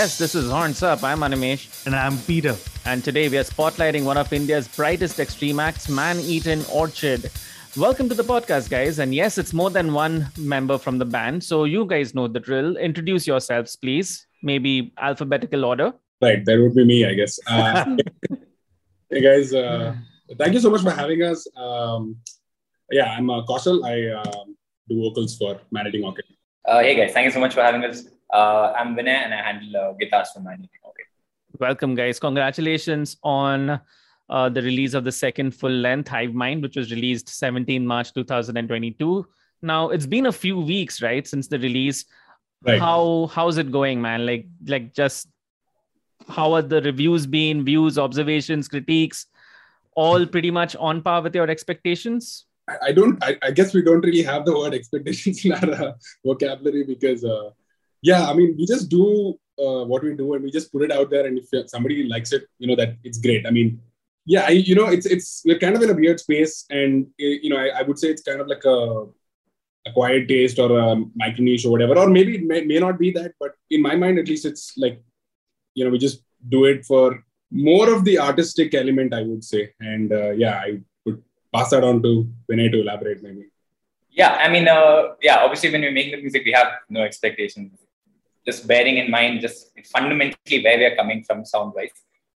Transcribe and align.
Yes, 0.00 0.16
this 0.16 0.34
is 0.34 0.50
Horns 0.50 0.82
Up. 0.82 1.04
I'm 1.04 1.18
Animesh. 1.18 1.84
And 1.84 1.94
I'm 1.94 2.16
Peter. 2.20 2.56
And 2.86 3.04
today 3.04 3.28
we 3.28 3.36
are 3.36 3.44
spotlighting 3.44 4.04
one 4.04 4.16
of 4.16 4.32
India's 4.32 4.66
brightest 4.66 5.20
extreme 5.20 5.60
acts, 5.60 5.90
Man 5.90 6.18
Eating 6.20 6.64
Orchid. 6.72 7.30
Welcome 7.76 8.08
to 8.08 8.14
the 8.14 8.22
podcast, 8.22 8.70
guys. 8.70 8.98
And 8.98 9.14
yes, 9.14 9.36
it's 9.36 9.52
more 9.52 9.68
than 9.68 9.92
one 9.92 10.28
member 10.38 10.78
from 10.78 10.96
the 10.96 11.04
band. 11.04 11.44
So 11.44 11.64
you 11.64 11.84
guys 11.84 12.14
know 12.14 12.28
the 12.28 12.40
drill. 12.40 12.78
Introduce 12.78 13.26
yourselves, 13.26 13.76
please. 13.76 14.26
Maybe 14.42 14.94
alphabetical 14.96 15.66
order. 15.66 15.92
Right, 16.22 16.42
that 16.46 16.58
would 16.58 16.74
be 16.74 16.86
me, 16.86 17.04
I 17.04 17.12
guess. 17.12 17.38
Uh, 17.46 17.98
hey, 19.10 19.20
guys. 19.20 19.52
Uh, 19.52 19.96
thank 20.38 20.54
you 20.54 20.60
so 20.60 20.70
much 20.70 20.80
for 20.80 20.92
having 20.92 21.22
us. 21.24 21.46
Um, 21.58 22.16
yeah, 22.90 23.16
I'm 23.18 23.28
uh, 23.28 23.44
Kaushal. 23.44 23.84
I 23.84 24.18
uh, 24.18 24.44
do 24.88 24.98
vocals 24.98 25.36
for 25.36 25.60
Man 25.70 25.88
Eating 25.88 26.04
Orchid. 26.04 26.24
Uh, 26.64 26.80
hey, 26.80 26.94
guys. 26.94 27.12
Thank 27.12 27.26
you 27.26 27.32
so 27.32 27.40
much 27.40 27.52
for 27.52 27.60
having 27.60 27.84
us. 27.84 28.04
Uh, 28.32 28.72
I'm 28.76 28.94
Vinay 28.94 29.24
and 29.24 29.34
I 29.34 29.42
handle 29.42 29.76
uh, 29.76 29.92
guitars 29.92 30.30
for 30.32 30.40
Man 30.40 30.54
Eating 30.54 30.68
Orchid. 30.82 31.06
Welcome, 31.58 31.94
guys. 31.94 32.20
Congratulations 32.20 33.16
on 33.22 33.80
uh, 34.28 34.48
the 34.48 34.62
release 34.62 34.94
of 34.94 35.04
the 35.04 35.12
second 35.12 35.52
full 35.52 35.70
length 35.70 36.08
Hive 36.08 36.32
Mind, 36.32 36.62
which 36.62 36.76
was 36.76 36.92
released 36.92 37.28
17 37.28 37.84
March 37.84 38.14
2022. 38.14 39.26
Now 39.62 39.90
it's 39.90 40.06
been 40.06 40.26
a 40.26 40.32
few 40.32 40.60
weeks, 40.60 41.02
right, 41.02 41.26
since 41.26 41.48
the 41.48 41.58
release. 41.58 42.04
Right. 42.62 42.78
How 42.78 43.30
how's 43.32 43.58
it 43.58 43.72
going, 43.72 44.00
man? 44.00 44.26
Like 44.26 44.46
like 44.66 44.94
just 44.94 45.28
how 46.28 46.52
are 46.54 46.62
the 46.62 46.82
reviews 46.82 47.26
been, 47.26 47.64
views, 47.64 47.98
observations, 47.98 48.68
critiques, 48.68 49.26
all 49.96 50.26
pretty 50.26 50.50
much 50.50 50.76
on 50.76 51.02
par 51.02 51.22
with 51.22 51.34
your 51.34 51.48
expectations? 51.50 52.46
I, 52.68 52.76
I 52.86 52.92
don't. 52.92 53.22
I, 53.24 53.36
I, 53.42 53.50
guess 53.50 53.74
we 53.74 53.82
don't 53.82 54.04
really 54.04 54.22
have 54.22 54.44
the 54.44 54.56
word 54.56 54.74
expectations 54.74 55.44
in 55.44 55.52
our 55.52 55.70
uh, 55.70 55.92
vocabulary 56.24 56.84
because 56.84 57.24
uh, 57.24 57.50
yeah 58.02 58.28
i 58.30 58.34
mean 58.34 58.54
we 58.58 58.66
just 58.66 58.88
do 58.88 59.38
uh, 59.60 59.84
what 59.84 60.02
we 60.02 60.14
do 60.14 60.34
and 60.34 60.42
we 60.42 60.50
just 60.50 60.72
put 60.72 60.82
it 60.82 60.92
out 60.92 61.10
there 61.10 61.26
and 61.26 61.38
if 61.38 61.70
somebody 61.70 62.08
likes 62.08 62.32
it 62.32 62.44
you 62.58 62.66
know 62.66 62.76
that 62.76 62.96
it's 63.04 63.18
great. 63.18 63.46
I 63.46 63.50
mean 63.50 63.80
yeah 64.26 64.44
I, 64.46 64.50
you 64.50 64.74
know 64.74 64.86
it's 64.86 65.06
it's 65.06 65.42
we're 65.44 65.58
kind 65.58 65.76
of 65.76 65.82
in 65.82 65.90
a 65.90 65.94
weird 65.94 66.20
space 66.20 66.66
and 66.70 67.06
eh, 67.20 67.36
you 67.42 67.50
know 67.50 67.56
I, 67.56 67.68
I 67.80 67.82
would 67.82 67.98
say 67.98 68.08
it's 68.08 68.22
kind 68.22 68.40
of 68.40 68.46
like 68.46 68.64
a 68.64 69.06
acquired 69.86 70.28
taste 70.28 70.58
or 70.58 70.78
a 70.78 70.96
micro 71.14 71.42
niche 71.42 71.64
or 71.64 71.72
whatever 71.72 71.98
or 71.98 72.08
maybe 72.08 72.36
it 72.36 72.44
may, 72.44 72.62
may 72.64 72.78
not 72.78 72.98
be 72.98 73.10
that 73.12 73.32
but 73.40 73.52
in 73.70 73.80
my 73.82 73.96
mind 73.96 74.18
at 74.18 74.28
least 74.28 74.44
it's 74.44 74.76
like 74.76 75.02
you 75.74 75.84
know 75.84 75.90
we 75.90 75.98
just 75.98 76.22
do 76.48 76.64
it 76.66 76.84
for 76.84 77.24
more 77.50 77.92
of 77.92 78.04
the 78.04 78.18
artistic 78.18 78.74
element 78.74 79.12
i 79.14 79.22
would 79.22 79.42
say. 79.42 79.72
And 79.80 80.12
uh, 80.12 80.30
yeah 80.30 80.56
i 80.66 80.80
would 81.04 81.22
pass 81.54 81.70
that 81.70 81.82
on 81.82 82.02
to 82.02 82.28
Vinay 82.50 82.70
to 82.72 82.80
elaborate 82.80 83.22
maybe. 83.22 83.46
Yeah 84.10 84.32
i 84.44 84.48
mean 84.48 84.68
uh, 84.68 85.14
yeah 85.22 85.38
obviously 85.44 85.70
when 85.72 85.82
we 85.82 85.90
make 85.90 86.10
the 86.12 86.20
music 86.20 86.42
we 86.44 86.52
have 86.52 86.72
no 86.88 87.02
expectations 87.02 87.72
just 88.46 88.66
bearing 88.66 88.96
in 88.98 89.10
mind 89.10 89.40
just 89.40 89.70
fundamentally 89.92 90.62
where 90.64 90.78
we 90.78 90.84
are 90.84 90.96
coming 90.96 91.22
from 91.24 91.44
sound 91.44 91.72
wise. 91.74 91.90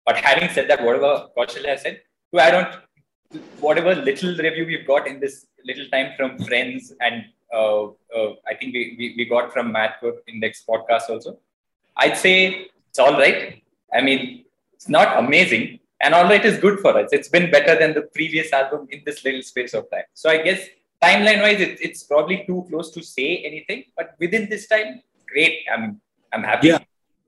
But 0.05 0.17
having 0.17 0.49
said 0.49 0.69
that, 0.69 0.83
whatever 0.83 1.27
Kaushal 1.37 1.79
said, 1.79 2.01
to 2.33 2.39
add 2.39 2.55
on 2.55 3.41
whatever 3.59 3.95
little 3.95 4.35
review 4.35 4.65
we've 4.65 4.85
got 4.85 5.07
in 5.07 5.19
this 5.19 5.47
little 5.65 5.87
time 5.89 6.11
from 6.17 6.37
friends 6.39 6.93
and 6.99 7.23
uh, 7.53 7.85
uh, 7.85 8.33
I 8.47 8.55
think 8.59 8.73
we, 8.73 8.95
we, 8.97 9.13
we 9.17 9.25
got 9.25 9.53
from 9.53 9.71
Matt 9.71 10.01
Index 10.27 10.63
podcast 10.67 11.09
also. 11.09 11.37
I'd 11.95 12.17
say 12.17 12.67
it's 12.89 12.99
all 12.99 13.13
right. 13.13 13.61
I 13.93 14.01
mean, 14.01 14.45
it's 14.73 14.89
not 14.89 15.17
amazing, 15.19 15.79
and 16.01 16.15
all 16.15 16.23
right 16.23 16.43
is 16.43 16.57
good 16.57 16.79
for 16.79 16.97
us. 16.97 17.09
It's 17.11 17.29
been 17.29 17.51
better 17.51 17.77
than 17.77 17.93
the 17.93 18.01
previous 18.01 18.51
album 18.51 18.87
in 18.89 19.03
this 19.05 19.23
little 19.23 19.43
space 19.43 19.73
of 19.75 19.89
time. 19.91 20.05
So 20.15 20.29
I 20.29 20.41
guess 20.41 20.67
timeline 21.01 21.41
wise, 21.41 21.61
it, 21.61 21.79
it's 21.79 22.03
probably 22.03 22.43
too 22.47 22.65
close 22.69 22.89
to 22.91 23.03
say 23.03 23.37
anything, 23.37 23.83
but 23.95 24.15
within 24.19 24.49
this 24.49 24.67
time, 24.67 25.03
great. 25.33 25.59
I'm 25.73 26.01
I'm 26.33 26.43
happy. 26.43 26.69
Yeah. 26.69 26.79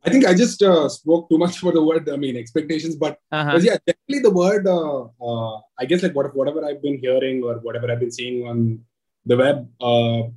I 0.05 0.11
think 0.11 0.25
I 0.31 0.33
just 0.35 0.61
uh, 0.61 0.87
spoke 0.87 1.29
too 1.29 1.39
much 1.43 1.57
for 1.57 1.71
the 1.71 1.83
word. 1.83 2.07
I 2.15 2.17
mean, 2.23 2.37
expectations, 2.37 2.95
but 2.95 3.17
uh-huh. 3.31 3.59
yeah, 3.61 3.77
definitely 3.87 4.19
the 4.27 4.35
word. 4.41 4.67
Uh, 4.67 5.05
uh, 5.29 5.59
I 5.79 5.85
guess 5.89 6.03
like 6.03 6.13
what, 6.13 6.35
whatever 6.35 6.63
I've 6.63 6.81
been 6.81 6.99
hearing 6.99 7.43
or 7.43 7.55
whatever 7.55 7.91
I've 7.91 7.99
been 7.99 8.11
seeing 8.11 8.47
on 8.47 8.81
the 9.25 9.37
web. 9.37 9.67
Uh, 9.81 10.29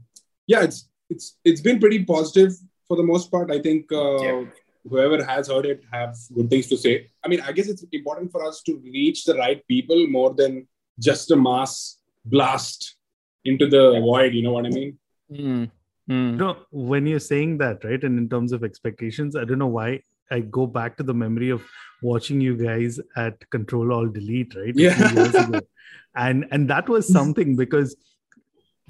yeah, 0.47 0.63
it's 0.63 0.89
it's 1.11 1.37
it's 1.45 1.61
been 1.61 1.79
pretty 1.79 2.05
positive 2.05 2.53
for 2.87 2.97
the 2.97 3.03
most 3.03 3.31
part. 3.31 3.51
I 3.51 3.61
think 3.61 3.93
uh, 3.93 4.23
yeah. 4.23 4.45
whoever 4.89 5.23
has 5.23 5.49
heard 5.49 5.67
it 5.67 5.83
have 5.93 6.17
good 6.35 6.49
things 6.49 6.69
to 6.69 6.79
say. 6.79 6.95
I 7.23 7.29
mean, 7.29 7.43
I 7.43 7.53
guess 7.53 7.69
it's 7.69 7.85
important 7.93 8.33
for 8.33 8.43
us 8.49 8.63
to 8.63 8.81
reach 8.83 9.25
the 9.25 9.35
right 9.35 9.61
people 9.69 10.07
more 10.07 10.33
than 10.33 10.67
just 10.99 11.31
a 11.31 11.37
mass 11.37 11.99
blast 12.25 12.97
into 13.45 13.67
the 13.67 13.93
yeah. 13.93 14.01
void. 14.01 14.33
You 14.33 14.45
know 14.45 14.53
what 14.53 14.65
I 14.65 14.71
mean? 14.71 14.99
Mm. 15.31 15.71
Mm. 16.09 16.33
You 16.33 16.37
know, 16.37 16.57
when 16.71 17.07
you're 17.07 17.19
saying 17.21 17.59
that, 17.59 17.85
right, 17.85 18.03
and 18.03 18.19
in 18.19 18.29
terms 18.29 18.53
of 18.53 18.65
expectations, 18.65 19.37
I 19.37 19.45
don't 19.45 19.59
know 19.59 19.67
why 19.67 20.03
I 20.31 20.41
go 20.41 20.67
back 20.67 20.97
to 20.99 21.03
the 21.03 21.15
memory 21.15 21.51
of 21.51 21.63
watching 22.03 22.41
you 22.41 22.57
guys 22.57 23.01
at 23.17 23.49
Control 23.51 23.93
ALT 23.93 24.15
Delete, 24.15 24.55
right? 24.55 24.75
Yeah. 24.75 25.61
and 26.17 26.47
and 26.51 26.69
that 26.71 26.89
was 26.89 27.11
something 27.11 27.57
because 27.57 27.97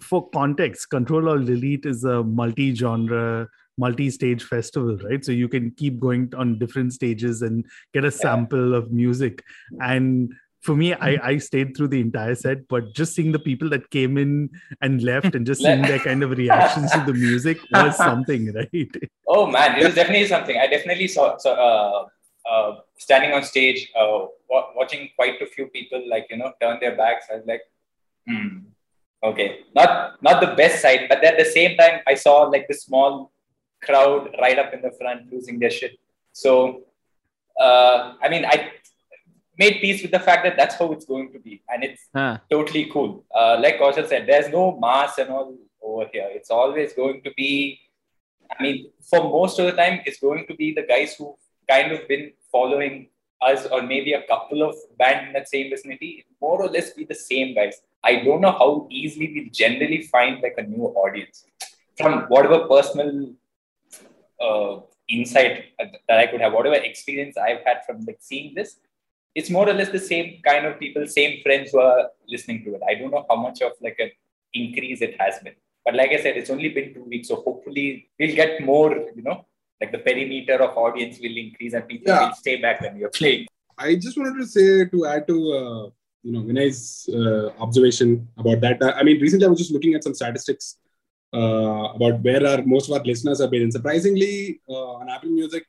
for 0.00 0.28
context, 0.30 0.90
Control 0.90 1.28
ALT 1.28 1.46
Delete 1.46 1.86
is 1.86 2.04
a 2.04 2.22
multi-genre, 2.22 3.48
multi-stage 3.76 4.44
festival, 4.44 4.96
right? 4.98 5.24
So 5.24 5.32
you 5.32 5.48
can 5.48 5.70
keep 5.72 5.98
going 5.98 6.32
on 6.36 6.58
different 6.58 6.92
stages 6.92 7.42
and 7.42 7.64
get 7.92 8.04
a 8.04 8.10
sample 8.10 8.74
of 8.74 8.92
music. 8.92 9.42
And 9.80 10.32
for 10.60 10.74
me, 10.74 10.92
I, 10.92 10.96
mm-hmm. 10.96 11.26
I 11.26 11.38
stayed 11.38 11.76
through 11.76 11.88
the 11.88 12.00
entire 12.00 12.34
set, 12.34 12.68
but 12.68 12.94
just 12.94 13.14
seeing 13.14 13.32
the 13.32 13.38
people 13.38 13.68
that 13.70 13.90
came 13.90 14.18
in 14.18 14.50
and 14.80 15.02
left 15.02 15.34
and 15.34 15.46
just 15.46 15.60
seeing 15.64 15.82
their 15.82 15.98
kind 15.98 16.22
of 16.22 16.30
reactions 16.30 16.90
to 16.92 17.00
the 17.06 17.14
music 17.14 17.58
was 17.72 17.96
something, 18.08 18.52
right? 18.52 18.90
Oh 19.26 19.46
man, 19.46 19.78
it 19.78 19.84
was 19.84 19.94
definitely 19.94 20.26
something. 20.26 20.56
I 20.58 20.66
definitely 20.66 21.08
saw, 21.08 21.36
so, 21.38 21.52
uh, 21.54 22.06
uh, 22.50 22.80
standing 22.96 23.32
on 23.32 23.42
stage, 23.42 23.90
uh, 23.98 24.26
watching 24.48 25.10
quite 25.16 25.40
a 25.42 25.46
few 25.46 25.66
people 25.66 26.02
like, 26.08 26.26
you 26.30 26.38
know, 26.38 26.52
turn 26.60 26.78
their 26.80 26.96
backs. 26.96 27.26
I 27.30 27.36
was 27.36 27.46
like, 27.46 27.62
hmm, 28.26 28.58
okay, 29.22 29.60
not, 29.74 30.22
not 30.22 30.40
the 30.40 30.54
best 30.54 30.82
side, 30.82 31.06
but 31.08 31.22
at 31.22 31.38
the 31.38 31.44
same 31.44 31.76
time, 31.76 32.00
I 32.06 32.14
saw 32.14 32.42
like 32.42 32.66
the 32.66 32.74
small 32.74 33.30
crowd 33.82 34.34
right 34.40 34.58
up 34.58 34.72
in 34.72 34.82
the 34.82 34.90
front 34.98 35.32
losing 35.32 35.58
their 35.58 35.70
shit. 35.70 35.98
So, 36.32 36.84
uh, 37.60 38.14
I 38.22 38.28
mean, 38.28 38.44
I 38.44 38.70
made 39.58 39.80
peace 39.80 40.02
with 40.02 40.12
the 40.12 40.20
fact 40.20 40.44
that 40.44 40.56
that's 40.56 40.76
how 40.76 40.92
it's 40.92 41.04
going 41.04 41.32
to 41.32 41.38
be, 41.38 41.62
and 41.68 41.84
it's 41.84 42.06
huh. 42.14 42.38
totally 42.50 42.86
cool. 42.92 43.24
Uh, 43.34 43.58
like 43.60 43.78
Kaushal 43.78 44.08
said, 44.08 44.26
there's 44.26 44.48
no 44.50 44.78
mass 44.78 45.18
and 45.18 45.30
all 45.30 45.56
over 45.82 46.06
here. 46.12 46.28
It's 46.30 46.50
always 46.50 46.92
going 46.92 47.22
to 47.22 47.32
be. 47.36 47.80
I 48.50 48.62
mean, 48.62 48.90
for 49.10 49.22
most 49.24 49.58
of 49.58 49.66
the 49.66 49.72
time, 49.72 50.00
it's 50.06 50.20
going 50.20 50.46
to 50.46 50.54
be 50.54 50.72
the 50.72 50.82
guys 50.82 51.14
who 51.16 51.36
kind 51.68 51.92
of 51.92 52.08
been 52.08 52.32
following 52.50 53.08
us, 53.42 53.66
or 53.66 53.82
maybe 53.82 54.14
a 54.14 54.22
couple 54.22 54.62
of 54.62 54.74
band 54.98 55.28
in 55.28 55.32
that 55.34 55.48
same 55.48 55.70
vicinity. 55.70 56.24
More 56.40 56.62
or 56.62 56.68
less, 56.68 56.92
be 56.92 57.04
the 57.04 57.14
same 57.14 57.54
guys. 57.54 57.82
I 58.02 58.22
don't 58.24 58.40
know 58.40 58.52
how 58.52 58.86
easily 58.90 59.26
we 59.34 59.50
generally 59.50 60.02
find 60.02 60.40
like 60.40 60.54
a 60.56 60.62
new 60.62 60.84
audience 61.02 61.44
from 61.96 62.22
whatever 62.28 62.60
personal 62.68 63.32
uh, 64.40 64.80
insight 65.08 65.64
that 65.78 66.18
I 66.18 66.26
could 66.26 66.40
have, 66.40 66.52
whatever 66.52 66.76
experience 66.76 67.36
I've 67.36 67.64
had 67.64 67.84
from 67.84 68.04
like 68.06 68.18
seeing 68.20 68.54
this 68.54 68.76
it's 69.34 69.50
more 69.50 69.68
or 69.68 69.74
less 69.74 69.90
the 69.90 69.98
same 69.98 70.40
kind 70.44 70.66
of 70.66 70.78
people, 70.78 71.06
same 71.06 71.42
friends 71.42 71.70
who 71.72 71.80
are 71.80 72.10
listening 72.28 72.64
to 72.64 72.74
it. 72.74 72.82
I 72.88 72.94
don't 72.94 73.10
know 73.10 73.24
how 73.28 73.36
much 73.36 73.62
of 73.62 73.72
like 73.80 73.96
an 73.98 74.10
increase 74.54 75.00
it 75.02 75.20
has 75.20 75.38
been. 75.40 75.54
But 75.84 75.94
like 75.94 76.10
I 76.10 76.20
said, 76.20 76.36
it's 76.36 76.50
only 76.50 76.70
been 76.70 76.94
two 76.94 77.04
weeks. 77.04 77.28
So 77.28 77.36
hopefully 77.36 78.10
we'll 78.18 78.34
get 78.34 78.62
more, 78.62 78.94
you 78.94 79.22
know, 79.22 79.46
like 79.80 79.92
the 79.92 79.98
perimeter 79.98 80.62
of 80.62 80.76
audience 80.76 81.18
will 81.18 81.36
increase 81.36 81.72
and 81.72 81.86
people 81.88 82.12
yeah. 82.12 82.26
will 82.26 82.34
stay 82.34 82.60
back 82.60 82.80
when 82.80 82.96
you're 82.96 83.10
playing. 83.10 83.46
I 83.78 83.94
just 83.94 84.18
wanted 84.18 84.38
to 84.40 84.46
say 84.46 84.86
to 84.86 85.06
add 85.06 85.26
to 85.28 85.36
uh, 85.52 85.90
you 86.22 86.32
know 86.32 86.42
Vinay's 86.42 87.08
uh, 87.12 87.50
observation 87.62 88.28
about 88.36 88.60
that. 88.60 88.82
I 88.82 89.02
mean, 89.02 89.20
recently 89.20 89.46
I 89.46 89.48
was 89.48 89.60
just 89.60 89.70
looking 89.70 89.94
at 89.94 90.02
some 90.02 90.14
statistics 90.14 90.76
uh, 91.32 91.92
about 91.94 92.20
where 92.20 92.44
our 92.46 92.62
most 92.62 92.88
of 92.88 92.98
our 92.98 93.04
listeners 93.04 93.40
have 93.40 93.50
been. 93.50 93.62
And 93.62 93.72
surprisingly, 93.72 94.60
uh, 94.68 94.98
on 95.00 95.08
Apple 95.08 95.30
Music, 95.30 95.64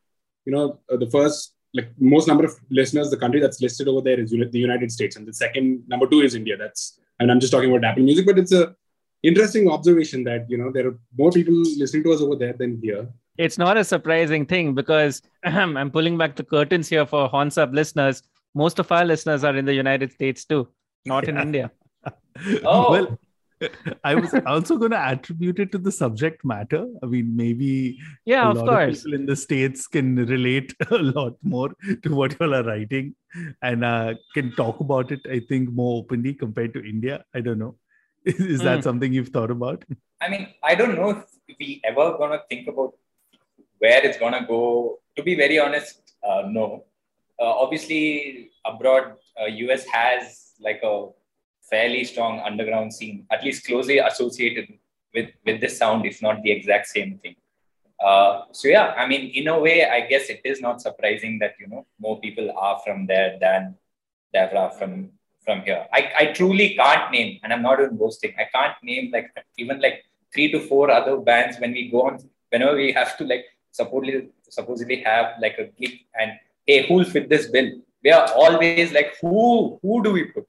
you 0.46 0.54
know, 0.54 0.80
uh, 0.92 0.98
the 0.98 1.10
first 1.10 1.54
like 1.74 1.90
most 2.00 2.28
number 2.28 2.46
of 2.46 2.54
listeners, 2.70 3.10
the 3.10 3.18
country 3.18 3.40
that's 3.40 3.62
listed 3.62 3.88
over 3.88 4.02
there 4.02 4.20
is 4.20 4.32
the 4.32 4.60
United 4.60 4.92
States, 4.92 5.16
and 5.16 5.28
the 5.28 5.34
second 5.34 5.84
number 5.88 6.08
two 6.08 6.22
is 6.22 6.36
India. 6.36 6.58
That's 6.58 7.00
and 7.20 7.32
I'm 7.32 7.40
just 7.40 7.52
talking 7.52 7.70
about 7.70 7.84
Apple 7.84 8.04
Music, 8.04 8.26
but 8.26 8.40
it's 8.40 8.52
a 8.52 8.76
interesting 9.24 9.70
observation 9.70 10.24
that 10.24 10.50
you 10.50 10.58
know 10.58 10.72
there 10.72 10.88
are 10.88 10.98
more 11.18 11.32
people 11.32 11.54
listening 11.54 12.04
to 12.04 12.14
us 12.14 12.22
over 12.22 12.36
there 12.36 12.54
than 12.54 12.80
here. 12.82 13.08
It's 13.38 13.58
not 13.58 13.78
a 13.78 13.84
surprising 13.84 14.46
thing 14.46 14.74
because 14.74 15.22
I'm 15.44 15.92
pulling 15.92 16.18
back 16.18 16.36
the 16.36 16.44
curtains 16.44 16.90
here 16.90 17.06
for 17.06 17.28
Horns 17.28 17.58
Up 17.58 17.72
listeners. 17.72 18.24
Most 18.56 18.80
of 18.80 18.92
our 18.92 19.06
listeners 19.06 19.44
are 19.44 19.56
in 19.56 19.66
the 19.66 19.74
United 19.74 20.12
States 20.12 20.46
too, 20.46 20.68
not 21.06 21.28
in 21.28 21.38
India. 21.38 21.72
oh, 22.64 22.92
well, 22.92 23.20
I 24.04 24.16
was 24.16 24.34
also 24.46 24.78
going 24.78 24.92
to 24.92 25.00
attribute 25.00 25.60
it 25.60 25.72
to 25.74 25.78
the 25.78 25.92
subject 25.92 26.46
matter. 26.46 26.86
I 27.04 27.06
mean, 27.06 27.36
maybe 27.36 28.00
yeah, 28.26 28.50
of 28.50 28.58
course, 28.58 29.00
of 29.00 29.04
people 29.04 29.20
in 29.20 29.26
the 29.26 29.36
states 29.36 29.88
can 29.88 30.16
relate 30.16 30.74
a 30.92 30.98
lot 30.98 31.36
more 31.44 31.70
to 32.04 32.16
what 32.16 32.32
you 32.32 32.46
all 32.46 32.56
are 32.56 32.64
writing 32.64 33.16
and 33.62 33.84
uh, 33.84 34.14
can 34.34 34.52
talk 34.56 34.80
about 34.80 35.12
it. 35.12 35.22
I 35.30 35.42
think 35.48 35.72
more 35.72 36.00
openly 36.00 36.34
compared 36.34 36.74
to 36.74 36.84
India. 36.84 37.24
I 37.34 37.42
don't 37.42 37.60
know. 37.60 37.76
Is, 38.26 38.36
is 38.36 38.60
mm. 38.60 38.64
that 38.66 38.76
hmm. 38.76 38.82
something 38.82 39.14
you've 39.14 39.30
thought 39.30 39.50
about? 39.50 39.86
I 40.22 40.28
mean, 40.28 40.50
I 40.62 40.76
don't 40.76 40.96
know 40.96 41.24
if 41.48 41.56
we 41.58 41.82
ever 41.86 42.18
gonna 42.18 42.42
think 42.50 42.68
about 42.68 42.96
where 43.78 44.06
it's 44.06 44.20
gonna 44.20 44.46
go 44.46 45.00
to 45.20 45.24
be 45.24 45.36
very 45.36 45.60
honest, 45.60 46.16
uh, 46.24 46.44
no. 46.48 46.86
Uh, 47.40 47.54
obviously, 47.64 48.52
abroad, 48.66 49.16
US 49.38 49.86
uh, 49.88 49.92
has 49.92 50.54
like 50.60 50.82
a 50.84 51.10
fairly 51.70 52.04
strong 52.04 52.40
underground 52.40 52.94
scene, 52.94 53.26
at 53.32 53.44
least 53.44 53.66
closely 53.66 54.00
associated 54.00 54.68
with 55.14 55.30
with 55.46 55.62
this 55.62 55.78
sound, 55.78 56.06
if 56.06 56.22
not 56.22 56.42
the 56.44 56.52
exact 56.52 56.88
same 56.88 57.18
thing. 57.20 57.36
Uh, 58.04 58.44
so 58.52 58.68
yeah, 58.68 58.94
I 58.98 59.08
mean, 59.08 59.30
in 59.32 59.48
a 59.48 59.60
way, 59.60 59.90
I 59.90 60.02
guess 60.02 60.30
it 60.30 60.42
is 60.46 60.62
not 60.62 60.82
surprising 60.82 61.40
that 61.40 61.56
you 61.60 61.68
know 61.68 61.86
more 62.00 62.20
people 62.20 62.52
are 62.58 62.80
from 62.86 63.06
there 63.08 63.38
than 63.40 63.76
that 64.34 64.56
are 64.56 64.72
from 64.72 65.12
from 65.44 65.62
here. 65.62 65.86
I, 65.94 66.12
I 66.20 66.26
truly 66.34 66.76
can't 66.76 67.12
name, 67.12 67.40
and 67.44 67.52
I'm 67.52 67.62
not 67.62 67.80
even 67.80 67.98
boasting. 67.98 68.34
I 68.38 68.46
can't 68.54 68.76
name 68.84 69.12
like 69.12 69.32
even 69.58 69.82
like 69.82 70.06
three 70.34 70.52
to 70.52 70.60
four 70.60 70.92
other 70.92 71.18
bands 71.18 71.60
when 71.60 71.72
we 71.72 71.90
go 71.90 72.04
on 72.04 72.20
whenever 72.50 72.76
we 72.76 72.92
have 72.92 73.18
to 73.18 73.26
like 73.26 73.46
supposedly 73.72 74.30
supposedly 74.50 74.98
have 75.02 75.34
like 75.42 75.58
a 75.58 75.66
gig 75.80 76.00
and 76.20 76.32
hey, 76.66 76.88
who'll 76.88 77.04
fit 77.04 77.30
this 77.30 77.48
bill? 77.48 77.70
We 78.04 78.12
are 78.12 78.28
always 78.34 78.94
like, 78.94 79.16
who 79.22 79.80
who 79.82 80.04
do 80.04 80.14
we 80.14 80.26
put? 80.26 80.48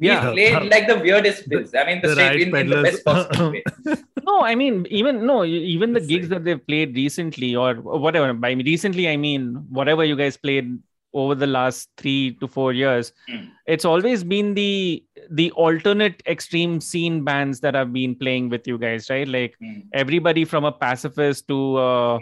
We 0.00 0.06
yeah, 0.06 0.30
played 0.30 0.54
uh, 0.54 0.64
like 0.64 0.86
the 0.86 0.98
weirdest 0.98 1.48
bills. 1.48 1.74
I 1.74 1.84
mean, 1.84 2.00
the, 2.00 2.08
the 2.08 2.14
straight 2.14 2.48
in, 2.48 2.56
in, 2.56 2.70
the 2.70 2.82
best 2.82 3.04
possible 3.04 3.50
way. 3.52 3.62
no, 4.24 4.40
I 4.40 4.54
mean, 4.54 4.86
even 4.88 5.26
no, 5.26 5.44
even 5.44 5.92
the 5.92 6.00
gigs 6.00 6.30
that 6.30 6.44
they've 6.44 6.66
played 6.66 6.96
recently 6.96 7.54
or 7.54 7.74
whatever. 7.74 8.32
By 8.32 8.52
recently, 8.52 9.08
I 9.10 9.18
mean 9.18 9.66
whatever 9.68 10.02
you 10.02 10.16
guys 10.16 10.38
played 10.38 10.78
over 11.12 11.34
the 11.34 11.46
last 11.46 11.90
three 11.98 12.38
to 12.40 12.48
four 12.48 12.72
years. 12.72 13.12
Mm. 13.28 13.50
It's 13.66 13.84
always 13.84 14.24
been 14.24 14.54
the 14.54 15.04
the 15.30 15.50
alternate 15.52 16.22
extreme 16.26 16.80
scene 16.80 17.22
bands 17.22 17.60
that 17.60 17.74
have 17.74 17.92
been 17.92 18.14
playing 18.14 18.48
with 18.48 18.66
you 18.66 18.78
guys, 18.78 19.10
right? 19.10 19.28
Like 19.28 19.54
mm. 19.62 19.84
everybody 19.92 20.46
from 20.46 20.64
a 20.64 20.72
pacifist 20.72 21.46
to 21.48 21.78
a, 21.78 22.20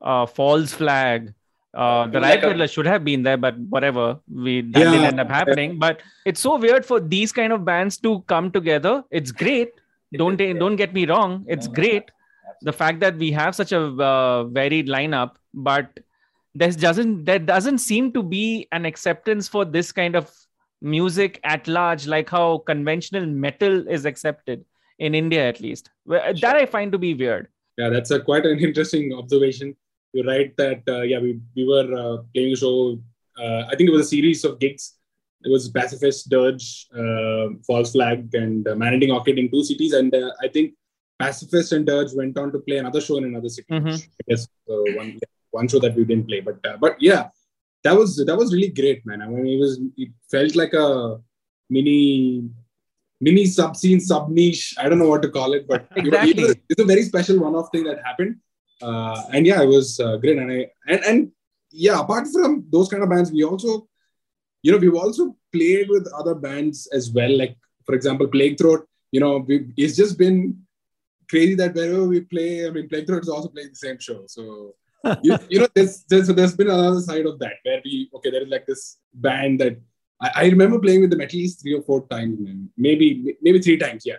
uh, 0.00 0.26
false 0.26 0.72
flag 0.72 1.34
uh, 1.74 2.06
the 2.06 2.20
like 2.20 2.42
riot 2.42 2.70
should 2.70 2.86
have 2.86 3.04
been 3.04 3.22
there, 3.22 3.36
but 3.36 3.58
whatever, 3.58 4.18
we 4.32 4.62
that 4.62 4.80
yeah. 4.80 4.90
didn't 4.90 5.04
end 5.04 5.20
up 5.20 5.28
happening. 5.28 5.78
But 5.78 6.00
it's 6.24 6.40
so 6.40 6.56
weird 6.56 6.86
for 6.86 7.00
these 7.00 7.32
kind 7.32 7.52
of 7.52 7.64
bands 7.64 7.98
to 7.98 8.20
come 8.22 8.50
together. 8.50 9.04
It's 9.10 9.30
great. 9.30 9.72
Don't 10.14 10.36
don't 10.36 10.76
get 10.76 10.94
me 10.94 11.06
wrong. 11.06 11.44
It's 11.46 11.68
great. 11.68 12.10
The 12.62 12.72
fact 12.72 13.00
that 13.00 13.18
we 13.18 13.30
have 13.32 13.54
such 13.54 13.72
a 13.72 13.80
uh, 13.80 14.44
varied 14.44 14.88
lineup, 14.88 15.32
but 15.52 16.00
there 16.54 16.70
doesn't 16.70 17.24
there 17.24 17.38
doesn't 17.38 17.78
seem 17.78 18.12
to 18.12 18.22
be 18.22 18.66
an 18.72 18.86
acceptance 18.86 19.46
for 19.46 19.64
this 19.64 19.92
kind 19.92 20.16
of 20.16 20.32
music 20.80 21.40
at 21.44 21.68
large, 21.68 22.06
like 22.06 22.30
how 22.30 22.58
conventional 22.58 23.26
metal 23.26 23.86
is 23.88 24.06
accepted 24.06 24.64
in 24.98 25.14
India, 25.14 25.46
at 25.46 25.60
least. 25.60 25.90
That 26.06 26.56
I 26.56 26.64
find 26.64 26.90
to 26.92 26.98
be 26.98 27.12
weird. 27.12 27.48
Yeah, 27.76 27.90
that's 27.90 28.10
a 28.10 28.20
quite 28.20 28.46
an 28.46 28.58
interesting 28.58 29.12
observation 29.12 29.76
you're 30.16 30.30
right 30.34 30.52
that 30.56 30.82
uh, 30.88 31.02
yeah 31.02 31.18
we, 31.18 31.38
we 31.54 31.64
were 31.72 31.88
uh, 32.02 32.16
playing 32.32 32.52
a 32.52 32.56
show 32.56 32.98
uh, 33.42 33.62
i 33.70 33.74
think 33.76 33.88
it 33.88 33.96
was 33.96 34.06
a 34.06 34.12
series 34.16 34.44
of 34.44 34.58
gigs. 34.58 34.84
It 35.46 35.50
was 35.54 35.64
pacifist 35.68 36.28
dirge 36.34 36.66
uh, 37.00 37.46
false 37.66 37.90
flag 37.92 38.34
and 38.34 38.66
uh, 38.66 38.74
man 38.74 38.94
orchid 39.16 39.38
in 39.38 39.50
two 39.50 39.62
cities. 39.70 39.92
And 39.98 40.12
uh, 40.20 40.30
i 40.44 40.48
think 40.54 40.74
pacifist 41.22 41.72
and 41.76 41.86
dirge 41.90 42.12
went 42.20 42.36
on 42.42 42.50
to 42.54 42.60
play 42.66 42.78
another 42.78 43.02
show 43.06 43.18
in 43.18 43.24
another 43.24 43.50
city. 43.56 43.68
Mm-hmm. 43.70 43.96
i 44.20 44.22
guess 44.28 44.42
uh, 44.72 44.86
one 45.00 45.10
one 45.58 45.68
show 45.68 45.80
that 45.84 45.94
we 45.98 46.04
didn't 46.10 46.26
play. 46.30 46.40
But 46.48 46.58
but 46.84 46.94
yeah 47.08 47.22
that 47.84 47.94
was 48.00 48.10
that 48.28 48.38
was 48.42 48.54
really 48.56 48.72
great 48.80 49.04
man. 49.08 49.22
I 49.22 49.28
mean 49.28 49.46
it 49.54 49.60
was 49.64 49.78
it 50.04 50.10
felt 50.32 50.56
like 50.62 50.74
a 50.86 50.88
mini 51.76 52.00
mini 53.20 53.44
sub 53.56 53.76
scene 53.80 54.00
sub 54.08 54.24
niche 54.38 54.64
i 54.80 54.88
don't 54.88 55.00
know 55.02 55.08
what 55.12 55.22
to 55.22 55.30
call 55.36 55.52
it 55.58 55.66
but 55.70 55.86
exactly. 55.96 56.04
you 56.04 56.34
know, 56.34 56.42
it 56.42 56.48
was, 56.48 56.56
it's 56.70 56.82
a 56.82 56.90
very 56.92 57.02
special 57.02 57.38
one 57.46 57.54
off 57.54 57.70
thing 57.72 57.84
that 57.84 58.02
happened 58.08 58.36
uh, 58.82 59.22
and 59.32 59.46
yeah, 59.46 59.62
it 59.62 59.66
was 59.66 60.00
uh, 60.00 60.16
great. 60.16 60.38
And 60.38 60.50
I 60.50 60.66
and 60.88 61.04
and 61.04 61.32
yeah, 61.70 62.00
apart 62.00 62.26
from 62.32 62.64
those 62.70 62.88
kind 62.88 63.02
of 63.02 63.10
bands, 63.10 63.32
we 63.32 63.44
also, 63.44 63.88
you 64.62 64.72
know, 64.72 64.78
we've 64.78 64.94
also 64.94 65.36
played 65.52 65.88
with 65.88 66.08
other 66.12 66.34
bands 66.34 66.86
as 66.92 67.10
well. 67.10 67.36
Like 67.36 67.56
for 67.84 67.94
example, 67.94 68.26
Plague 68.28 68.58
Throat. 68.58 68.86
You 69.12 69.20
know, 69.20 69.38
we, 69.38 69.68
it's 69.76 69.96
just 69.96 70.18
been 70.18 70.62
crazy 71.28 71.54
that 71.54 71.74
wherever 71.74 72.04
we 72.04 72.20
play, 72.20 72.66
I 72.66 72.70
mean, 72.70 72.88
Plague 72.88 73.06
Throat 73.06 73.22
is 73.22 73.28
also 73.28 73.48
playing 73.48 73.70
the 73.70 73.76
same 73.76 73.98
show. 73.98 74.24
So 74.26 74.74
you, 75.22 75.38
you, 75.48 75.60
know, 75.60 75.68
there's, 75.74 76.04
there's 76.04 76.28
there's 76.28 76.56
been 76.56 76.70
another 76.70 77.00
side 77.00 77.26
of 77.26 77.38
that 77.38 77.54
where 77.62 77.80
we 77.84 78.10
okay, 78.14 78.30
there 78.30 78.42
is 78.42 78.48
like 78.48 78.66
this 78.66 78.98
band 79.14 79.60
that 79.60 79.78
I, 80.20 80.30
I 80.34 80.44
remember 80.44 80.78
playing 80.78 81.02
with 81.02 81.10
them 81.10 81.20
at 81.20 81.32
least 81.32 81.62
three 81.62 81.74
or 81.74 81.82
four 81.82 82.06
times, 82.08 82.38
maybe 82.76 83.36
maybe 83.40 83.60
three 83.60 83.78
times. 83.78 84.04
Yeah, 84.04 84.16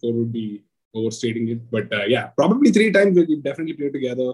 four 0.00 0.12
would 0.12 0.32
be 0.32 0.62
overstating 0.94 1.48
it, 1.48 1.70
but 1.70 1.92
uh, 1.92 2.04
yeah, 2.04 2.28
probably 2.36 2.70
three 2.70 2.92
times 2.92 3.16
we've 3.16 3.42
definitely 3.42 3.74
played 3.74 3.92
together. 3.92 4.32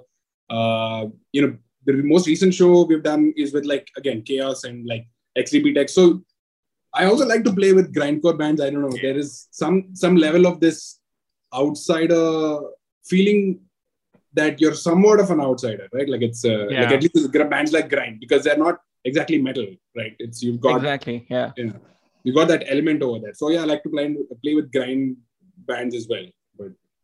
Uh, 0.49 1.07
you 1.33 1.43
know, 1.43 1.57
the 1.87 1.95
most 1.95 2.27
recent 2.27 2.53
show 2.55 2.85
we've 2.85 3.03
done 3.03 3.33
is 3.37 3.53
with 3.53 3.65
like 3.65 3.89
again 3.97 4.23
Chaos 4.23 4.65
and 4.65 4.87
like 4.87 5.07
XDP 5.39 5.75
Tech. 5.75 5.89
So 5.89 6.23
I 6.93 7.05
also 7.05 7.27
like 7.27 7.45
to 7.45 7.53
play 7.53 7.73
with 7.73 7.95
grindcore 7.95 8.37
bands. 8.37 8.61
I 8.61 8.71
don't 8.71 8.83
know, 8.83 8.97
there 9.01 9.17
is 9.17 9.49
some 9.51 9.95
some 9.95 10.17
level 10.17 10.47
of 10.47 10.61
this 10.61 10.99
outsider 11.55 12.61
feeling 13.05 13.61
that 14.35 14.61
you're 14.61 14.75
somewhat 14.75 15.19
of 15.19 15.31
an 15.31 15.41
outsider, 15.41 15.89
right? 15.93 16.09
Like 16.09 16.23
it's 16.23 16.45
uh, 16.45 16.69
yeah. 16.69 16.83
like 16.83 16.93
at 16.93 17.03
least 17.03 17.33
bands 17.51 17.73
like 17.73 17.89
grind 17.89 18.21
because 18.21 18.45
they're 18.45 18.57
not 18.57 18.79
exactly 19.05 19.41
metal, 19.41 19.67
right? 19.97 20.15
It's 20.19 20.43
you've 20.43 20.61
got 20.61 20.77
exactly 20.77 21.27
yeah. 21.31 21.53
Yeah, 21.57 21.73
you 22.23 22.35
got 22.35 22.49
that 22.49 22.65
element 22.69 23.03
over 23.03 23.19
there. 23.21 23.35
So 23.35 23.51
yeah, 23.51 23.63
I 23.63 23.65
like 23.65 23.83
to 23.85 23.89
play 23.89 24.15
play 24.43 24.55
with 24.55 24.71
grind 24.73 25.17
bands 25.67 25.95
as 25.95 26.07
well 26.09 26.27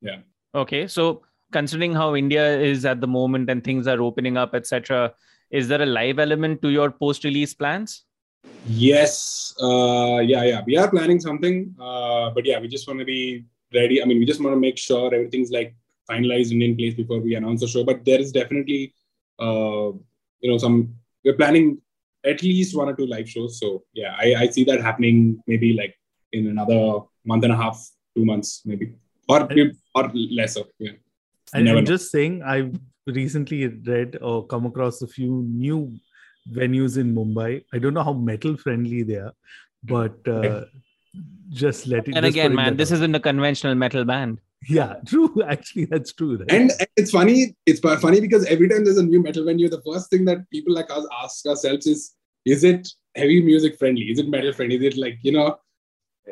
yeah. 0.06 0.20
Okay 0.54 0.86
so 0.86 1.22
considering 1.52 1.94
how 1.94 2.08
india 2.16 2.44
is 2.58 2.84
at 2.92 3.00
the 3.00 3.06
moment 3.06 3.50
and 3.50 3.62
things 3.62 3.86
are 3.92 4.00
opening 4.06 4.36
up 4.42 4.54
etc 4.60 5.12
is 5.50 5.68
there 5.68 5.82
a 5.82 5.86
live 5.86 6.18
element 6.18 6.60
to 6.62 6.70
your 6.70 6.90
post 6.90 7.24
release 7.24 7.54
plans? 7.54 8.04
Yes 8.66 9.54
uh, 9.62 10.18
yeah 10.18 10.42
yeah. 10.42 10.62
We 10.66 10.76
are 10.76 10.90
planning 10.90 11.20
something 11.20 11.74
uh, 11.80 12.30
but 12.30 12.44
yeah 12.44 12.58
we 12.58 12.68
just 12.68 12.88
want 12.88 12.98
to 13.00 13.04
be 13.04 13.44
ready. 13.74 14.02
I 14.02 14.06
mean 14.06 14.18
we 14.18 14.26
just 14.26 14.40
want 14.40 14.54
to 14.54 14.60
make 14.60 14.78
sure 14.78 15.14
everything's 15.14 15.50
like 15.50 15.74
finalized 16.10 16.52
and 16.52 16.62
in 16.62 16.76
place 16.76 16.94
before 16.94 17.20
we 17.20 17.34
announce 17.34 17.60
the 17.60 17.68
show. 17.68 17.84
But 17.84 18.04
there 18.04 18.20
is 18.20 18.32
definitely 18.32 18.92
uh, 19.38 19.92
you 20.40 20.50
know 20.50 20.58
some 20.58 20.94
we're 21.24 21.34
planning 21.34 21.78
at 22.24 22.42
least 22.42 22.76
one 22.76 22.88
or 22.88 22.94
two 22.94 23.06
live 23.06 23.28
shows. 23.28 23.60
So 23.60 23.84
yeah 23.94 24.14
I, 24.18 24.34
I 24.34 24.46
see 24.48 24.64
that 24.64 24.80
happening 24.80 25.42
maybe 25.46 25.72
like 25.74 25.94
in 26.32 26.48
another 26.48 27.00
month 27.24 27.44
and 27.44 27.52
a 27.52 27.56
half 27.56 27.88
two 28.16 28.24
months 28.24 28.62
maybe 28.64 28.92
or 29.28 29.48
or 29.94 30.10
lesser. 30.14 30.64
Yeah. 30.78 30.92
And 31.54 31.68
I'm 31.68 31.84
just 31.84 32.10
saying, 32.10 32.42
I've 32.42 32.78
recently 33.06 33.66
read 33.68 34.18
or 34.20 34.46
come 34.46 34.66
across 34.66 35.02
a 35.02 35.06
few 35.06 35.44
new 35.48 35.96
venues 36.50 36.98
in 36.98 37.14
Mumbai. 37.14 37.64
I 37.72 37.78
don't 37.78 37.94
know 37.94 38.02
how 38.02 38.12
metal 38.12 38.56
friendly 38.56 39.02
they 39.02 39.16
are, 39.16 39.32
but 39.84 40.26
uh, 40.28 40.64
just 41.50 41.86
let 41.86 42.08
it. 42.08 42.16
And 42.16 42.26
again, 42.26 42.54
man, 42.54 42.76
this 42.76 42.90
out. 42.92 42.96
isn't 42.96 43.14
a 43.14 43.20
conventional 43.20 43.74
metal 43.74 44.04
band. 44.04 44.40
Yeah, 44.68 44.94
true. 45.06 45.42
Actually, 45.46 45.86
that's 45.86 46.12
true. 46.12 46.38
Right? 46.38 46.50
And, 46.50 46.70
and 46.78 46.88
it's 46.96 47.10
funny. 47.10 47.56
It's 47.66 47.80
funny 47.80 48.20
because 48.20 48.44
every 48.46 48.68
time 48.68 48.84
there's 48.84 48.98
a 48.98 49.04
new 49.04 49.22
metal 49.22 49.44
venue, 49.44 49.68
the 49.68 49.82
first 49.82 50.10
thing 50.10 50.24
that 50.26 50.48
people 50.50 50.74
like 50.74 50.90
us 50.90 51.06
ask 51.22 51.46
ourselves 51.46 51.86
is, 51.86 52.14
is 52.44 52.64
it 52.64 52.88
heavy 53.14 53.42
music 53.42 53.78
friendly? 53.78 54.04
Is 54.04 54.18
it 54.18 54.28
metal 54.28 54.52
friendly? 54.52 54.76
Is 54.76 54.94
it 54.94 54.98
like 54.98 55.18
you 55.22 55.32
know? 55.32 55.58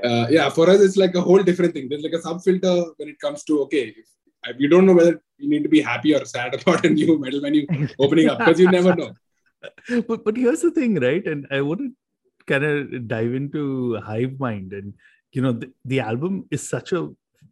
Uh, 0.02 0.26
yeah, 0.28 0.48
for 0.50 0.68
us, 0.68 0.80
it's 0.80 0.96
like 0.96 1.14
a 1.14 1.20
whole 1.20 1.42
different 1.42 1.74
thing. 1.74 1.88
There's 1.88 2.02
like 2.02 2.12
a 2.12 2.20
sub 2.20 2.42
filter 2.42 2.84
when 2.96 3.08
it 3.08 3.18
comes 3.20 3.44
to 3.44 3.60
okay, 3.62 3.94
if 4.46 4.56
you 4.58 4.68
don't 4.68 4.86
know 4.86 4.94
whether 4.94 5.22
you 5.38 5.48
need 5.48 5.62
to 5.62 5.68
be 5.68 5.80
happy 5.80 6.14
or 6.14 6.24
sad 6.24 6.54
about 6.60 6.84
a 6.84 6.90
new 6.90 7.18
metal 7.18 7.40
menu 7.40 7.66
opening 7.98 8.28
up 8.28 8.38
because 8.38 8.58
you 8.58 8.70
never 8.70 8.94
know. 8.94 9.12
But 10.06 10.24
but 10.24 10.36
here's 10.36 10.60
the 10.60 10.70
thing, 10.70 10.96
right? 11.00 11.26
And 11.26 11.46
I 11.50 11.62
want 11.62 11.80
to 11.80 11.90
kind 12.46 12.64
of 12.64 13.08
dive 13.08 13.32
into 13.32 13.98
Hive 14.00 14.38
Mind, 14.38 14.74
and 14.74 14.92
you 15.32 15.40
know, 15.40 15.52
the, 15.52 15.72
the 15.86 16.00
album 16.00 16.46
is 16.50 16.68
such 16.68 16.92
a 16.92 17.08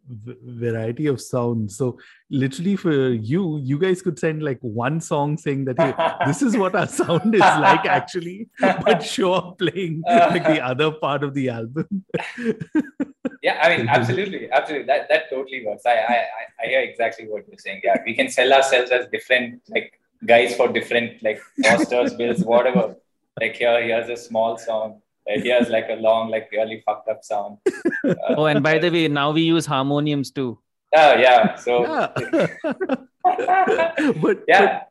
variety 0.09 1.07
of 1.07 1.21
sounds. 1.21 1.77
So 1.77 1.97
literally 2.29 2.75
for 2.75 3.09
you, 3.13 3.59
you 3.63 3.77
guys 3.79 4.01
could 4.01 4.19
send 4.19 4.43
like 4.43 4.59
one 4.61 4.99
song 4.99 5.37
saying 5.37 5.65
that 5.65 5.79
hey, 5.79 5.93
this 6.25 6.41
is 6.41 6.57
what 6.57 6.75
our 6.75 6.87
sound 6.87 7.33
is 7.33 7.41
like 7.41 7.85
actually, 7.85 8.49
but 8.59 9.03
show 9.03 9.33
up 9.33 9.59
playing 9.59 10.03
like 10.07 10.43
the 10.43 10.63
other 10.63 10.91
part 10.91 11.23
of 11.23 11.33
the 11.33 11.49
album. 11.49 12.05
yeah, 13.41 13.59
I 13.61 13.77
mean, 13.77 13.87
absolutely, 13.87 14.51
absolutely. 14.51 14.87
That 14.87 15.07
that 15.09 15.29
totally 15.29 15.65
works. 15.65 15.83
I, 15.85 15.95
I 15.95 16.25
I 16.63 16.67
hear 16.67 16.81
exactly 16.81 17.27
what 17.27 17.47
you're 17.47 17.57
saying. 17.57 17.81
Yeah, 17.83 17.97
we 18.05 18.13
can 18.13 18.29
sell 18.29 18.51
ourselves 18.53 18.91
as 18.91 19.07
different 19.11 19.61
like 19.69 19.99
guys 20.25 20.55
for 20.55 20.67
different 20.67 21.21
like 21.23 21.41
posters, 21.63 22.13
bills, 22.13 22.43
whatever. 22.43 22.95
Like 23.39 23.55
here, 23.55 23.81
here's 23.81 24.09
a 24.09 24.17
small 24.17 24.57
song? 24.57 25.01
He 25.27 25.49
has 25.49 25.69
like 25.69 25.87
a 25.89 25.95
long, 25.95 26.29
like 26.29 26.49
really 26.51 26.81
fucked 26.85 27.07
up 27.09 27.23
sound. 27.23 27.57
Uh, 28.05 28.15
oh, 28.37 28.45
and 28.45 28.61
by 28.61 28.77
the 28.77 28.89
way, 28.89 29.07
now 29.07 29.31
we 29.31 29.41
use 29.41 29.65
harmoniums 29.65 30.31
too. 30.31 30.59
Oh 30.95 31.13
yeah. 31.15 31.55
So 31.55 31.83
yeah. 31.83 32.07
but 34.21 34.43
yeah. 34.47 34.83
But, 34.83 34.89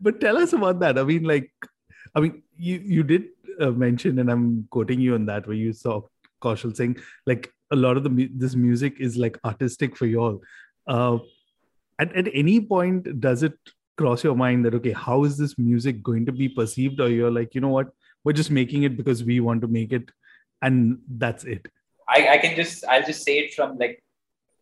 but, 0.00 0.20
tell 0.20 0.38
us 0.38 0.52
about 0.52 0.80
that. 0.80 0.98
I 0.98 1.02
mean, 1.02 1.24
like, 1.24 1.50
I 2.14 2.20
mean, 2.20 2.42
you 2.56 2.80
you 2.84 3.02
did 3.02 3.24
uh, 3.60 3.70
mention, 3.70 4.18
and 4.20 4.30
I'm 4.30 4.68
quoting 4.70 5.00
you 5.00 5.14
on 5.14 5.26
that, 5.26 5.46
where 5.46 5.56
you 5.56 5.72
saw 5.72 6.02
Kaushal 6.40 6.76
saying 6.76 6.98
like 7.26 7.52
a 7.70 7.76
lot 7.76 7.96
of 7.96 8.04
the 8.04 8.30
this 8.32 8.54
music 8.54 9.00
is 9.00 9.16
like 9.16 9.38
artistic 9.44 9.96
for 9.96 10.06
y'all. 10.06 10.40
Uh, 10.86 11.18
at, 11.98 12.14
at 12.14 12.28
any 12.32 12.60
point 12.60 13.20
does 13.20 13.42
it 13.42 13.54
cross 13.96 14.24
your 14.24 14.34
mind 14.34 14.64
that 14.64 14.74
okay 14.74 14.92
how 14.92 15.22
is 15.24 15.38
this 15.38 15.56
music 15.56 16.02
going 16.02 16.26
to 16.26 16.32
be 16.32 16.48
perceived 16.48 17.00
or 17.00 17.08
you're 17.08 17.30
like 17.30 17.54
you 17.54 17.60
know 17.60 17.68
what 17.68 17.90
we're 18.24 18.32
just 18.32 18.50
making 18.50 18.82
it 18.82 18.96
because 18.96 19.22
we 19.24 19.40
want 19.40 19.60
to 19.60 19.68
make 19.68 19.92
it 19.92 20.10
and 20.62 20.98
that's 21.08 21.44
it 21.44 21.66
I, 22.08 22.28
I 22.34 22.38
can 22.38 22.54
just 22.56 22.84
I'll 22.86 23.04
just 23.04 23.22
say 23.24 23.38
it 23.38 23.54
from 23.54 23.78
like 23.78 24.02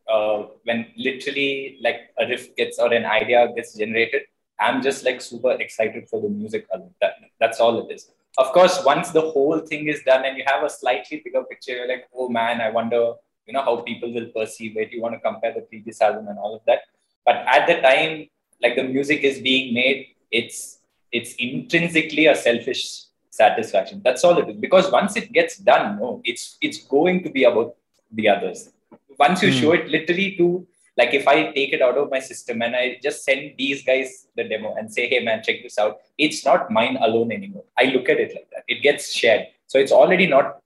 uh, 0.08 0.46
when 0.64 0.86
literally 0.96 1.78
like 1.82 2.10
a 2.18 2.26
riff 2.26 2.54
gets 2.56 2.78
or 2.78 2.92
an 2.92 3.04
idea 3.04 3.48
gets 3.54 3.74
generated, 3.74 4.22
I'm 4.60 4.82
just 4.82 5.04
like 5.04 5.20
super 5.20 5.52
excited 5.52 6.08
for 6.08 6.20
the 6.20 6.28
music. 6.28 6.66
That, 7.00 7.14
that's 7.40 7.60
all 7.60 7.88
it 7.88 7.94
is. 7.94 8.10
Of 8.38 8.52
course, 8.52 8.82
once 8.84 9.10
the 9.10 9.20
whole 9.20 9.58
thing 9.60 9.88
is 9.88 10.02
done 10.04 10.24
and 10.24 10.36
you 10.36 10.44
have 10.46 10.64
a 10.64 10.70
slightly 10.70 11.20
bigger 11.24 11.44
picture, 11.44 11.72
you're 11.72 11.88
like, 11.88 12.08
oh 12.14 12.28
man, 12.28 12.60
I 12.60 12.70
wonder, 12.70 13.14
you 13.46 13.52
know, 13.52 13.62
how 13.62 13.76
people 13.82 14.12
will 14.12 14.28
perceive 14.28 14.76
it. 14.76 14.92
You 14.92 15.02
want 15.02 15.14
to 15.14 15.20
compare 15.20 15.52
the 15.52 15.62
previous 15.62 16.00
album 16.00 16.28
and 16.28 16.38
all 16.38 16.54
of 16.54 16.62
that. 16.66 16.80
But 17.26 17.36
at 17.46 17.66
the 17.66 17.80
time, 17.80 18.28
like 18.62 18.76
the 18.76 18.84
music 18.84 19.22
is 19.22 19.40
being 19.40 19.74
made, 19.74 20.08
it's 20.30 20.78
it's 21.10 21.34
intrinsically 21.34 22.26
a 22.26 22.34
selfish 22.34 23.02
satisfaction. 23.32 24.00
That's 24.04 24.22
all 24.24 24.38
it 24.38 24.48
is. 24.48 24.56
Because 24.56 24.90
once 24.92 25.16
it 25.16 25.32
gets 25.32 25.56
done, 25.56 25.98
no, 25.98 26.20
it's 26.24 26.58
it's 26.60 26.78
going 26.84 27.22
to 27.24 27.30
be 27.30 27.44
about 27.44 27.74
the 28.12 28.28
others 28.28 28.70
once 29.18 29.42
you 29.42 29.50
mm. 29.50 29.60
show 29.60 29.72
it 29.72 29.88
literally 29.88 30.28
to 30.36 30.66
like 31.00 31.14
if 31.14 31.26
I 31.26 31.36
take 31.52 31.72
it 31.72 31.82
out 31.86 31.96
of 31.96 32.10
my 32.10 32.18
system 32.18 32.60
and 32.60 32.76
I 32.76 32.98
just 33.02 33.24
send 33.24 33.54
these 33.56 33.82
guys 33.82 34.26
the 34.36 34.44
demo 34.44 34.74
and 34.74 34.92
say, 34.92 35.08
hey 35.08 35.20
man, 35.24 35.42
check 35.42 35.62
this 35.62 35.78
out, 35.78 36.00
it's 36.18 36.44
not 36.44 36.70
mine 36.70 36.98
alone 37.00 37.32
anymore. 37.32 37.64
I 37.78 37.84
look 37.84 38.10
at 38.10 38.20
it 38.20 38.34
like 38.34 38.48
that. 38.52 38.64
It 38.68 38.82
gets 38.82 39.10
shared. 39.10 39.46
So 39.68 39.78
it's 39.78 39.92
already 39.92 40.26
not 40.26 40.58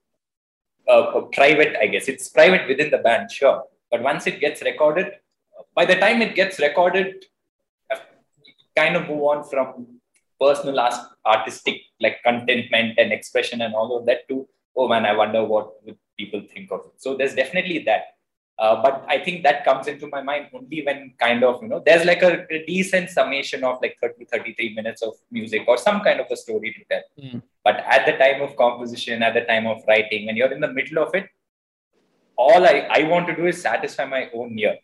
uh, 0.89 1.21
private, 1.31 1.77
I 1.81 1.87
guess. 1.87 2.09
It's 2.09 2.27
private 2.27 2.67
within 2.67 2.91
the 2.91 2.97
band, 2.97 3.31
sure. 3.31 3.63
But 3.89 4.03
once 4.03 4.27
it 4.27 4.41
gets 4.41 4.61
recorded, 4.61 5.13
by 5.73 5.85
the 5.85 5.95
time 5.95 6.21
it 6.21 6.35
gets 6.35 6.59
recorded, 6.59 7.23
kind 8.75 8.97
of 8.97 9.07
move 9.07 9.23
on 9.23 9.43
from 9.45 9.96
personal 10.39 10.79
artistic 11.25 11.81
like 11.99 12.17
contentment 12.23 12.97
and 12.97 13.11
expression 13.11 13.61
and 13.61 13.73
all 13.73 13.97
of 13.97 14.05
that 14.05 14.27
to 14.29 14.47
oh 14.75 14.87
man, 14.87 15.05
I 15.05 15.15
wonder 15.15 15.43
what 15.43 15.83
would 15.85 15.97
people 16.17 16.41
think 16.53 16.71
of 16.71 16.81
it. 16.81 17.01
So 17.01 17.15
there's 17.17 17.33
definitely 17.33 17.79
that 17.85 18.17
uh, 18.59 18.81
but 18.81 19.05
I 19.07 19.19
think 19.19 19.43
that 19.43 19.63
comes 19.63 19.85
into 19.87 20.07
my 20.07 20.21
mind 20.21 20.47
only 20.51 20.81
when 20.83 21.13
kind 21.19 21.43
of, 21.43 21.61
you 21.61 21.69
know, 21.69 21.81
there's 21.85 22.05
like 22.05 22.23
a, 22.23 22.43
a, 22.49 22.65
decent 22.65 23.11
summation 23.11 23.63
of 23.63 23.77
like 23.83 23.95
30, 24.01 24.25
33 24.25 24.73
minutes 24.73 25.03
of 25.03 25.13
music 25.29 25.61
or 25.67 25.77
some 25.77 26.01
kind 26.01 26.19
of 26.19 26.25
a 26.31 26.35
story 26.35 26.73
to 26.73 26.83
tell. 26.89 27.03
Mm. 27.23 27.43
But 27.63 27.83
at 27.87 28.07
the 28.07 28.13
time 28.13 28.41
of 28.41 28.55
composition, 28.55 29.21
at 29.21 29.35
the 29.35 29.41
time 29.41 29.67
of 29.67 29.83
writing, 29.87 30.25
when 30.25 30.35
you're 30.35 30.51
in 30.51 30.59
the 30.59 30.73
middle 30.73 31.03
of 31.03 31.13
it, 31.13 31.29
all 32.35 32.65
I, 32.65 32.87
I 32.89 33.03
want 33.03 33.27
to 33.27 33.35
do 33.35 33.45
is 33.45 33.61
satisfy 33.61 34.05
my 34.05 34.27
own 34.33 34.57
ear, 34.57 34.77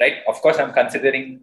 right? 0.00 0.18
Of 0.26 0.42
course, 0.42 0.58
I'm 0.58 0.72
considering 0.72 1.42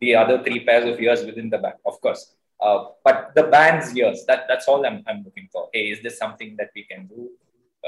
the 0.00 0.16
other 0.16 0.42
three 0.42 0.60
pairs 0.60 0.84
of 0.84 1.00
ears 1.00 1.24
within 1.24 1.48
the 1.48 1.58
back 1.58 1.76
of 1.86 2.00
course. 2.02 2.34
Uh, 2.64 2.86
but 3.04 3.32
the 3.34 3.44
band's 3.44 3.94
ears, 3.96 4.24
that, 4.26 4.46
that's 4.48 4.66
all 4.66 4.84
I'm, 4.86 5.02
I'm 5.06 5.22
looking 5.22 5.48
for. 5.52 5.68
Hey, 5.72 5.90
is 5.94 6.00
this 6.02 6.16
something 6.18 6.56
that 6.58 6.70
we 6.74 6.84
can 6.84 7.06
do? 7.06 7.28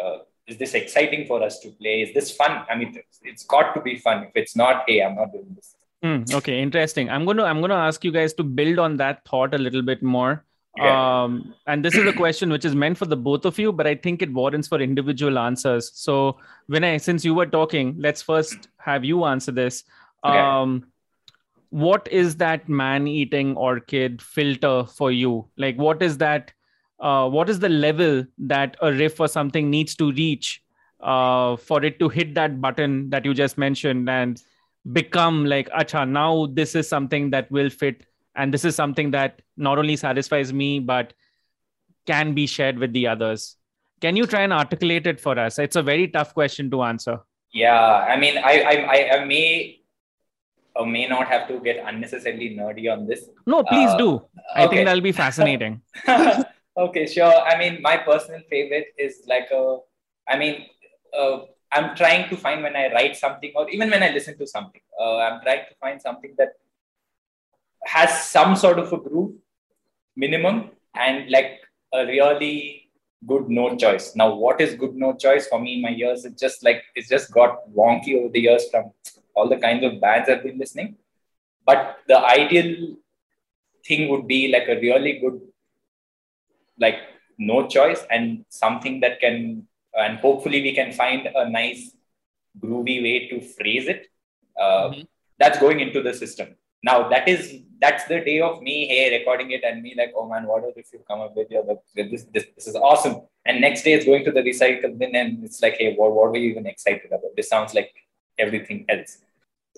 Uh, 0.00 0.18
is 0.46 0.58
this 0.58 0.74
exciting 0.74 1.26
for 1.26 1.42
us 1.42 1.58
to 1.60 1.70
play? 1.70 2.02
Is 2.02 2.12
this 2.12 2.30
fun? 2.30 2.64
I 2.70 2.76
mean, 2.76 2.94
it's, 2.96 3.20
it's 3.22 3.44
got 3.44 3.74
to 3.74 3.80
be 3.80 3.96
fun. 3.98 4.24
If 4.24 4.32
it's 4.34 4.54
not, 4.54 4.84
hey, 4.86 5.02
I'm 5.02 5.16
not 5.16 5.32
doing 5.32 5.52
this. 5.56 5.74
Mm, 6.04 6.34
okay, 6.34 6.60
interesting. 6.60 7.08
I'm 7.08 7.24
gonna 7.24 7.44
I'm 7.44 7.62
gonna 7.62 7.74
ask 7.74 8.04
you 8.04 8.12
guys 8.12 8.34
to 8.34 8.44
build 8.44 8.78
on 8.78 8.98
that 8.98 9.24
thought 9.24 9.54
a 9.54 9.58
little 9.58 9.82
bit 9.82 10.02
more. 10.02 10.44
Yeah. 10.76 11.22
Um, 11.22 11.54
and 11.66 11.82
this 11.82 11.94
is 11.94 12.06
a 12.06 12.12
question 12.12 12.50
which 12.50 12.66
is 12.66 12.74
meant 12.74 12.98
for 12.98 13.06
the 13.06 13.16
both 13.16 13.46
of 13.46 13.58
you, 13.58 13.72
but 13.72 13.86
I 13.86 13.94
think 13.94 14.20
it 14.20 14.30
warrants 14.30 14.68
for 14.68 14.78
individual 14.78 15.38
answers. 15.38 15.90
So, 15.94 16.36
Vinay, 16.70 17.00
since 17.00 17.24
you 17.24 17.34
were 17.34 17.46
talking, 17.46 17.96
let's 17.98 18.20
first 18.20 18.68
have 18.76 19.06
you 19.06 19.24
answer 19.24 19.52
this. 19.52 19.84
Okay. 20.22 20.36
What 21.76 22.08
is 22.10 22.36
that 22.36 22.68
man-eating 22.70 23.54
orchid 23.54 24.22
filter 24.22 24.84
for 24.84 25.10
you? 25.12 25.46
Like, 25.58 25.76
what 25.76 26.02
is 26.02 26.16
that 26.18 26.52
uh, 27.00 27.28
what 27.28 27.50
is 27.50 27.58
the 27.58 27.68
level 27.68 28.24
that 28.38 28.76
a 28.80 28.92
riff 28.92 29.20
or 29.20 29.28
something 29.28 29.68
needs 29.70 29.94
to 29.96 30.12
reach 30.12 30.62
uh, 31.00 31.56
for 31.56 31.84
it 31.84 31.98
to 31.98 32.08
hit 32.08 32.34
that 32.34 32.60
button 32.60 33.10
that 33.10 33.24
you 33.24 33.34
just 33.34 33.58
mentioned 33.58 34.08
and 34.08 34.42
become 34.92 35.44
like 35.44 35.68
acha 35.70 36.08
now 36.08 36.46
this 36.46 36.74
is 36.74 36.88
something 36.88 37.28
that 37.30 37.50
will 37.50 37.68
fit 37.68 38.06
and 38.36 38.54
this 38.54 38.64
is 38.64 38.74
something 38.74 39.10
that 39.10 39.42
not 39.56 39.78
only 39.78 39.96
satisfies 39.96 40.52
me 40.52 40.78
but 40.78 41.12
can 42.06 42.32
be 42.32 42.46
shared 42.46 42.78
with 42.78 42.92
the 42.92 43.06
others. 43.06 43.56
Can 44.00 44.16
you 44.16 44.26
try 44.26 44.42
and 44.42 44.52
articulate 44.52 45.06
it 45.06 45.20
for 45.20 45.38
us? 45.38 45.58
It's 45.58 45.76
a 45.76 45.82
very 45.82 46.08
tough 46.08 46.32
question 46.32 46.70
to 46.70 46.82
answer. 46.82 47.20
Yeah 47.52 48.04
i 48.08 48.16
mean 48.16 48.38
i 48.38 48.54
i, 48.62 49.16
I 49.18 49.24
may 49.24 49.75
or 50.78 50.86
may 50.86 51.06
not 51.06 51.26
have 51.26 51.46
to 51.48 51.58
get 51.68 51.82
unnecessarily 51.90 52.50
nerdy 52.58 52.90
on 52.92 53.06
this 53.06 53.28
no 53.46 53.62
please 53.64 53.90
uh, 53.90 54.02
do 54.02 54.10
i 54.54 54.64
okay. 54.64 54.76
think 54.76 54.86
that'll 54.86 55.08
be 55.12 55.16
fascinating 55.24 55.80
Okay, 56.78 57.06
sure. 57.06 57.32
I 57.32 57.56
mean, 57.58 57.80
my 57.80 57.96
personal 57.96 58.40
favorite 58.50 58.88
is 58.98 59.22
like 59.26 59.48
a, 59.50 59.78
I 60.28 60.36
mean, 60.36 60.66
uh, 61.18 61.40
I'm 61.72 61.96
trying 61.96 62.28
to 62.28 62.36
find 62.36 62.62
when 62.62 62.76
I 62.76 62.92
write 62.92 63.16
something 63.16 63.52
or 63.56 63.68
even 63.70 63.90
when 63.90 64.02
I 64.02 64.10
listen 64.10 64.36
to 64.38 64.46
something, 64.46 64.82
uh, 65.00 65.16
I'm 65.16 65.40
trying 65.42 65.64
to 65.70 65.74
find 65.80 66.00
something 66.00 66.34
that 66.36 66.50
has 67.86 68.24
some 68.24 68.56
sort 68.56 68.78
of 68.78 68.92
a 68.92 68.98
groove 68.98 69.34
minimum 70.16 70.70
and 70.94 71.30
like 71.30 71.60
a 71.94 72.04
really 72.04 72.90
good 73.26 73.48
note 73.48 73.78
choice. 73.78 74.14
Now, 74.14 74.34
what 74.34 74.60
is 74.60 74.74
good 74.74 74.94
note 74.94 75.18
choice 75.18 75.46
for 75.48 75.58
me? 75.58 75.76
In 75.76 75.82
my 75.82 75.90
ears, 75.92 76.26
it's 76.26 76.40
just 76.40 76.62
like, 76.62 76.82
it's 76.94 77.08
just 77.08 77.32
got 77.32 77.56
wonky 77.74 78.18
over 78.18 78.28
the 78.28 78.40
years 78.40 78.68
from 78.70 78.92
all 79.36 79.48
the 79.48 79.58
kinds 79.58 79.84
of 79.84 80.00
bands 80.00 80.28
I've 80.28 80.42
been 80.42 80.58
listening. 80.58 80.96
But 81.64 81.98
the 82.08 82.18
ideal 82.18 82.96
thing 83.86 84.08
would 84.08 84.26
be 84.26 84.48
like 84.48 84.68
a 84.68 84.80
really 84.80 85.18
good 85.20 85.40
like 86.78 86.98
no 87.38 87.66
choice 87.66 88.02
and 88.10 88.44
something 88.48 89.00
that 89.00 89.20
can 89.20 89.66
and 89.94 90.18
hopefully 90.18 90.60
we 90.62 90.72
can 90.74 90.92
find 90.92 91.28
a 91.34 91.48
nice 91.48 91.92
groovy 92.62 93.02
way 93.02 93.28
to 93.28 93.40
phrase 93.40 93.86
it. 93.88 94.08
Uh, 94.60 94.88
mm-hmm. 94.88 95.02
that's 95.38 95.58
going 95.58 95.80
into 95.80 96.02
the 96.02 96.14
system. 96.14 96.48
Now 96.82 97.08
that 97.08 97.28
is 97.28 97.60
that's 97.80 98.04
the 98.04 98.20
day 98.20 98.40
of 98.40 98.62
me 98.62 98.86
hey 98.88 99.18
recording 99.18 99.50
it 99.50 99.62
and 99.64 99.82
me 99.82 99.94
like 99.96 100.12
oh 100.16 100.26
man 100.28 100.46
what 100.46 100.64
if 100.76 100.86
you 100.92 101.00
come 101.10 101.20
up 101.20 101.36
with 101.36 101.50
your 101.50 101.64
this, 101.94 102.24
this 102.32 102.46
this 102.54 102.66
is 102.66 102.76
awesome. 102.76 103.16
And 103.44 103.60
next 103.60 103.82
day 103.82 103.92
it's 103.92 104.06
going 104.06 104.24
to 104.24 104.32
the 104.32 104.42
recycle 104.50 104.96
bin 104.98 105.14
and 105.14 105.44
it's 105.44 105.60
like 105.60 105.74
hey 105.74 105.94
what, 105.94 106.12
what 106.12 106.30
were 106.30 106.38
you 106.38 106.50
even 106.50 106.66
excited 106.66 107.06
about? 107.06 107.36
This 107.36 107.48
sounds 107.48 107.74
like 107.74 107.92
everything 108.38 108.84
else 108.88 109.18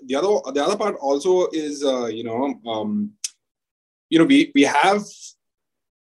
the 0.05 0.15
other 0.15 0.51
the 0.53 0.63
other 0.63 0.77
part 0.77 0.95
also 0.99 1.47
is 1.51 1.83
uh, 1.83 2.07
you 2.07 2.23
know 2.23 2.59
um, 2.67 3.11
you 4.09 4.19
know 4.19 4.25
we 4.25 4.51
we 4.55 4.63
have 4.63 5.03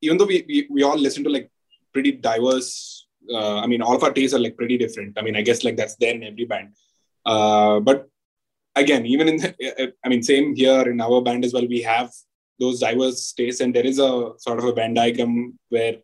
even 0.05 0.19
though 0.19 0.27
we, 0.27 0.45
we, 0.47 0.67
we 0.71 0.83
all 0.83 0.99
listen 0.99 1.25
to 1.25 1.31
like 1.31 1.51
pretty 1.93 2.13
diverse, 2.13 3.07
uh, 3.33 3.61
I 3.61 3.67
mean, 3.67 3.81
all 3.81 3.97
of 3.97 4.03
our 4.03 4.13
tastes 4.13 4.35
are 4.35 4.39
like 4.39 4.57
pretty 4.57 4.77
different. 4.77 5.19
I 5.19 5.23
mean, 5.23 5.37
I 5.37 5.43
guess 5.43 5.65
like 5.65 5.77
that's 5.77 5.97
there 5.97 6.15
in 6.15 6.23
every 6.23 6.45
band. 6.45 6.75
Uh, 7.25 7.81
but 7.81 8.09
again, 8.77 9.07
even 9.07 9.29
in, 9.29 9.37
the, 9.39 9.95
I 10.05 10.09
mean, 10.09 10.23
same 10.23 10.55
here 10.55 10.83
in 10.83 11.01
our 11.01 11.23
band 11.23 11.45
as 11.45 11.55
well, 11.55 11.67
we 11.67 11.81
have 11.83 12.13
those 12.61 12.81
diverse 12.81 13.33
tastes 13.33 13.61
and 13.61 13.75
there 13.75 13.87
is 13.87 13.99
a 13.99 14.33
sort 14.39 14.59
of 14.59 14.65
a 14.65 14.73
Venn 14.73 14.95
diagram 14.95 15.59
where, 15.71 15.97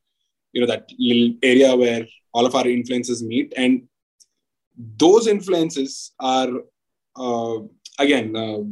you 0.52 0.60
know, 0.60 0.66
that 0.66 0.90
little 0.98 1.34
area 1.42 1.76
where 1.76 2.06
all 2.32 2.46
of 2.46 2.54
our 2.54 2.66
influences 2.66 3.22
meet. 3.22 3.52
And 3.56 3.86
those 4.96 5.26
influences 5.26 6.12
are, 6.18 6.48
again, 7.98 8.36
uh, 8.36 8.62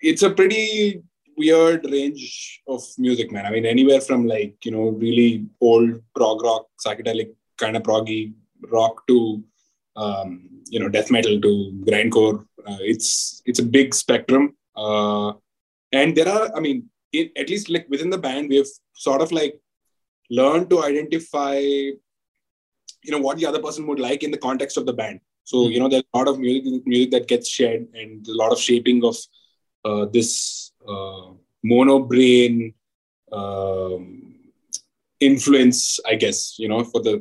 it's 0.00 0.22
a 0.22 0.30
pretty 0.30 1.02
weird 1.36 1.84
range 1.90 2.62
of 2.66 2.82
music, 2.98 3.30
man. 3.30 3.46
I 3.46 3.50
mean, 3.50 3.66
anywhere 3.66 4.00
from 4.00 4.26
like 4.26 4.64
you 4.64 4.72
know 4.72 4.88
really 4.90 5.46
old 5.60 6.02
prog 6.14 6.42
rock, 6.42 6.66
psychedelic 6.84 7.30
kind 7.56 7.76
of 7.76 7.82
proggy 7.82 8.34
rock 8.70 9.06
to 9.08 9.42
um, 9.96 10.48
you 10.68 10.80
know 10.80 10.88
death 10.88 11.10
metal 11.10 11.40
to 11.40 11.82
grindcore. 11.86 12.44
Uh, 12.66 12.78
it's 12.80 13.42
it's 13.46 13.60
a 13.60 13.64
big 13.64 13.94
spectrum, 13.94 14.56
uh, 14.76 15.32
and 15.92 16.16
there 16.16 16.28
are. 16.28 16.50
I 16.56 16.60
mean, 16.60 16.90
it, 17.12 17.32
at 17.36 17.48
least 17.48 17.68
like 17.70 17.86
within 17.88 18.10
the 18.10 18.18
band, 18.18 18.48
we 18.48 18.56
have 18.56 18.66
sort 18.94 19.22
of 19.22 19.32
like 19.32 19.60
learned 20.30 20.68
to 20.70 20.82
identify 20.84 21.58
you 21.58 23.12
know 23.12 23.20
what 23.20 23.38
the 23.38 23.46
other 23.46 23.60
person 23.60 23.86
would 23.86 24.00
like 24.00 24.22
in 24.22 24.30
the 24.30 24.38
context 24.38 24.76
of 24.76 24.86
the 24.86 24.92
band. 24.92 25.20
So 25.48 25.64
hmm. 25.64 25.72
you 25.72 25.80
know, 25.80 25.88
there's 25.88 26.08
a 26.12 26.18
lot 26.18 26.28
of 26.28 26.38
music 26.38 26.86
music 26.86 27.10
that 27.12 27.26
gets 27.32 27.48
shared, 27.48 27.82
and 27.94 28.26
a 28.28 28.36
lot 28.42 28.52
of 28.52 28.58
shaping 28.68 28.98
of 29.10 29.16
uh, 29.88 30.04
this 30.16 30.28
uh, 30.86 31.28
mono 31.62 31.96
brain 32.00 32.74
um, 33.32 34.02
influence, 35.20 36.00
I 36.06 36.14
guess, 36.16 36.58
you 36.58 36.68
know, 36.68 36.84
for 36.84 37.00
the, 37.02 37.14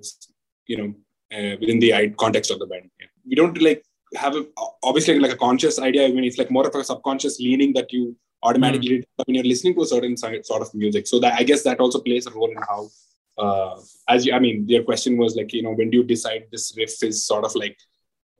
you 0.67 0.77
know, 0.77 0.89
uh, 1.35 1.55
within 1.61 1.79
the 1.79 1.91
context 2.17 2.51
of 2.51 2.59
the 2.59 2.67
band. 2.67 2.89
Yeah. 2.99 3.07
We 3.29 3.35
don't 3.35 3.61
like 3.61 3.83
have 4.15 4.35
a, 4.35 4.45
obviously 4.83 5.19
like 5.19 5.31
a 5.31 5.43
conscious 5.47 5.79
idea. 5.79 6.05
I 6.07 6.11
mean, 6.11 6.25
it's 6.25 6.37
like 6.37 6.51
more 6.51 6.67
of 6.67 6.75
a 6.75 6.83
subconscious 6.83 7.39
leaning 7.39 7.73
that 7.73 7.93
you 7.93 8.15
automatically 8.43 8.99
mm. 8.99 9.03
when 9.25 9.35
you're 9.35 9.51
listening 9.51 9.75
to 9.75 9.81
a 9.81 9.85
certain 9.85 10.17
sort 10.17 10.61
of 10.65 10.73
music. 10.73 11.07
So 11.07 11.19
that 11.21 11.33
I 11.39 11.43
guess 11.43 11.63
that 11.63 11.79
also 11.79 12.01
plays 12.01 12.27
a 12.27 12.31
role 12.31 12.51
in 12.51 12.57
how, 12.57 12.89
uh, 13.37 13.79
as 14.09 14.25
you, 14.25 14.33
I 14.33 14.39
mean, 14.39 14.67
your 14.67 14.83
question 14.83 15.17
was 15.17 15.35
like, 15.35 15.53
you 15.53 15.63
know, 15.63 15.73
when 15.73 15.89
do 15.89 15.97
you 15.99 16.03
decide 16.03 16.43
this 16.51 16.73
riff 16.77 17.01
is 17.03 17.23
sort 17.23 17.45
of 17.45 17.55
like 17.55 17.77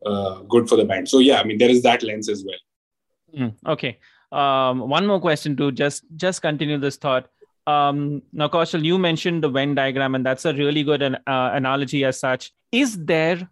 uh, 0.08 0.42
good 0.44 0.70
for 0.70 0.76
the 0.76 0.86
band? 0.86 1.10
So 1.10 1.20
yeah, 1.20 1.40
I 1.40 1.44
mean, 1.44 1.58
there 1.58 1.70
is 1.70 1.84
that 1.84 2.04
lens 2.04 2.30
as 2.30 2.46
well. 2.46 2.60
Mm, 3.38 3.56
okay. 3.68 4.00
Um, 4.32 4.90
one 4.90 5.08
more 5.08 5.20
question 5.22 5.56
to 5.58 5.72
just 5.72 6.04
just 6.16 6.42
continue 6.42 6.78
this 6.78 6.98
thought. 6.98 7.30
Um, 7.66 8.22
now, 8.32 8.48
Kaushal, 8.48 8.84
you 8.84 8.98
mentioned 8.98 9.44
the 9.44 9.50
Venn 9.50 9.76
diagram, 9.76 10.16
and 10.16 10.26
that's 10.26 10.46
a 10.46 10.54
really 10.54 10.84
good 10.84 11.04
uh, 11.04 11.18
analogy 11.28 12.06
as 12.06 12.20
such. 12.20 12.52
Is 12.72 12.98
there, 13.06 13.50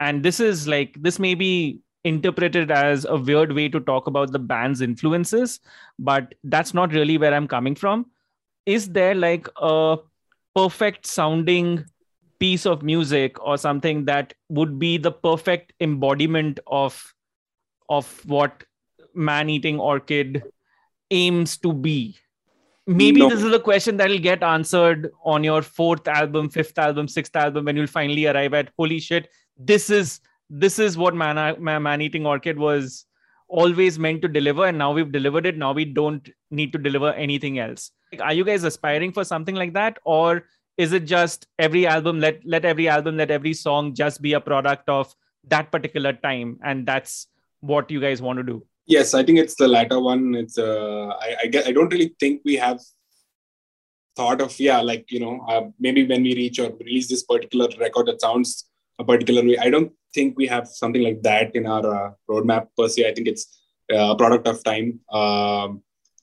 and 0.00 0.22
this 0.22 0.40
is 0.40 0.66
like 0.66 0.96
this 1.00 1.18
may 1.18 1.34
be 1.34 1.80
interpreted 2.04 2.70
as 2.70 3.04
a 3.04 3.16
weird 3.16 3.52
way 3.52 3.68
to 3.68 3.80
talk 3.80 4.06
about 4.06 4.32
the 4.32 4.38
band's 4.38 4.80
influences, 4.80 5.60
but 5.98 6.34
that's 6.44 6.72
not 6.72 6.92
really 6.92 7.18
where 7.18 7.34
I'm 7.34 7.48
coming 7.48 7.74
from. 7.74 8.06
Is 8.64 8.88
there 8.90 9.14
like 9.14 9.48
a 9.56 9.98
perfect 10.54 11.06
sounding 11.06 11.84
piece 12.38 12.66
of 12.66 12.82
music 12.82 13.42
or 13.44 13.56
something 13.56 14.04
that 14.04 14.34
would 14.48 14.78
be 14.78 14.98
the 14.98 15.12
perfect 15.12 15.72
embodiment 15.80 16.60
of 16.66 17.12
of 17.88 18.20
what 18.26 18.64
man 19.14 19.48
eating 19.48 19.78
orchid 19.78 20.42
aims 21.10 21.56
to 21.58 21.72
be. 21.72 22.16
Maybe 22.86 23.20
no. 23.20 23.28
this 23.28 23.42
is 23.42 23.52
a 23.52 23.58
question 23.58 23.96
that 23.96 24.10
will 24.10 24.18
get 24.18 24.42
answered 24.42 25.10
on 25.24 25.42
your 25.42 25.62
fourth 25.62 26.06
album 26.06 26.48
fifth 26.48 26.78
album 26.78 27.08
sixth 27.08 27.34
album 27.34 27.64
when 27.64 27.76
you'll 27.76 27.86
finally 27.86 28.26
arrive 28.26 28.54
at 28.54 28.70
holy 28.76 29.00
shit 29.00 29.28
this 29.58 29.90
is 29.90 30.20
this 30.48 30.78
is 30.78 30.96
what 30.96 31.14
man, 31.14 31.56
man 31.62 32.00
eating 32.00 32.26
orchid 32.26 32.58
was 32.58 33.06
always 33.48 33.98
meant 33.98 34.22
to 34.22 34.28
deliver 34.28 34.66
and 34.66 34.78
now 34.78 34.92
we've 34.92 35.12
delivered 35.12 35.46
it. 35.46 35.56
Now 35.56 35.72
we 35.72 35.84
don't 35.84 36.28
need 36.50 36.72
to 36.72 36.78
deliver 36.78 37.12
anything 37.12 37.58
else. 37.58 37.90
Are 38.20 38.32
you 38.32 38.44
guys 38.44 38.64
aspiring 38.64 39.12
for 39.12 39.24
something 39.24 39.54
like 39.54 39.72
that? 39.74 39.98
Or 40.04 40.44
is 40.76 40.92
it 40.92 41.04
just 41.04 41.46
every 41.58 41.86
album 41.86 42.20
let 42.20 42.40
let 42.44 42.64
every 42.64 42.88
album 42.88 43.16
let 43.16 43.30
every 43.30 43.54
song 43.54 43.94
just 43.94 44.20
be 44.20 44.34
a 44.34 44.40
product 44.40 44.88
of 44.88 45.14
that 45.44 45.70
particular 45.70 46.12
time 46.12 46.58
and 46.64 46.86
that's 46.86 47.28
what 47.60 47.90
you 47.90 48.00
guys 48.00 48.20
want 48.20 48.38
to 48.38 48.42
do? 48.42 48.64
Yes 48.86 49.14
i 49.14 49.22
think 49.22 49.38
it's 49.38 49.56
the 49.56 49.68
latter 49.68 50.00
one. 50.00 50.34
It's 50.34 50.58
uh 50.58 51.08
i 51.20 51.36
i, 51.44 51.46
get, 51.46 51.66
I 51.66 51.72
don't 51.72 51.92
really 51.92 52.14
think 52.20 52.42
we 52.44 52.56
have 52.56 52.80
thought 54.16 54.40
of 54.40 54.58
yeah 54.58 54.80
like 54.80 55.04
you 55.10 55.20
know 55.20 55.44
uh, 55.48 55.62
maybe 55.78 56.06
when 56.06 56.22
we 56.22 56.34
reach 56.34 56.58
or 56.58 56.70
release 56.84 57.08
this 57.08 57.22
particular 57.22 57.68
record 57.78 58.06
that 58.06 58.22
sounds 58.22 58.70
a 58.98 59.04
particular 59.04 59.42
way 59.42 59.58
i 59.58 59.68
don't 59.68 59.92
think 60.16 60.38
we 60.40 60.46
have 60.54 60.66
something 60.82 61.02
like 61.08 61.20
that 61.28 61.54
in 61.58 61.64
our 61.74 61.86
uh, 61.98 62.10
roadmap 62.30 62.64
per 62.76 62.88
se. 62.92 63.08
I 63.08 63.12
think 63.14 63.28
it's 63.32 63.44
uh, 63.94 64.08
a 64.14 64.16
product 64.22 64.46
of 64.52 64.64
time 64.70 64.88
um, 65.20 65.82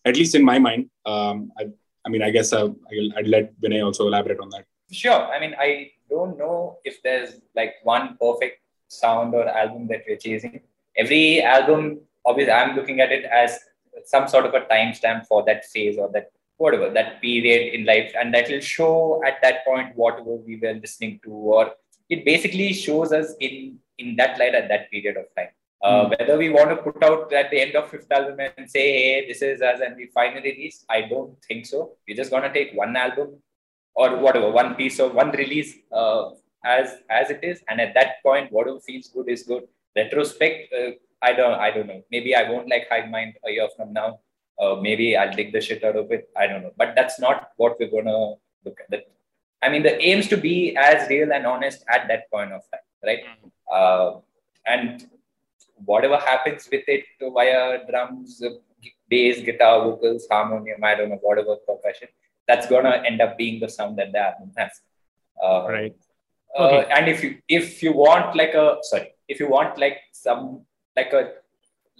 at 0.10 0.18
least 0.20 0.36
in 0.40 0.44
my 0.52 0.58
mind. 0.68 0.84
Um, 1.06 1.38
I, 1.60 1.64
I 2.06 2.10
mean, 2.10 2.22
I 2.22 2.32
guess 2.32 2.54
uh, 2.54 2.68
I'll, 2.68 3.18
I'd 3.18 3.28
let 3.28 3.60
Vinay 3.62 3.84
also 3.84 4.08
elaborate 4.08 4.40
on 4.40 4.50
that. 4.50 4.66
Sure. 4.92 5.28
I 5.34 5.40
mean, 5.40 5.56
I 5.60 5.92
don't 6.10 6.38
know 6.38 6.78
if 6.84 7.02
there's 7.02 7.42
like 7.56 7.76
one 7.84 8.18
perfect 8.20 8.60
sound 8.88 9.34
or 9.34 9.48
album 9.48 9.88
that 9.88 10.04
we're 10.08 10.18
chasing. 10.18 10.62
Every 10.96 11.42
album, 11.42 12.02
obviously, 12.26 12.52
I'm 12.52 12.76
looking 12.76 13.00
at 13.00 13.12
it 13.12 13.26
as 13.26 13.60
some 14.06 14.28
sort 14.28 14.46
of 14.46 14.54
a 14.54 14.62
timestamp 14.62 15.28
for 15.28 15.44
that 15.46 15.66
phase 15.66 15.98
or 15.98 16.10
that 16.14 16.32
whatever 16.58 16.90
that 16.90 17.22
period 17.22 17.74
in 17.74 17.86
life, 17.86 18.14
and 18.20 18.34
that 18.34 18.50
will 18.50 18.60
show 18.60 19.22
at 19.26 19.42
that 19.42 19.66
point 19.66 19.96
whatever 19.96 20.36
we 20.36 20.60
were 20.62 20.74
listening 20.74 21.20
to, 21.24 21.32
or 21.32 21.72
it 22.10 22.24
basically 22.26 22.74
shows 22.74 23.12
us 23.12 23.34
in 23.40 23.80
in 23.98 24.16
that 24.16 24.38
light 24.40 24.56
at 24.56 24.68
that 24.68 24.90
period 24.92 25.18
of 25.18 25.26
time. 25.36 25.50
Uh, 25.84 26.06
mm. 26.06 26.10
Whether 26.12 26.38
we 26.38 26.50
want 26.50 26.70
to 26.70 26.78
put 26.78 27.04
out 27.04 27.34
at 27.34 27.52
the 27.52 27.60
end 27.60 27.76
of 27.76 27.90
fifth 27.90 28.12
album 28.12 28.40
and 28.40 28.70
say, 28.70 28.86
hey, 28.94 29.28
this 29.28 29.42
is 29.42 29.62
us 29.62 29.82
and 29.86 29.98
we 29.98 30.10
finally 30.14 30.42
release, 30.42 30.86
I 30.90 31.02
don't 31.02 31.36
think 31.48 31.66
so. 31.66 31.92
We're 32.08 32.16
just 32.16 32.32
going 32.32 32.44
to 32.44 32.54
take 32.54 32.74
one 32.74 32.96
album 32.96 33.42
or 33.94 34.18
whatever, 34.18 34.50
one 34.50 34.76
piece 34.76 35.00
of 35.00 35.14
one 35.14 35.32
release 35.32 35.76
uh, 35.92 36.30
as 36.66 36.96
as 37.10 37.30
it 37.30 37.42
is. 37.44 37.62
And 37.68 37.82
at 37.82 37.94
that 37.96 38.24
point, 38.24 38.52
whatever 38.52 38.80
feels 38.80 39.10
good 39.10 39.30
is 39.30 39.44
good. 39.44 39.64
Retrospect, 39.96 40.74
uh, 40.74 40.92
I 41.22 41.34
don't 41.34 41.60
I 41.60 41.72
don't 41.72 41.88
know. 41.88 42.02
Maybe 42.12 42.36
I 42.36 42.50
won't 42.50 42.70
like 42.70 42.88
Hive 42.90 43.10
Mind 43.10 43.34
a 43.46 43.52
year 43.52 43.68
from 43.76 43.94
now. 43.94 44.20
Uh, 44.60 44.76
maybe 44.76 45.18
I'll 45.18 45.34
take 45.34 45.52
the 45.52 45.62
shit 45.62 45.84
out 45.84 45.96
of 45.96 46.12
it. 46.12 46.30
I 46.38 46.48
don't 46.48 46.64
know. 46.64 46.72
But 46.78 46.94
that's 46.96 47.20
not 47.20 47.50
what 47.58 47.80
we're 47.80 47.90
going 47.90 48.06
to 48.06 48.36
look 48.66 48.80
at. 48.80 48.90
That, 48.92 49.04
I 49.62 49.70
mean, 49.70 49.84
the 49.84 50.00
aims 50.02 50.28
to 50.30 50.38
be 50.38 50.76
as 50.78 51.10
real 51.10 51.34
and 51.34 51.46
honest 51.46 51.84
at 51.90 52.08
that 52.08 52.30
point 52.32 52.52
of 52.52 52.62
time, 52.72 52.88
right? 53.04 53.20
Mm-hmm. 53.20 53.50
Uh, 53.72 54.20
and 54.66 55.08
whatever 55.86 56.18
happens 56.18 56.68
with 56.72 56.84
it 56.88 57.06
via 57.20 57.86
drums, 57.90 58.42
bass, 59.10 59.42
guitar, 59.42 59.84
vocals, 59.84 60.28
harmonium, 60.30 60.84
I 60.84 60.96
don't 60.96 61.10
know, 61.10 61.20
whatever 61.22 61.56
percussion, 61.68 62.08
that's 62.48 62.68
gonna 62.68 63.04
end 63.06 63.22
up 63.22 63.38
being 63.38 63.60
the 63.60 63.70
sound 63.70 63.98
that 63.98 64.12
the 64.12 64.20
album 64.20 64.52
has. 64.58 64.82
Uh, 65.42 65.66
right. 65.68 65.96
Uh, 66.58 66.64
okay. 66.64 66.92
And 66.92 67.10
if 67.10 67.24
you 67.24 67.38
if 67.48 67.82
you 67.84 67.94
want 67.94 68.36
like 68.36 68.54
a 68.54 68.78
sorry, 68.82 69.14
if 69.28 69.40
you 69.40 69.50
want 69.50 69.78
like 69.78 70.00
some 70.12 70.66
like 70.96 71.12
a 71.14 71.32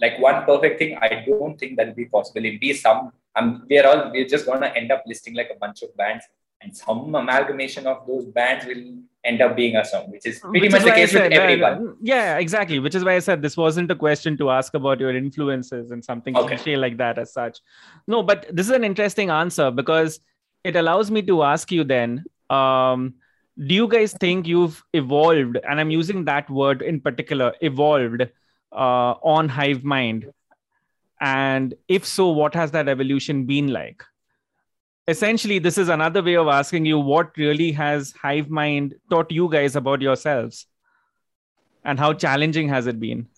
like 0.00 0.18
one 0.18 0.44
perfect 0.44 0.78
thing, 0.78 0.96
I 1.00 1.24
don't 1.26 1.58
think 1.58 1.76
that'll 1.76 1.94
be 1.94 2.06
possible. 2.06 2.44
It'll 2.44 2.58
be 2.58 2.72
some. 2.72 3.12
Um, 3.36 3.66
we're 3.68 3.86
all 3.86 4.10
we're 4.12 4.28
just 4.28 4.46
gonna 4.46 4.72
end 4.76 4.92
up 4.92 5.02
listing 5.06 5.34
like 5.34 5.50
a 5.54 5.58
bunch 5.58 5.82
of 5.82 5.96
bands, 5.96 6.24
and 6.64 6.76
some 6.76 7.14
amalgamation 7.14 7.86
of 7.86 8.06
those 8.06 8.24
bands 8.24 8.64
will 8.66 8.84
end 9.24 9.40
up 9.40 9.56
being 9.56 9.76
a 9.76 9.84
song, 9.84 10.10
which 10.10 10.26
is 10.26 10.38
pretty 10.40 10.60
which 10.60 10.72
much 10.72 10.80
is 10.80 10.84
the 10.86 10.92
case 10.92 11.12
said, 11.12 11.30
with 11.30 11.40
everyone. 11.40 11.88
Uh, 11.88 11.92
yeah, 12.02 12.38
exactly. 12.38 12.78
Which 12.78 12.94
is 12.94 13.04
why 13.04 13.16
I 13.16 13.18
said 13.18 13.42
this 13.42 13.56
wasn't 13.56 13.90
a 13.90 13.94
question 13.94 14.36
to 14.38 14.50
ask 14.50 14.74
about 14.74 15.00
your 15.00 15.14
influences 15.14 15.90
and 15.90 16.04
something 16.04 16.36
okay. 16.36 16.76
like 16.76 16.96
that 16.98 17.18
as 17.18 17.32
such. 17.32 17.60
No, 18.06 18.22
but 18.22 18.46
this 18.50 18.66
is 18.66 18.72
an 18.72 18.84
interesting 18.84 19.30
answer 19.30 19.70
because 19.70 20.20
it 20.62 20.76
allows 20.76 21.10
me 21.10 21.22
to 21.22 21.42
ask 21.42 21.70
you 21.70 21.84
then. 21.84 22.24
Um, 22.50 23.14
do 23.66 23.74
you 23.74 23.88
guys 23.88 24.12
think 24.12 24.46
you've 24.46 24.82
evolved, 24.92 25.58
and 25.68 25.78
I'm 25.80 25.90
using 25.90 26.24
that 26.24 26.50
word 26.50 26.82
in 26.82 27.00
particular, 27.00 27.54
evolved 27.60 28.22
uh, 28.72 29.14
on 29.22 29.48
Hive 29.48 29.84
Mind? 29.84 30.32
And 31.20 31.74
if 31.88 32.04
so, 32.04 32.28
what 32.28 32.54
has 32.54 32.72
that 32.72 32.88
evolution 32.88 33.46
been 33.46 33.68
like? 33.68 34.02
Essentially 35.06 35.58
this 35.58 35.78
is 35.78 35.88
another 35.88 36.22
way 36.22 36.36
of 36.36 36.48
asking 36.48 36.86
you 36.86 36.98
what 36.98 37.36
really 37.36 37.72
has 37.72 38.12
hive 38.12 38.50
mind 38.50 38.94
taught 39.10 39.30
you 39.30 39.48
guys 39.50 39.76
about 39.76 40.00
yourselves? 40.00 40.66
And 41.84 41.98
how 41.98 42.14
challenging 42.14 42.68
has 42.68 42.86
it 42.86 42.98
been? 42.98 43.28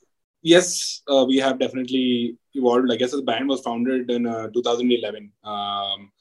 Yes 0.43 1.03
uh, 1.09 1.25
we 1.27 1.39
have 1.39 1.59
definitely 1.59 2.37
evolved. 2.55 2.91
I 2.93 2.97
guess 2.97 3.11
the 3.13 3.23
band 3.23 3.49
was 3.49 3.61
founded 3.61 4.11
in 4.11 4.27
uh, 4.27 4.49
2011 4.49 5.33
um, 5.45 6.13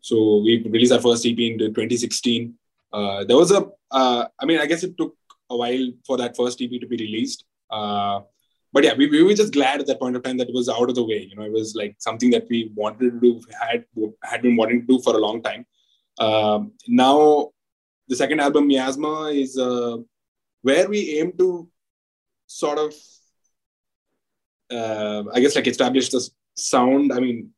so 0.00 0.38
we 0.38 0.62
released 0.62 0.92
our 0.92 1.00
first 1.00 1.26
ep 1.26 1.38
in 1.38 1.58
2016 1.58 2.54
uh, 2.92 3.24
there 3.24 3.36
was 3.36 3.50
a 3.50 3.66
uh, 3.90 4.26
I 4.40 4.46
mean 4.46 4.58
i 4.58 4.66
guess 4.66 4.82
it 4.82 4.96
took 4.96 5.14
a 5.50 5.56
while 5.56 5.92
for 6.06 6.16
that 6.18 6.36
first 6.36 6.60
ep 6.60 6.70
to 6.80 6.86
be 6.86 6.96
released. 6.96 7.44
Uh, 7.70 8.20
but 8.78 8.84
yeah, 8.84 8.94
we, 8.94 9.08
we 9.10 9.24
were 9.24 9.34
just 9.34 9.52
glad 9.52 9.80
at 9.80 9.88
that 9.88 9.98
point 9.98 10.14
of 10.14 10.22
time 10.22 10.36
that 10.36 10.48
it 10.48 10.54
was 10.54 10.68
out 10.68 10.88
of 10.88 10.94
the 10.94 11.02
way. 11.02 11.26
You 11.28 11.34
know, 11.34 11.42
it 11.42 11.50
was 11.50 11.74
like 11.74 11.96
something 11.98 12.30
that 12.30 12.46
we 12.48 12.70
wanted 12.76 13.10
to 13.10 13.18
do, 13.18 13.30
had 13.60 13.84
had 14.22 14.40
been 14.40 14.54
wanting 14.54 14.82
to 14.82 14.86
do 14.86 15.00
for 15.02 15.16
a 15.16 15.18
long 15.18 15.42
time. 15.42 15.66
Um, 16.20 16.74
now, 16.86 17.50
the 18.06 18.14
second 18.14 18.38
album, 18.38 18.68
Miasma, 18.68 19.32
is 19.32 19.58
uh, 19.58 19.96
where 20.62 20.88
we 20.88 21.18
aim 21.18 21.32
to 21.38 21.68
sort 22.46 22.78
of, 22.78 22.94
uh, 24.70 25.24
I 25.34 25.40
guess, 25.40 25.56
like 25.56 25.66
establish 25.66 26.10
the 26.10 26.22
sound. 26.54 27.12
I 27.12 27.18
mean, 27.18 27.50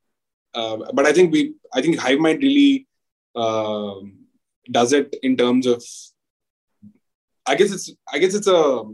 uh, 0.55 0.79
but 0.95 1.05
I 1.05 1.13
think 1.13 1.35
we, 1.35 1.53
I 1.75 1.83
think 1.83 1.99
Hive 1.99 2.19
Mind 2.19 2.43
really 2.43 2.89
um, 3.37 4.25
does 4.71 4.95
it 4.95 5.15
in 5.23 5.37
terms 5.37 5.67
of. 5.67 5.85
I 7.47 7.57
guess 7.57 7.73
it's, 7.73 7.93
I 8.11 8.19
guess 8.19 8.35
it's 8.35 8.47
a, 8.47 8.85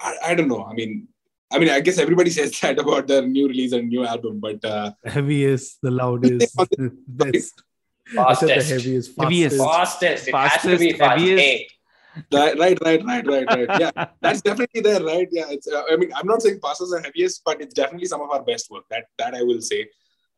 I, 0.00 0.16
I 0.24 0.34
don't 0.34 0.48
know. 0.48 0.64
I 0.64 0.72
mean, 0.72 1.08
I 1.52 1.58
mean, 1.58 1.68
I 1.68 1.80
guess 1.80 1.98
everybody 1.98 2.30
says 2.38 2.58
that 2.60 2.78
about 2.78 3.06
the 3.06 3.22
new 3.22 3.48
release 3.48 3.72
and 3.72 3.88
new 3.88 4.04
album, 4.04 4.40
but 4.40 4.64
uh, 4.64 4.92
heaviest, 5.04 5.78
the 5.82 5.90
loudest, 5.90 6.56
the 6.56 6.92
best. 7.06 7.62
Fastest. 8.14 8.68
The 8.68 8.74
heaviest, 8.74 9.14
fastest. 9.14 9.58
Fastest. 9.58 10.28
It 10.28 10.32
fastest, 10.32 10.64
has 10.64 10.78
to 10.78 10.78
be 10.78 10.92
fast. 10.92 11.20
Heaviest. 11.20 11.74
Right, 12.30 12.58
right, 12.58 12.78
right, 12.84 13.04
right, 13.06 13.26
right, 13.26 13.48
right. 13.48 13.80
Yeah, 13.80 14.06
that's 14.20 14.42
definitely 14.42 14.82
there, 14.82 15.02
right? 15.02 15.28
Yeah, 15.30 15.46
it's. 15.48 15.66
Uh, 15.66 15.82
I 15.90 15.96
mean, 15.96 16.12
I'm 16.14 16.26
not 16.26 16.42
saying 16.42 16.60
passes 16.62 16.92
are 16.92 17.00
heaviest, 17.00 17.42
but 17.44 17.60
it's 17.62 17.72
definitely 17.72 18.06
some 18.06 18.20
of 18.20 18.30
our 18.30 18.42
best 18.42 18.70
work. 18.70 18.84
That 18.90 19.04
that 19.18 19.34
I 19.34 19.42
will 19.42 19.62
say. 19.62 19.88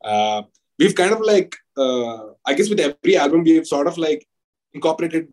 Uh, 0.03 0.43
we've 0.79 0.95
kind 0.95 1.11
of 1.11 1.19
like, 1.21 1.55
uh, 1.77 2.27
I 2.45 2.53
guess, 2.53 2.69
with 2.69 2.79
every 2.79 3.17
album, 3.17 3.43
we've 3.43 3.67
sort 3.67 3.87
of 3.87 3.97
like 3.97 4.25
incorporated 4.73 5.27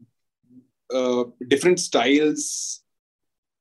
uh, 0.92 1.24
different 1.48 1.78
styles 1.78 2.81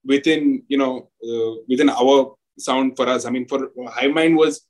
within 0.05 0.63
you 0.67 0.77
know 0.77 1.09
uh, 1.23 1.61
within 1.67 1.89
our 1.89 2.35
sound 2.57 2.95
for 2.95 3.07
us. 3.07 3.25
I 3.25 3.29
mean, 3.29 3.47
for 3.47 3.71
Hive 3.87 4.13
Mind 4.13 4.37
was 4.37 4.61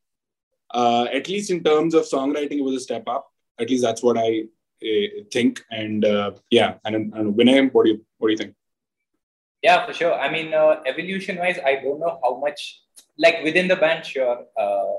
uh, 0.74 1.08
at 1.14 1.28
least 1.28 1.52
in 1.52 1.64
terms 1.64 1.94
of 1.94 2.04
songwriting, 2.04 2.60
it 2.60 2.64
was 2.64 2.76
a 2.76 2.80
step 2.80 3.04
up. 3.08 3.28
At 3.60 3.70
least 3.70 3.84
that's 3.84 4.02
what 4.02 4.18
I 4.18 4.46
uh, 4.84 5.24
think. 5.32 5.64
And 5.70 6.06
uh, 6.06 6.32
yeah, 6.50 6.76
and, 6.86 7.14
and 7.14 7.36
Vinay, 7.36 7.72
what 7.74 7.86
do 7.86 7.92
you 7.92 8.06
what 8.18 8.28
do 8.28 8.32
you 8.32 8.38
think? 8.38 8.56
Yeah, 9.62 9.86
for 9.86 9.94
sure. 9.94 10.14
I 10.14 10.32
mean, 10.32 10.54
uh, 10.54 10.82
evolution 10.88 11.38
wise, 11.38 11.60
I 11.64 11.76
don't 11.76 12.00
know 12.00 12.20
how 12.24 12.40
much 12.40 12.82
like 13.18 13.44
within 13.44 13.68
the 13.68 13.76
band. 13.76 14.06
Sure, 14.06 14.46
uh, 14.58 14.94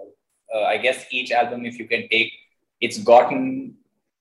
uh, 0.54 0.62
I 0.64 0.76
guess 0.78 1.06
each 1.10 1.32
album, 1.32 1.66
if 1.66 1.78
you 1.78 1.88
can 1.88 2.08
take, 2.08 2.32
it's 2.80 2.98
gotten 2.98 3.74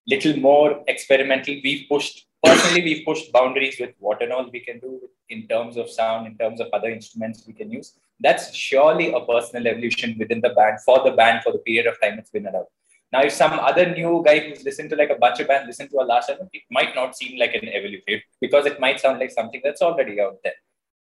little 0.08 0.36
more 0.38 0.84
experimental. 0.88 1.56
We've 1.64 1.88
pushed 1.88 2.26
personally, 2.44 2.82
we've 2.82 3.06
pushed 3.06 3.32
boundaries 3.32 3.78
with 3.80 3.92
what 4.00 4.22
and 4.22 4.32
all 4.32 4.50
we 4.52 4.60
can 4.60 4.80
do 4.80 5.02
in 5.30 5.48
terms 5.48 5.78
of 5.78 5.90
sound, 5.90 6.28
in 6.28 6.38
terms 6.38 6.60
of 6.60 6.68
other 6.74 6.90
instruments 6.90 7.44
we 7.48 7.54
can 7.54 7.72
use. 7.72 7.94
that's 8.24 8.46
surely 8.56 9.06
a 9.18 9.22
personal 9.28 9.68
evolution 9.70 10.16
within 10.22 10.42
the 10.42 10.50
band 10.58 10.80
for 10.88 10.98
the 11.06 11.14
band 11.20 11.38
for 11.44 11.52
the 11.54 11.62
period 11.68 11.88
of 11.92 11.96
time 12.02 12.20
it's 12.20 12.30
been 12.30 12.48
around. 12.50 12.68
Now, 13.12 13.22
if 13.22 13.34
some 13.34 13.54
other 13.70 13.86
new 13.94 14.24
guy 14.26 14.40
who's 14.40 14.64
listened 14.64 14.90
to 14.92 14.96
like 14.96 15.10
a 15.10 15.16
bunch 15.24 15.40
of 15.42 15.48
bands 15.48 15.68
listen 15.68 15.90
to 15.90 15.98
a 16.04 16.06
last 16.12 16.30
album, 16.30 16.48
it 16.54 16.64
might 16.72 16.96
not 16.96 17.18
seem 17.18 17.38
like 17.38 17.54
an 17.56 17.68
evolution 17.68 18.22
because 18.40 18.66
it 18.66 18.80
might 18.80 19.02
sound 19.02 19.20
like 19.20 19.32
something 19.32 19.62
that's 19.64 19.82
already 19.82 20.22
out 20.22 20.38
there, 20.44 20.54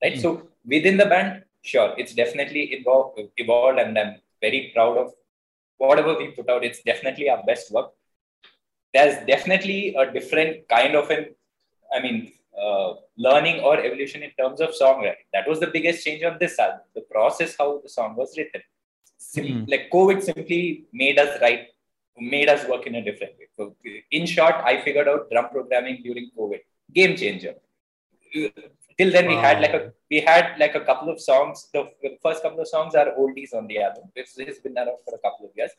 right? 0.03 0.15
Mm. 0.15 0.23
So 0.23 0.49
within 0.67 0.97
the 0.97 1.07
band, 1.07 1.45
sure, 1.63 1.95
it's 1.97 2.15
definitely 2.15 2.63
evolved, 2.79 3.21
evolved, 3.37 3.79
and 3.79 3.97
I'm 3.97 4.17
very 4.41 4.73
proud 4.75 4.99
of 4.99 5.13
whatever 5.79 6.17
we 6.19 6.29
put 6.29 6.51
out. 6.51 6.65
It's 6.65 6.83
definitely 6.83 7.31
our 7.31 7.43
best 7.45 7.71
work. 7.71 7.93
There's 8.93 9.25
definitely 9.27 9.95
a 9.95 10.11
different 10.11 10.69
kind 10.69 10.95
of 10.95 11.11
an, 11.11 11.27
I 11.95 12.01
mean, 12.01 12.33
uh, 12.61 12.95
learning 13.17 13.61
or 13.61 13.79
evolution 13.79 14.23
in 14.23 14.31
terms 14.39 14.61
of 14.61 14.71
songwriting. 14.71 15.27
That 15.33 15.49
was 15.49 15.61
the 15.61 15.69
biggest 15.69 16.05
change 16.05 16.23
on 16.25 16.37
this 16.39 16.59
album. 16.59 16.81
The 16.95 17.03
process 17.03 17.57
how 17.59 17.81
the 17.83 17.89
song 17.89 18.17
was 18.17 18.37
written. 18.37 18.63
Sim- 19.19 19.45
mm. 19.45 19.71
Like 19.71 19.91
COVID 19.93 20.23
simply 20.23 20.87
made 20.93 21.19
us 21.19 21.41
write 21.41 21.69
made 22.19 22.49
us 22.49 22.69
work 22.69 22.87
in 22.87 22.97
a 22.97 23.03
different 23.03 23.33
way. 23.39 23.47
So, 23.57 23.75
in 24.11 24.27
short, 24.27 24.55
I 24.65 24.83
figured 24.83 25.09
out 25.09 25.31
drum 25.31 25.49
programming 25.51 26.03
during 26.03 26.31
COVID. 26.39 26.61
Game 26.93 27.17
changer. 27.17 27.55
Till 28.33 29.11
then, 29.11 29.27
wow. 29.27 29.31
we 29.31 29.37
had 29.37 29.61
like 29.61 29.73
a 29.73 29.93
we 30.11 30.21
had 30.21 30.59
like 30.59 30.75
a 30.75 30.81
couple 30.81 31.09
of 31.09 31.21
songs. 31.21 31.69
The, 31.73 31.89
the 32.03 32.19
first 32.23 32.43
couple 32.43 32.61
of 32.61 32.69
songs 32.69 32.95
are 32.95 33.13
oldies 33.19 33.55
on 33.55 33.67
the 33.67 33.79
album. 33.79 34.05
This 34.15 34.37
has 34.47 34.59
been 34.59 34.77
around 34.77 34.99
for 35.05 35.15
a 35.15 35.19
couple 35.19 35.47
of 35.47 35.53
years. 35.57 35.71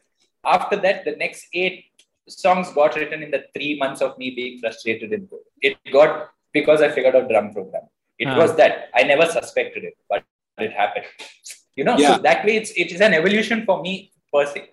After 0.43 0.75
that, 0.77 1.05
the 1.05 1.15
next 1.17 1.47
eight 1.53 1.85
songs 2.31 2.69
got 2.71 2.95
written 2.95 3.23
in 3.23 3.31
the 3.31 3.45
three 3.53 3.77
months 3.77 4.01
of 4.01 4.17
me 4.17 4.31
being 4.31 4.59
frustrated 4.59 5.13
in 5.13 5.27
COVID. 5.27 5.51
It 5.61 5.77
got 5.91 6.29
because 6.53 6.81
I 6.81 6.89
figured 6.89 7.15
out 7.15 7.29
drum 7.29 7.53
program. 7.53 7.83
It 8.19 8.27
huh. 8.27 8.37
was 8.37 8.55
that 8.57 8.89
I 8.93 9.03
never 9.03 9.25
suspected 9.25 9.83
it, 9.83 9.97
but 10.09 10.23
it 10.57 10.71
happened. 10.71 11.05
You 11.77 11.85
know, 11.85 11.97
yeah. 11.97 12.17
so 12.17 12.21
that 12.23 12.43
way 12.45 12.57
it's 12.57 12.71
it 12.71 12.91
is 12.91 12.99
an 12.99 13.13
evolution 13.13 13.63
for 13.65 13.81
me 13.81 14.11
per 14.31 14.45
se 14.45 14.71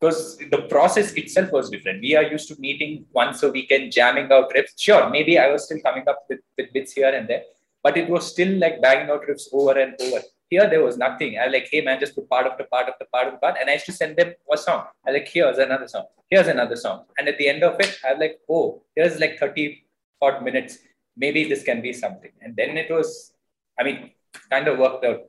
because 0.00 0.38
the 0.50 0.62
process 0.68 1.12
itself 1.12 1.52
was 1.52 1.70
different. 1.70 2.00
We 2.00 2.16
are 2.16 2.22
used 2.22 2.48
to 2.48 2.60
meeting 2.60 3.06
once 3.12 3.42
a 3.42 3.50
weekend, 3.50 3.92
jamming 3.92 4.32
out 4.32 4.50
riffs. 4.54 4.72
Sure, 4.78 5.08
maybe 5.10 5.38
I 5.38 5.50
was 5.50 5.64
still 5.64 5.80
coming 5.80 6.04
up 6.08 6.24
with, 6.28 6.40
with 6.56 6.72
bits 6.72 6.92
here 6.92 7.14
and 7.14 7.28
there, 7.28 7.42
but 7.82 7.96
it 7.96 8.08
was 8.08 8.26
still 8.26 8.58
like 8.58 8.80
banging 8.82 9.10
out 9.10 9.22
riffs 9.28 9.48
over 9.52 9.78
and 9.78 9.94
over. 10.00 10.22
Here, 10.50 10.68
there 10.68 10.84
was 10.84 10.96
nothing. 10.96 11.38
I 11.38 11.46
was 11.46 11.52
like, 11.52 11.68
hey 11.70 11.80
man, 11.80 11.98
just 12.00 12.14
put 12.14 12.28
part 12.28 12.46
of 12.46 12.56
the 12.58 12.64
part 12.64 12.88
of 12.88 12.94
the 12.98 13.06
part 13.06 13.26
of 13.28 13.34
the 13.34 13.38
part. 13.38 13.56
And 13.60 13.68
I 13.68 13.74
used 13.74 13.86
to 13.86 13.92
send 13.92 14.16
them 14.16 14.34
a 14.52 14.56
song. 14.56 14.84
I 15.06 15.10
was 15.10 15.20
like, 15.20 15.28
here's 15.28 15.58
another 15.58 15.88
song. 15.88 16.06
Here's 16.30 16.48
another 16.48 16.76
song. 16.76 17.04
And 17.18 17.28
at 17.28 17.38
the 17.38 17.48
end 17.48 17.62
of 17.62 17.80
it, 17.80 17.98
I 18.04 18.12
was 18.12 18.20
like, 18.20 18.38
oh, 18.48 18.82
here's 18.94 19.18
like 19.18 19.38
30 19.38 19.84
odd 20.20 20.42
minutes. 20.42 20.78
Maybe 21.16 21.48
this 21.48 21.62
can 21.62 21.80
be 21.80 21.92
something. 21.92 22.32
And 22.42 22.56
then 22.56 22.76
it 22.76 22.90
was, 22.90 23.32
I 23.78 23.84
mean, 23.84 24.10
kind 24.50 24.68
of 24.68 24.78
worked 24.78 25.04
out 25.04 25.22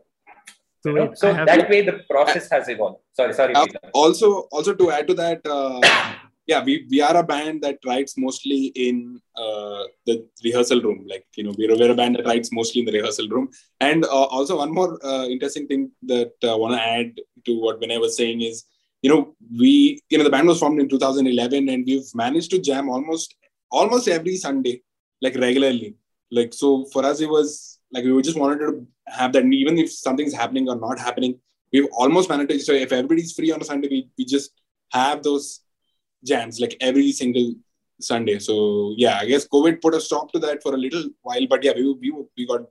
so, 0.85 0.91
you 0.91 0.95
know? 0.97 1.13
so 1.15 1.33
that 1.33 1.67
way 1.67 1.81
the 1.81 2.03
process 2.07 2.47
has 2.51 2.69
evolved. 2.69 2.99
Sorry, 3.13 3.33
sorry. 3.33 3.55
Uh, 3.55 3.65
also, 3.91 4.41
also 4.51 4.75
to 4.75 4.91
add 4.91 5.07
to 5.07 5.15
that, 5.15 5.41
uh, 5.45 5.81
yeah, 6.47 6.63
we, 6.63 6.85
we 6.89 7.01
are 7.01 7.17
a 7.17 7.23
band 7.23 7.61
that 7.63 7.79
writes 7.85 8.17
mostly 8.17 8.67
in 8.75 9.19
uh, 9.35 9.83
the 10.05 10.27
rehearsal 10.43 10.81
room. 10.81 11.05
Like 11.07 11.25
you 11.35 11.43
know, 11.43 11.53
we're, 11.57 11.75
we're 11.75 11.91
a 11.91 11.95
band 11.95 12.15
that 12.15 12.25
writes 12.25 12.51
mostly 12.51 12.81
in 12.81 12.85
the 12.85 12.91
rehearsal 12.91 13.27
room. 13.29 13.49
And 13.79 14.05
uh, 14.05 14.07
also 14.09 14.57
one 14.57 14.73
more 14.73 15.03
uh, 15.03 15.25
interesting 15.25 15.67
thing 15.67 15.91
that 16.03 16.33
I 16.43 16.53
want 16.53 16.75
to 16.75 16.81
add 16.81 17.19
to 17.45 17.59
what 17.59 17.81
Vinay 17.81 17.99
was 17.99 18.15
saying 18.15 18.41
is, 18.41 18.65
you 19.01 19.09
know, 19.09 19.35
we 19.59 19.99
you 20.09 20.17
know 20.17 20.23
the 20.23 20.29
band 20.29 20.47
was 20.47 20.59
formed 20.59 20.79
in 20.79 20.87
2011, 20.87 21.69
and 21.69 21.85
we've 21.85 22.13
managed 22.13 22.51
to 22.51 22.59
jam 22.59 22.89
almost 22.89 23.35
almost 23.71 24.07
every 24.07 24.37
Sunday, 24.37 24.83
like 25.21 25.35
regularly. 25.35 25.95
Like 26.31 26.53
so, 26.53 26.85
for 26.85 27.05
us, 27.05 27.21
it 27.21 27.29
was 27.29 27.79
like 27.91 28.03
we 28.03 28.21
just 28.21 28.37
wanted 28.37 28.59
to 28.59 28.87
have 29.07 29.33
that. 29.33 29.45
even 29.45 29.77
if 29.79 29.91
something's 29.91 30.33
happening 30.33 30.69
or 30.69 30.75
not 30.75 30.99
happening, 30.99 31.39
we've 31.73 31.87
almost 31.91 32.29
managed 32.29 32.51
to. 32.51 32.59
So 32.59 32.73
if 32.73 32.91
everybody's 32.91 33.33
free 33.33 33.51
on 33.51 33.61
a 33.61 33.65
Sunday, 33.65 33.87
we, 33.89 34.09
we 34.17 34.25
just 34.25 34.51
have 34.91 35.23
those 35.23 35.64
jams 36.25 36.59
like 36.59 36.75
every 36.81 37.11
single 37.11 37.53
Sunday. 37.99 38.39
So 38.39 38.93
yeah, 38.97 39.19
I 39.21 39.25
guess 39.25 39.47
COVID 39.47 39.81
put 39.81 39.95
a 39.95 40.01
stop 40.01 40.31
to 40.33 40.39
that 40.39 40.61
for 40.61 40.73
a 40.73 40.77
little 40.77 41.05
while, 41.21 41.47
but 41.47 41.63
yeah, 41.63 41.73
we 41.75 41.93
we, 41.93 42.13
we 42.37 42.47
got 42.47 42.61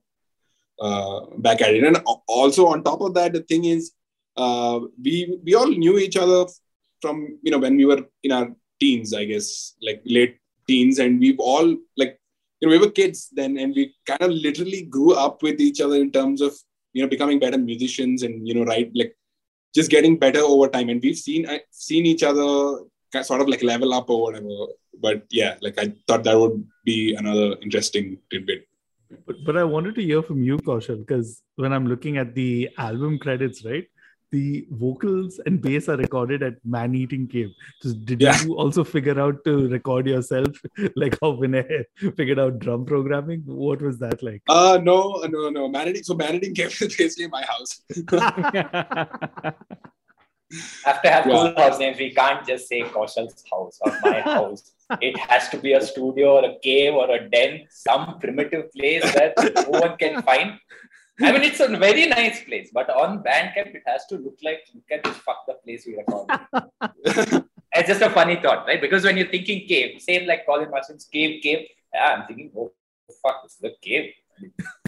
uh, 0.80 1.20
back 1.38 1.62
at 1.62 1.74
it. 1.74 1.84
And 1.84 1.98
also 2.26 2.66
on 2.66 2.82
top 2.82 3.00
of 3.00 3.14
that, 3.14 3.32
the 3.32 3.40
thing 3.40 3.64
is, 3.64 3.92
uh, 4.36 4.80
we 5.02 5.38
we 5.44 5.54
all 5.54 5.68
knew 5.68 5.98
each 5.98 6.16
other 6.16 6.46
from 7.00 7.38
you 7.42 7.50
know 7.50 7.58
when 7.58 7.76
we 7.76 7.84
were 7.84 8.02
in 8.22 8.32
our 8.32 8.50
teens, 8.80 9.14
I 9.14 9.24
guess, 9.24 9.74
like 9.82 10.02
late 10.04 10.38
teens, 10.66 10.98
and 10.98 11.20
we've 11.20 11.40
all 11.40 11.76
like 11.96 12.18
you 12.60 12.68
know, 12.68 12.72
we 12.72 12.78
were 12.78 12.90
kids 12.90 13.28
then, 13.32 13.58
and 13.58 13.74
we 13.74 13.94
kind 14.06 14.22
of 14.22 14.30
literally 14.30 14.82
grew 14.82 15.14
up 15.14 15.42
with 15.42 15.60
each 15.60 15.80
other 15.80 15.96
in 15.96 16.10
terms 16.10 16.40
of 16.40 16.54
you 16.92 17.02
know 17.02 17.08
becoming 17.08 17.38
better 17.38 17.58
musicians 17.58 18.22
and 18.22 18.46
you 18.46 18.54
know, 18.54 18.64
right, 18.64 18.90
like 18.94 19.16
just 19.74 19.90
getting 19.90 20.18
better 20.18 20.40
over 20.40 20.68
time. 20.68 20.88
And 20.88 21.02
we've 21.02 21.16
seen 21.16 21.46
uh, 21.46 21.58
seen 21.70 22.06
each 22.06 22.22
other 22.22 22.78
sort 23.22 23.40
of 23.40 23.48
like 23.48 23.62
level 23.62 23.92
up 23.94 24.10
or 24.10 24.22
whatever. 24.22 24.48
But 25.00 25.24
yeah, 25.30 25.56
like 25.60 25.78
I 25.78 25.92
thought 26.06 26.24
that 26.24 26.38
would 26.38 26.66
be 26.84 27.14
another 27.14 27.56
interesting 27.62 28.18
tidbit. 28.30 28.66
But, 29.26 29.36
but 29.44 29.56
I 29.56 29.64
wanted 29.64 29.94
to 29.96 30.02
hear 30.02 30.22
from 30.22 30.42
you, 30.42 30.58
Kaushal, 30.58 30.98
because 30.98 31.42
when 31.56 31.72
I'm 31.72 31.86
looking 31.86 32.16
at 32.16 32.34
the 32.34 32.70
album 32.78 33.18
credits, 33.18 33.64
right, 33.64 33.86
the 34.34 34.66
vocals 34.70 35.40
and 35.46 35.60
bass 35.60 35.88
are 35.88 35.96
recorded 35.96 36.42
at 36.42 36.54
Man 36.64 36.94
Eating 36.94 37.26
Cave. 37.28 37.50
So 37.82 37.92
did 37.92 38.20
yeah. 38.20 38.42
you 38.42 38.56
also 38.56 38.82
figure 38.82 39.18
out 39.20 39.44
to 39.44 39.68
record 39.68 40.08
yourself, 40.08 40.48
like 40.96 41.16
how 41.20 41.32
Vinay 41.42 41.84
figured 42.16 42.40
out 42.40 42.58
drum 42.58 42.84
programming? 42.84 43.42
What 43.46 43.80
was 43.80 43.98
that 44.00 44.22
like? 44.22 44.42
Uh 44.48 44.78
no, 44.82 45.22
no, 45.36 45.50
no. 45.50 45.68
Man 45.68 45.88
Eating, 45.88 46.02
so 46.02 46.14
Man 46.14 46.34
Eating 46.36 46.54
Cave 46.54 46.76
is 46.82 46.96
basically 46.96 47.28
my 47.28 47.44
house. 47.52 47.82
After 50.86 51.10
have 51.10 51.26
yeah. 51.26 51.32
cool 51.32 51.54
house 51.56 51.78
names, 51.78 51.98
we 51.98 52.14
can't 52.14 52.46
just 52.46 52.68
say 52.68 52.82
Kaushal's 52.82 53.44
house 53.50 53.78
or 53.80 53.92
my 54.02 54.20
house. 54.34 54.72
It 55.00 55.16
has 55.18 55.48
to 55.50 55.58
be 55.58 55.72
a 55.72 55.80
studio 55.80 56.38
or 56.38 56.44
a 56.44 56.58
cave 56.60 56.94
or 56.94 57.10
a 57.10 57.28
den, 57.28 57.66
some 57.70 58.18
primitive 58.18 58.70
place 58.72 59.02
that 59.14 59.34
no 59.54 59.80
one 59.80 59.96
can 59.96 60.22
find 60.22 60.58
I 61.20 61.30
mean, 61.30 61.42
it's 61.42 61.60
a 61.60 61.68
very 61.68 62.06
nice 62.06 62.42
place, 62.42 62.70
but 62.72 62.90
on 62.90 63.22
Bandcamp, 63.22 63.74
it 63.74 63.82
has 63.86 64.04
to 64.06 64.16
look 64.16 64.38
like 64.42 64.60
look 64.74 64.84
at 64.90 65.04
this 65.04 65.16
fuck 65.18 65.46
the 65.46 65.54
place 65.64 65.86
we 65.86 65.96
recorded. 65.96 66.40
it's 67.72 67.88
just 67.88 68.02
a 68.02 68.10
funny 68.10 68.40
thought, 68.42 68.66
right? 68.66 68.80
Because 68.80 69.04
when 69.04 69.16
you're 69.16 69.28
thinking 69.28 69.66
cave, 69.68 70.02
same 70.02 70.26
like 70.26 70.44
Colin 70.44 70.70
Marston's 70.70 71.04
cave, 71.04 71.40
cave. 71.40 71.68
Yeah, 71.92 72.16
I'm 72.16 72.26
thinking, 72.26 72.50
oh 72.56 72.72
fuck, 73.22 73.44
this 73.44 73.52
is 73.52 73.58
the 73.58 73.74
cave. 73.80 74.12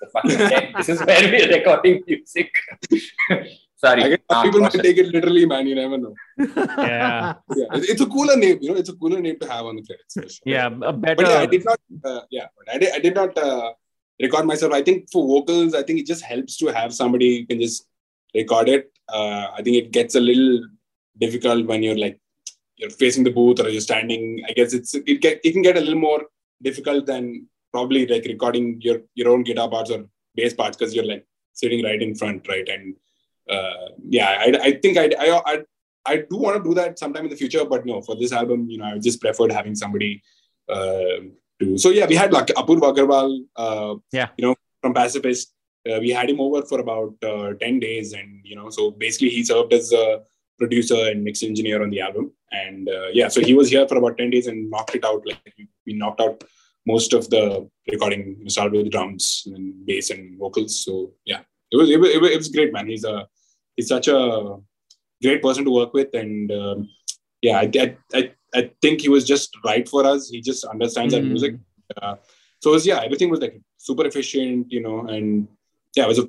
the 0.00 0.06
fucking 0.12 0.30
tent. 0.30 0.76
This 0.76 0.88
is 0.88 1.00
where 1.04 1.22
we're 1.22 1.48
recording 1.48 2.02
music. 2.06 2.52
Sorry. 3.76 4.04
I 4.04 4.08
guess 4.08 4.42
people 4.42 4.60
might 4.60 4.72
take 4.72 4.98
it 4.98 5.08
literally, 5.08 5.46
man. 5.46 5.66
You 5.66 5.74
never 5.74 5.98
know. 5.98 6.14
yeah. 6.38 7.34
yeah. 7.56 7.66
It's 7.72 8.00
a 8.00 8.06
cooler 8.06 8.36
name, 8.36 8.58
you 8.60 8.70
know. 8.70 8.76
It's 8.76 8.88
a 8.88 8.94
cooler 8.94 9.20
name 9.20 9.38
to 9.40 9.48
have 9.48 9.66
on 9.66 9.76
the 9.76 9.82
credits. 9.82 10.40
Yeah, 10.44 10.66
a 10.66 10.92
better. 10.92 11.16
But 11.16 11.28
yeah, 11.28 11.38
I 11.38 11.46
did 11.46 11.64
not. 11.64 11.80
Uh, 12.04 12.20
yeah, 12.30 12.46
but 12.56 12.74
I 12.74 12.78
did. 12.78 12.94
I 12.94 12.98
did 12.98 13.14
not. 13.14 13.36
Uh, 13.36 13.72
record 14.20 14.46
myself. 14.46 14.72
I 14.72 14.82
think 14.82 15.10
for 15.10 15.26
vocals, 15.26 15.74
I 15.74 15.82
think 15.82 16.00
it 16.00 16.06
just 16.06 16.22
helps 16.22 16.56
to 16.58 16.66
have 16.68 16.94
somebody 16.94 17.40
who 17.40 17.46
can 17.46 17.60
just 17.60 17.86
record 18.34 18.68
it. 18.68 18.92
Uh, 19.08 19.48
I 19.54 19.62
think 19.62 19.76
it 19.76 19.92
gets 19.92 20.14
a 20.14 20.20
little 20.20 20.66
difficult 21.18 21.66
when 21.66 21.82
you're 21.82 21.98
like 21.98 22.20
you're 22.76 22.90
facing 22.90 23.24
the 23.24 23.30
booth 23.30 23.60
or 23.60 23.68
you're 23.68 23.80
standing. 23.80 24.42
I 24.48 24.52
guess 24.52 24.74
it's 24.74 24.94
it 24.94 25.20
get 25.20 25.40
it 25.44 25.52
can 25.52 25.62
get 25.62 25.76
a 25.76 25.80
little 25.80 26.00
more 26.00 26.22
difficult 26.62 27.06
than 27.06 27.46
probably 27.72 28.06
like 28.06 28.24
recording 28.24 28.80
your 28.80 29.00
your 29.14 29.30
own 29.30 29.42
guitar 29.42 29.68
parts 29.68 29.90
or 29.90 30.06
bass 30.34 30.54
parts 30.54 30.76
because 30.76 30.94
you're 30.94 31.04
like 31.04 31.26
sitting 31.52 31.84
right 31.84 32.02
in 32.02 32.14
front, 32.14 32.46
right? 32.48 32.68
And 32.68 32.96
uh, 33.50 33.88
yeah, 34.08 34.28
I, 34.28 34.58
I 34.68 34.72
think 34.80 34.98
I, 34.98 35.10
I 35.18 35.42
I 35.46 35.62
I 36.06 36.16
do 36.16 36.36
want 36.36 36.56
to 36.56 36.62
do 36.62 36.74
that 36.74 36.98
sometime 36.98 37.24
in 37.24 37.30
the 37.30 37.36
future, 37.36 37.64
but 37.64 37.84
no, 37.84 38.00
for 38.00 38.16
this 38.16 38.32
album, 38.32 38.68
you 38.70 38.78
know, 38.78 38.84
I 38.84 38.98
just 38.98 39.20
preferred 39.20 39.52
having 39.52 39.74
somebody 39.74 40.22
uh, 40.68 41.18
to. 41.60 41.78
So 41.78 41.90
yeah, 41.90 42.06
we 42.06 42.14
had 42.14 42.32
like 42.32 42.46
Apurva 42.48 42.94
Agarwal, 42.94 43.40
uh, 43.56 43.94
yeah, 44.12 44.28
you 44.36 44.46
know, 44.46 44.54
from 44.80 44.94
Pacifist. 44.94 45.52
Uh, 45.88 46.00
we 46.00 46.10
had 46.10 46.28
him 46.28 46.40
over 46.40 46.62
for 46.62 46.80
about 46.80 47.14
uh, 47.22 47.52
10 47.60 47.78
days 47.78 48.12
and 48.12 48.40
you 48.42 48.56
know 48.56 48.70
so 48.70 48.90
basically 48.90 49.28
he 49.28 49.44
served 49.44 49.72
as 49.72 49.92
a 49.92 50.20
producer 50.58 51.00
and 51.10 51.22
mix 51.22 51.44
engineer 51.44 51.80
on 51.80 51.90
the 51.90 52.00
album 52.00 52.32
and 52.50 52.88
uh, 52.88 53.06
yeah 53.12 53.28
so 53.28 53.40
he 53.40 53.54
was 53.54 53.70
here 53.70 53.86
for 53.86 53.96
about 53.98 54.18
10 54.18 54.30
days 54.30 54.48
and 54.48 54.68
knocked 54.68 54.96
it 54.96 55.04
out 55.04 55.22
like 55.24 55.54
we 55.86 55.92
knocked 55.92 56.20
out 56.20 56.42
most 56.86 57.12
of 57.12 57.30
the 57.30 57.68
recording 57.92 58.36
you 58.40 58.50
started 58.50 58.72
with 58.72 58.90
drums 58.90 59.44
and 59.54 59.86
bass 59.86 60.10
and 60.10 60.36
vocals 60.40 60.84
so 60.84 61.12
yeah 61.24 61.42
it 61.70 61.76
was 61.76 61.88
it 61.88 62.00
was, 62.00 62.10
it 62.10 62.36
was 62.36 62.48
great 62.48 62.72
man 62.72 62.88
he's 62.88 63.04
a 63.04 63.28
he's 63.76 63.88
such 63.88 64.08
a 64.08 64.56
great 65.22 65.42
person 65.42 65.64
to 65.64 65.70
work 65.70 65.92
with 65.94 66.08
and 66.14 66.50
um, 66.52 66.88
yeah 67.42 67.58
I, 67.58 67.96
I, 68.14 68.30
I 68.54 68.70
think 68.80 69.02
he 69.02 69.08
was 69.08 69.24
just 69.24 69.54
right 69.64 69.86
for 69.88 70.06
us. 70.06 70.30
He 70.30 70.40
just 70.40 70.64
understands 70.64 71.14
mm. 71.14 71.18
our 71.18 71.22
music. 71.22 71.56
Uh, 72.00 72.16
so 72.60 72.70
it 72.70 72.74
was 72.74 72.86
yeah, 72.86 73.00
everything 73.04 73.30
was 73.30 73.40
like 73.40 73.60
super 73.76 74.06
efficient, 74.06 74.72
you 74.72 74.80
know, 74.80 75.06
and 75.06 75.46
yeah, 75.94 76.04
it 76.04 76.08
was 76.08 76.18
a 76.18 76.28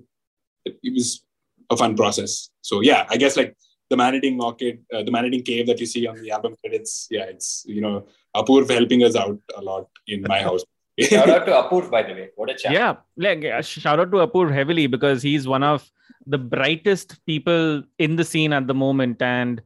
it 0.65 0.93
was 0.93 1.23
a 1.69 1.77
fun 1.77 1.95
process. 1.95 2.49
So 2.61 2.81
yeah, 2.81 3.05
I 3.09 3.17
guess 3.17 3.37
like 3.37 3.55
the 3.89 3.97
man-eating 3.97 4.41
orchid, 4.41 4.83
uh, 4.93 5.03
the 5.03 5.11
man-eating 5.11 5.43
cave 5.43 5.67
that 5.67 5.79
you 5.79 5.85
see 5.85 6.05
on 6.07 6.21
the 6.21 6.31
album 6.31 6.55
credits, 6.61 7.07
yeah, 7.09 7.23
it's 7.23 7.63
you 7.65 7.81
know 7.81 8.05
Apurv 8.35 8.69
helping 8.69 9.03
us 9.03 9.15
out 9.15 9.39
a 9.55 9.61
lot 9.61 9.87
in 10.07 10.21
my 10.23 10.41
house. 10.47 10.63
Shout 10.99 11.29
out 11.29 11.45
to 11.45 11.51
Apurv, 11.51 11.91
by 11.91 12.03
the 12.03 12.13
way. 12.13 12.29
What 12.35 12.49
a 12.49 12.55
chat. 12.55 12.71
Yeah, 12.71 12.95
like 13.17 13.45
uh, 13.45 13.61
shout 13.61 13.99
out 13.99 14.11
to 14.11 14.17
Apurv 14.17 14.51
heavily 14.51 14.87
because 14.87 15.21
he's 15.21 15.47
one 15.47 15.63
of 15.63 15.89
the 16.25 16.37
brightest 16.37 17.23
people 17.25 17.83
in 17.99 18.15
the 18.15 18.23
scene 18.25 18.51
at 18.53 18.67
the 18.67 18.73
moment, 18.73 19.21
and 19.21 19.61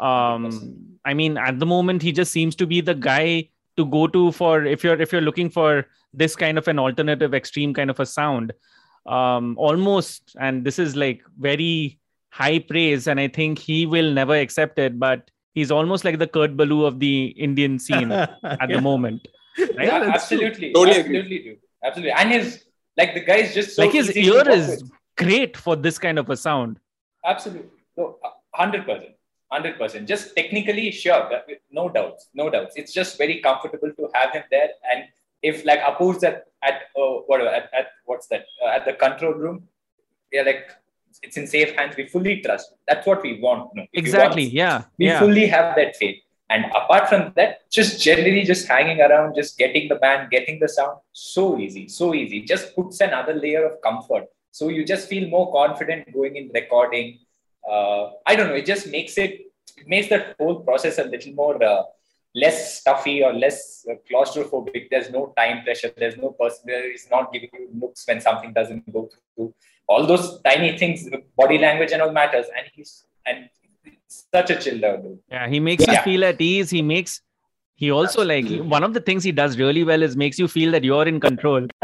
um, 0.00 0.76
I 1.04 1.14
mean, 1.14 1.36
at 1.38 1.58
the 1.58 1.66
moment, 1.66 2.02
he 2.02 2.12
just 2.12 2.32
seems 2.32 2.54
to 2.56 2.66
be 2.66 2.80
the 2.80 2.94
guy 2.94 3.48
to 3.76 3.84
go 3.84 4.06
to 4.06 4.32
for 4.32 4.64
if 4.64 4.82
you're 4.84 5.00
if 5.00 5.12
you're 5.12 5.20
looking 5.20 5.50
for 5.50 5.86
this 6.14 6.34
kind 6.36 6.56
of 6.56 6.66
an 6.68 6.78
alternative 6.78 7.34
extreme 7.34 7.74
kind 7.74 7.90
of 7.90 8.00
a 8.00 8.06
sound 8.06 8.52
um 9.04 9.54
almost 9.58 10.34
and 10.40 10.64
this 10.64 10.78
is 10.78 10.96
like 10.96 11.20
very 11.38 11.98
high 12.30 12.58
praise 12.58 13.06
and 13.06 13.20
i 13.20 13.28
think 13.28 13.58
he 13.58 13.84
will 13.86 14.10
never 14.12 14.34
accept 14.34 14.78
it 14.78 14.98
but 14.98 15.30
he's 15.52 15.70
almost 15.70 16.04
like 16.06 16.18
the 16.18 16.26
kurt 16.26 16.56
ballou 16.56 16.84
of 16.86 16.98
the 17.00 17.26
indian 17.48 17.78
scene 17.78 18.10
at 18.12 18.30
Yeah. 18.42 18.66
the 18.66 18.80
moment 18.80 19.28
right? 19.58 19.70
Yeah, 19.86 19.98
that's 20.00 20.28
true. 20.28 20.38
absolutely. 20.38 20.72
Totally 20.72 20.96
agree. 21.00 21.18
absolutely, 21.18 21.38
dude. 21.38 21.58
Absolutely. 21.84 22.12
And 22.12 22.30
his 22.32 22.64
like 22.96 23.14
the 23.14 23.20
guy 23.20 23.36
is 23.36 23.54
just 23.54 23.76
so 23.76 23.82
like 23.82 23.92
his 23.92 24.10
easy 24.16 24.30
ear 24.30 24.48
is 24.48 24.68
with. 24.68 24.90
great 25.16 25.56
for 25.56 25.76
this 25.76 25.98
kind 25.98 26.18
of 26.18 26.30
a 26.30 26.36
sound 26.36 26.78
Absolutely. 27.24 27.70
No, 27.96 28.18
hundred 28.54 28.84
percent. 28.86 29.12
Hundred 29.50 29.78
percent. 29.78 30.08
Just 30.08 30.34
technically, 30.36 30.90
sure, 30.90 31.30
no 31.70 31.88
doubts, 31.88 32.28
no 32.34 32.50
doubts. 32.50 32.74
It's 32.76 32.92
just 32.92 33.16
very 33.18 33.40
comfortable 33.40 33.90
to 33.92 34.08
have 34.14 34.32
him 34.32 34.42
there. 34.50 34.70
And 34.92 35.04
if 35.42 35.64
like 35.64 35.80
Apurv's 35.80 36.24
at 36.24 36.46
at 36.62 36.82
uh, 36.98 37.20
whatever 37.26 37.50
at, 37.50 37.70
at 37.72 37.88
what's 38.04 38.26
that 38.28 38.44
uh, 38.64 38.68
at 38.68 38.84
the 38.84 38.92
control 38.94 39.34
room, 39.34 39.68
yeah, 40.32 40.42
like 40.42 40.70
it's 41.22 41.36
in 41.36 41.46
safe 41.46 41.74
hands. 41.76 41.96
We 41.96 42.06
fully 42.06 42.40
trust. 42.40 42.72
That's 42.88 43.06
what 43.06 43.22
we 43.22 43.40
want. 43.40 43.70
No, 43.74 43.86
exactly 43.92 44.44
want- 44.44 44.52
yeah 44.54 44.84
we 44.98 45.06
yeah 45.06 45.20
fully 45.20 45.46
have 45.46 45.74
that 45.76 45.96
faith. 45.96 46.20
And 46.48 46.66
apart 46.66 47.08
from 47.08 47.32
that, 47.34 47.68
just 47.70 48.00
generally 48.00 48.44
just 48.44 48.68
hanging 48.68 49.00
around, 49.00 49.34
just 49.34 49.58
getting 49.58 49.88
the 49.88 49.96
band, 49.96 50.30
getting 50.30 50.60
the 50.60 50.68
sound, 50.68 50.98
so 51.12 51.58
easy, 51.58 51.88
so 51.88 52.14
easy. 52.14 52.42
Just 52.42 52.74
puts 52.76 53.00
another 53.00 53.34
layer 53.34 53.64
of 53.66 53.80
comfort. 53.82 54.26
So 54.52 54.68
you 54.68 54.84
just 54.84 55.08
feel 55.08 55.28
more 55.28 55.52
confident 55.52 56.12
going 56.14 56.36
in 56.36 56.50
recording. 56.54 57.18
Uh, 57.68 58.10
I 58.24 58.36
don't 58.36 58.48
know. 58.48 58.54
It 58.54 58.66
just 58.66 58.88
makes 58.88 59.18
it, 59.18 59.52
it 59.76 59.88
makes 59.88 60.08
that 60.08 60.36
whole 60.38 60.60
process 60.60 60.98
a 60.98 61.04
little 61.04 61.32
more 61.32 61.62
uh, 61.62 61.82
less 62.34 62.80
stuffy 62.80 63.24
or 63.24 63.32
less 63.32 63.84
uh, 63.90 63.94
claustrophobic. 64.08 64.88
There's 64.88 65.10
no 65.10 65.32
time 65.36 65.64
pressure. 65.64 65.92
There's 65.96 66.16
no 66.16 66.30
person 66.30 66.62
there 66.66 66.90
is 66.92 67.08
not 67.10 67.32
giving 67.32 67.50
you 67.54 67.68
looks 67.80 68.06
when 68.06 68.20
something 68.20 68.52
doesn't 68.52 68.90
go 68.92 69.10
through. 69.34 69.52
All 69.88 70.06
those 70.06 70.40
tiny 70.42 70.78
things, 70.78 71.08
body 71.36 71.58
language 71.58 71.90
and 71.92 72.02
all 72.02 72.12
matters. 72.12 72.46
And 72.56 72.66
he's 72.72 73.04
and 73.26 73.48
such 74.08 74.50
a 74.50 74.56
chill 74.60 74.84
out 74.84 75.02
dude. 75.02 75.18
yeah 75.30 75.48
he 75.48 75.58
makes 75.60 75.86
you 75.86 75.96
feel 76.08 76.24
at 76.24 76.40
ease 76.40 76.70
he 76.70 76.82
makes 76.82 77.20
he 77.78 77.90
also 77.90 78.24
like 78.24 78.46
one 78.74 78.82
of 78.82 78.94
the 78.94 79.00
things 79.00 79.22
he 79.22 79.32
does 79.32 79.58
really 79.58 79.84
well 79.84 80.02
is 80.02 80.16
makes 80.16 80.38
you 80.38 80.48
feel 80.48 80.70
that 80.72 80.82
you're 80.84 81.06
in 81.06 81.18
control 81.20 81.66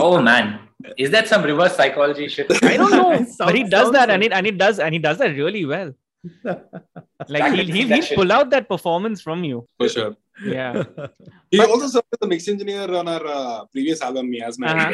Oh 0.00 0.20
man, 0.20 0.58
is 0.96 1.10
that 1.10 1.28
some 1.28 1.42
reverse 1.44 1.76
psychology 1.76 2.28
shit? 2.28 2.46
I 2.64 2.76
don't 2.76 2.90
know, 2.90 3.12
It 3.12 3.28
but 3.38 3.54
he 3.54 3.64
does 3.64 3.90
that, 3.92 4.08
like- 4.08 4.14
and 4.14 4.24
it 4.24 4.32
and 4.32 4.46
it 4.46 4.58
does, 4.58 4.78
and 4.78 4.92
he 4.92 4.98
does 4.98 5.18
that 5.18 5.36
really 5.36 5.64
well. 5.64 5.92
Like 7.28 7.54
he'll, 7.54 7.64
he'll, 7.66 7.88
he'll 7.88 8.16
pull 8.16 8.32
out 8.32 8.50
that 8.50 8.68
performance 8.68 9.20
from 9.22 9.44
you. 9.44 9.66
for 9.78 9.88
sure. 9.88 10.14
Yeah, 10.44 10.82
He 11.50 11.58
also 11.60 11.86
served 11.86 12.06
as 12.12 12.18
a 12.22 12.26
mix 12.26 12.48
engineer 12.48 12.92
on 12.94 13.06
our 13.08 13.24
uh, 13.26 13.64
previous 13.66 14.02
album, 14.02 14.30
Miasma. 14.30 14.66
Uh-huh. 14.66 14.92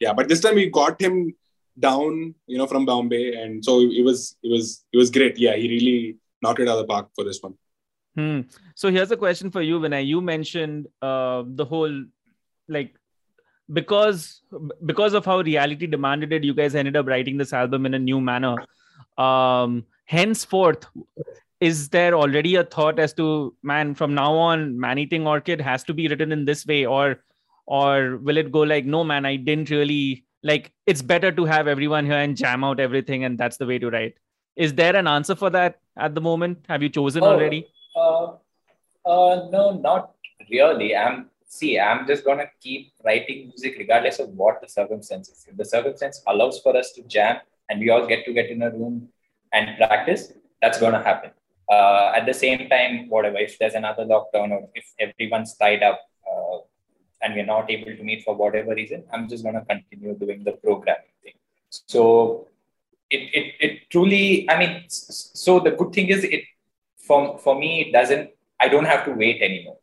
Yeah, 0.00 0.12
but 0.12 0.28
this 0.28 0.40
time 0.40 0.56
we 0.56 0.68
got 0.68 1.00
him 1.00 1.34
down, 1.78 2.34
you 2.46 2.58
know, 2.58 2.66
from 2.66 2.84
Bombay, 2.84 3.34
and 3.34 3.64
so 3.64 3.80
it 3.80 4.04
was 4.04 4.36
it 4.42 4.50
was 4.50 4.84
it 4.92 4.96
was 4.96 5.10
great. 5.10 5.38
Yeah, 5.38 5.56
he 5.56 5.68
really 5.68 6.16
knocked 6.42 6.60
it 6.60 6.68
out 6.68 6.78
of 6.78 6.86
the 6.86 6.92
park 6.92 7.08
for 7.14 7.24
this 7.24 7.40
one. 7.40 7.54
Hmm. 8.16 8.40
So 8.74 8.90
here's 8.90 9.10
a 9.10 9.16
question 9.16 9.50
for 9.50 9.62
you, 9.62 9.80
Vinay. 9.80 10.06
You 10.06 10.20
mentioned 10.20 10.86
uh, 11.00 11.44
the 11.46 11.64
whole 11.64 12.04
like 12.68 12.94
because 13.72 14.42
because 14.84 15.14
of 15.14 15.24
how 15.24 15.40
reality 15.40 15.86
demanded 15.86 16.32
it, 16.32 16.44
you 16.44 16.54
guys 16.54 16.74
ended 16.74 16.96
up 16.96 17.06
writing 17.06 17.38
this 17.38 17.52
album 17.52 17.86
in 17.86 17.94
a 17.94 17.98
new 17.98 18.20
manner. 18.20 18.56
Um, 19.16 19.84
henceforth, 20.04 20.86
is 21.60 21.88
there 21.88 22.14
already 22.14 22.56
a 22.56 22.64
thought 22.64 22.98
as 22.98 23.14
to 23.14 23.54
man 23.62 23.94
from 23.94 24.14
now 24.14 24.34
on, 24.34 24.78
man 24.78 24.98
eating 24.98 25.26
orchid 25.26 25.60
has 25.60 25.84
to 25.84 25.94
be 25.94 26.08
written 26.08 26.32
in 26.32 26.44
this 26.44 26.66
way, 26.66 26.84
or 26.84 27.22
or 27.66 28.18
will 28.18 28.36
it 28.36 28.52
go 28.52 28.60
like 28.60 28.84
no 28.84 29.04
man, 29.04 29.24
I 29.24 29.36
didn't 29.36 29.70
really 29.70 30.24
like 30.42 30.72
it's 30.86 31.02
better 31.02 31.30
to 31.32 31.44
have 31.44 31.68
everyone 31.68 32.04
here 32.06 32.18
and 32.18 32.36
jam 32.36 32.64
out 32.64 32.80
everything, 32.80 33.24
and 33.24 33.38
that's 33.38 33.56
the 33.56 33.66
way 33.66 33.78
to 33.78 33.90
write. 33.90 34.14
Is 34.56 34.74
there 34.74 34.94
an 34.96 35.06
answer 35.06 35.34
for 35.34 35.50
that 35.50 35.80
at 35.96 36.14
the 36.14 36.20
moment? 36.20 36.64
Have 36.68 36.82
you 36.82 36.88
chosen 36.88 37.22
Oh. 37.22 37.28
already? 37.32 37.66
Uh, 37.96 38.32
uh, 39.04 39.48
no, 39.50 39.72
not 39.72 40.14
really. 40.50 40.96
I'm 40.96 41.30
see. 41.46 41.78
I'm 41.78 42.06
just 42.06 42.24
gonna 42.24 42.46
keep 42.60 42.92
writing 43.04 43.48
music 43.48 43.76
regardless 43.78 44.18
of 44.18 44.30
what 44.30 44.60
the 44.60 44.68
circumstances. 44.68 45.46
If 45.48 45.56
the 45.56 45.64
circumstance 45.64 46.22
allows 46.26 46.60
for 46.60 46.76
us 46.76 46.92
to 46.92 47.02
jam 47.02 47.38
and 47.68 47.80
we 47.80 47.90
all 47.90 48.06
get 48.06 48.24
to 48.24 48.32
get 48.32 48.50
in 48.50 48.62
a 48.62 48.70
room 48.70 49.08
and 49.52 49.76
practice, 49.76 50.32
that's 50.60 50.80
gonna 50.80 51.02
happen. 51.02 51.30
Uh, 51.70 52.12
at 52.16 52.26
the 52.26 52.34
same 52.34 52.68
time, 52.68 53.08
whatever. 53.08 53.38
If 53.38 53.58
there's 53.58 53.74
another 53.74 54.04
lockdown 54.04 54.50
or 54.50 54.68
if 54.74 54.86
everyone's 54.98 55.54
tied 55.56 55.82
up 55.82 56.00
uh, 56.30 56.58
and 57.22 57.34
we're 57.34 57.46
not 57.46 57.70
able 57.70 57.96
to 57.96 58.02
meet 58.02 58.24
for 58.24 58.34
whatever 58.34 58.74
reason, 58.74 59.04
I'm 59.12 59.28
just 59.28 59.44
gonna 59.44 59.64
continue 59.64 60.14
doing 60.14 60.44
the 60.44 60.52
programming 60.52 61.14
thing. 61.22 61.34
So 61.70 62.48
it, 63.10 63.22
it, 63.38 63.54
it 63.60 63.90
truly, 63.90 64.48
I 64.50 64.58
mean, 64.58 64.84
so 64.88 65.60
the 65.60 65.72
good 65.72 65.92
thing 65.92 66.08
is 66.08 66.24
it, 66.24 66.44
for, 66.96 67.38
for 67.38 67.58
me, 67.58 67.82
it 67.82 67.92
doesn't, 67.92 68.30
I 68.58 68.68
don't 68.68 68.84
have 68.84 69.04
to 69.06 69.12
wait 69.12 69.42
anymore. 69.42 69.78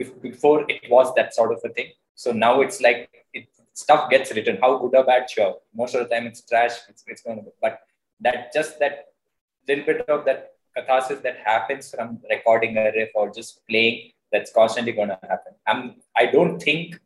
Bef- 0.00 0.20
Before 0.20 0.64
it 0.68 0.82
was 0.90 1.14
that 1.14 1.34
sort 1.34 1.52
of 1.52 1.60
a 1.64 1.68
thing. 1.70 1.92
So 2.14 2.32
now 2.32 2.60
it's 2.60 2.80
like, 2.80 3.10
it, 3.32 3.46
stuff 3.72 4.10
gets 4.10 4.34
written, 4.34 4.58
how 4.60 4.78
good 4.78 4.94
or 4.96 5.04
bad, 5.04 5.30
sure. 5.30 5.56
Most 5.74 5.94
of 5.94 6.08
the 6.08 6.14
time 6.14 6.26
it's 6.26 6.42
trash, 6.42 6.72
it's, 6.88 7.04
it's 7.06 7.22
going 7.22 7.38
to 7.38 7.44
be, 7.44 7.50
but 7.62 7.80
that 8.20 8.52
just 8.52 8.78
that 8.80 9.06
little 9.68 9.84
bit 9.84 10.08
of 10.08 10.24
that 10.24 10.52
catharsis 10.76 11.20
that 11.20 11.38
happens 11.44 11.90
from 11.90 12.20
recording 12.28 12.76
a 12.76 12.90
riff 12.94 13.10
or 13.14 13.32
just 13.32 13.66
playing, 13.68 14.12
that's 14.32 14.52
constantly 14.52 14.92
going 14.92 15.08
to 15.08 15.18
happen. 15.22 15.54
I'm, 15.66 15.96
I 16.16 16.26
don't 16.26 16.58
think 16.60 17.00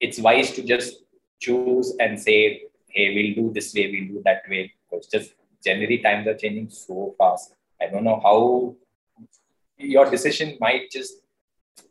it's 0.00 0.18
wise 0.18 0.52
to 0.52 0.62
just 0.62 1.04
choose 1.40 1.94
and 2.00 2.18
say, 2.20 2.62
hey, 2.88 3.14
we'll 3.14 3.46
do 3.46 3.52
this 3.52 3.74
way, 3.74 3.90
we'll 3.90 4.16
do 4.16 4.22
that 4.24 4.42
way. 4.48 4.72
Because 4.90 5.06
just 5.06 5.34
generally 5.64 5.98
times 5.98 6.26
are 6.26 6.36
changing 6.36 6.70
so 6.70 7.14
fast. 7.18 7.54
I 7.80 7.86
don't 7.86 8.04
know 8.04 8.20
how 8.22 8.76
your 9.78 10.10
decision 10.10 10.56
might 10.60 10.90
just, 10.90 11.14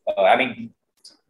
uh, 0.07 0.23
I 0.23 0.35
mean, 0.37 0.73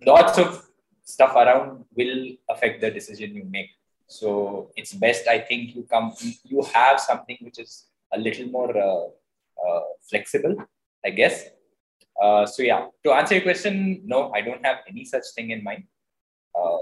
lots 0.06 0.38
of 0.38 0.70
stuff 1.04 1.36
around 1.36 1.86
will 1.96 2.30
affect 2.50 2.82
the 2.82 2.92
decision 2.92 3.36
you 3.36 3.46
make. 3.46 3.70
So 4.08 4.72
it's 4.76 4.94
best, 4.94 5.28
I 5.28 5.40
think, 5.40 5.76
you 5.76 5.84
come, 5.84 6.14
you 6.44 6.62
have 6.74 7.00
something 7.00 7.38
which 7.42 7.60
is 7.60 7.86
a 8.14 8.20
little 8.20 8.48
more 8.48 8.78
uh, 8.78 9.06
uh, 9.68 9.82
flexible, 10.10 10.56
I 11.04 11.10
guess. 11.10 11.50
Uh, 12.22 12.46
so 12.46 12.64
yeah, 12.64 12.88
to 13.04 13.12
answer 13.12 13.36
your 13.36 13.44
question, 13.44 14.02
no, 14.06 14.32
I 14.34 14.42
don't 14.42 14.66
have 14.66 14.78
any 14.88 15.06
such 15.06 15.24
thing 15.36 15.52
in 15.52 15.64
mind. 15.64 15.84
Uh, 16.58 16.78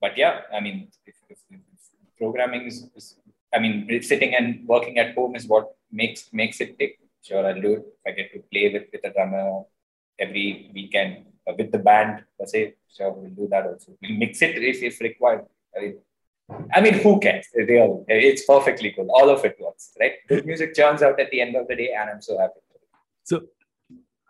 but 0.00 0.18
yeah, 0.18 0.40
I 0.52 0.60
mean, 0.60 0.88
if, 1.06 1.14
if, 1.28 1.38
if 1.50 1.58
programming 2.18 2.66
is, 2.66 2.88
is, 2.96 3.16
I 3.54 3.58
mean, 3.58 3.88
sitting 4.02 4.34
and 4.34 4.66
working 4.66 4.98
at 4.98 5.14
home 5.14 5.36
is 5.36 5.46
what 5.46 5.68
makes 5.92 6.32
makes 6.32 6.60
it 6.60 6.78
tick. 6.78 6.98
Sure, 7.22 7.46
I'll 7.46 7.60
do 7.60 7.74
it. 7.74 7.84
If 7.86 8.02
I 8.06 8.10
get 8.10 8.32
to 8.32 8.40
play 8.52 8.72
with 8.72 8.86
with 8.92 9.04
a 9.04 9.12
drummer 9.14 9.62
every 10.18 10.70
weekend 10.74 11.26
uh, 11.48 11.52
with 11.56 11.70
the 11.72 11.78
band, 11.78 12.24
per 12.38 12.46
se, 12.46 12.74
sure, 12.94 13.12
we'll 13.12 13.30
do 13.30 13.48
that 13.50 13.66
also. 13.66 13.96
We'll 14.02 14.18
mix 14.18 14.42
it 14.42 14.56
if, 14.56 14.82
if 14.82 15.00
required. 15.00 15.46
I 15.76 15.80
mean, 15.80 15.98
I 16.74 16.80
mean, 16.80 16.94
who 16.94 17.20
cares? 17.20 17.46
Really, 17.54 18.04
it's 18.08 18.44
perfectly 18.44 18.92
cool. 18.94 19.08
All 19.10 19.30
of 19.30 19.44
it 19.44 19.56
works, 19.58 19.92
right? 19.98 20.12
Good 20.28 20.44
music 20.44 20.74
churns 20.74 21.02
out 21.02 21.18
at 21.18 21.30
the 21.30 21.40
end 21.40 21.56
of 21.56 21.66
the 21.68 21.76
day, 21.76 21.94
and 21.98 22.10
I'm 22.10 22.20
so 22.20 22.36
happy. 22.38 22.60
So 23.22 23.40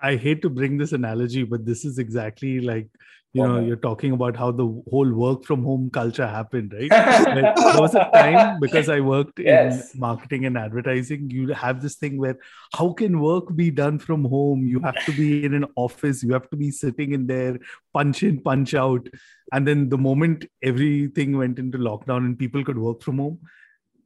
I 0.03 0.17
hate 0.17 0.43
to 0.43 0.51
bring 0.51 0.77
this 0.79 0.93
analogy, 0.93 1.45
but 1.45 1.65
this 1.65 1.85
is 1.85 1.99
exactly 1.99 2.61
like 2.61 2.89
you 3.33 3.43
know 3.43 3.59
no. 3.59 3.67
you're 3.67 3.77
talking 3.85 4.13
about 4.13 4.37
how 4.37 4.53
the 4.53 4.65
whole 4.91 5.13
work 5.13 5.45
from 5.45 5.65
home 5.65 5.91
culture 5.91 6.27
happened, 6.27 6.73
right? 6.73 6.91
Where 7.35 7.53
there 7.57 7.81
was 7.81 7.95
a 7.97 8.09
time 8.15 8.61
because 8.61 8.89
I 8.89 9.01
worked 9.01 9.41
Yes. 9.41 9.93
in 9.95 10.01
marketing 10.01 10.47
and 10.47 10.57
advertising. 10.57 11.31
You 11.31 11.49
have 11.49 11.83
this 11.83 11.97
thing 11.97 12.17
where 12.19 12.37
how 12.75 12.93
can 12.93 13.19
work 13.21 13.55
be 13.57 13.71
done 13.73 13.99
from 13.99 14.25
home? 14.25 14.65
You 14.67 14.79
have 14.81 15.05
to 15.07 15.13
be 15.13 15.45
in 15.45 15.55
an 15.55 15.67
office. 15.75 16.23
You 16.23 16.33
have 16.33 16.49
to 16.51 16.57
be 16.57 16.71
sitting 16.71 17.13
in 17.13 17.27
there, 17.27 17.59
punch 17.93 18.23
in, 18.23 18.41
punch 18.41 18.75
out. 18.75 19.09
And 19.53 19.67
then 19.67 19.89
the 19.89 19.99
moment 19.99 20.47
everything 20.63 21.37
went 21.37 21.59
into 21.59 21.79
lockdown 21.79 22.19
and 22.19 22.39
people 22.39 22.65
could 22.65 22.79
work 22.79 23.03
from 23.03 23.19
home, 23.19 23.41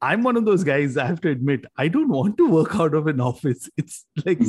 I'm 0.02 0.22
one 0.22 0.36
of 0.36 0.44
those 0.44 0.64
guys. 0.64 0.96
I 0.96 1.06
have 1.06 1.20
to 1.22 1.28
admit, 1.30 1.64
I 1.76 1.88
don't 1.88 2.08
want 2.08 2.36
to 2.38 2.48
work 2.48 2.74
out 2.76 2.94
of 2.94 3.06
an 3.06 3.20
office. 3.20 3.68
It's 3.76 4.04
like 4.24 4.40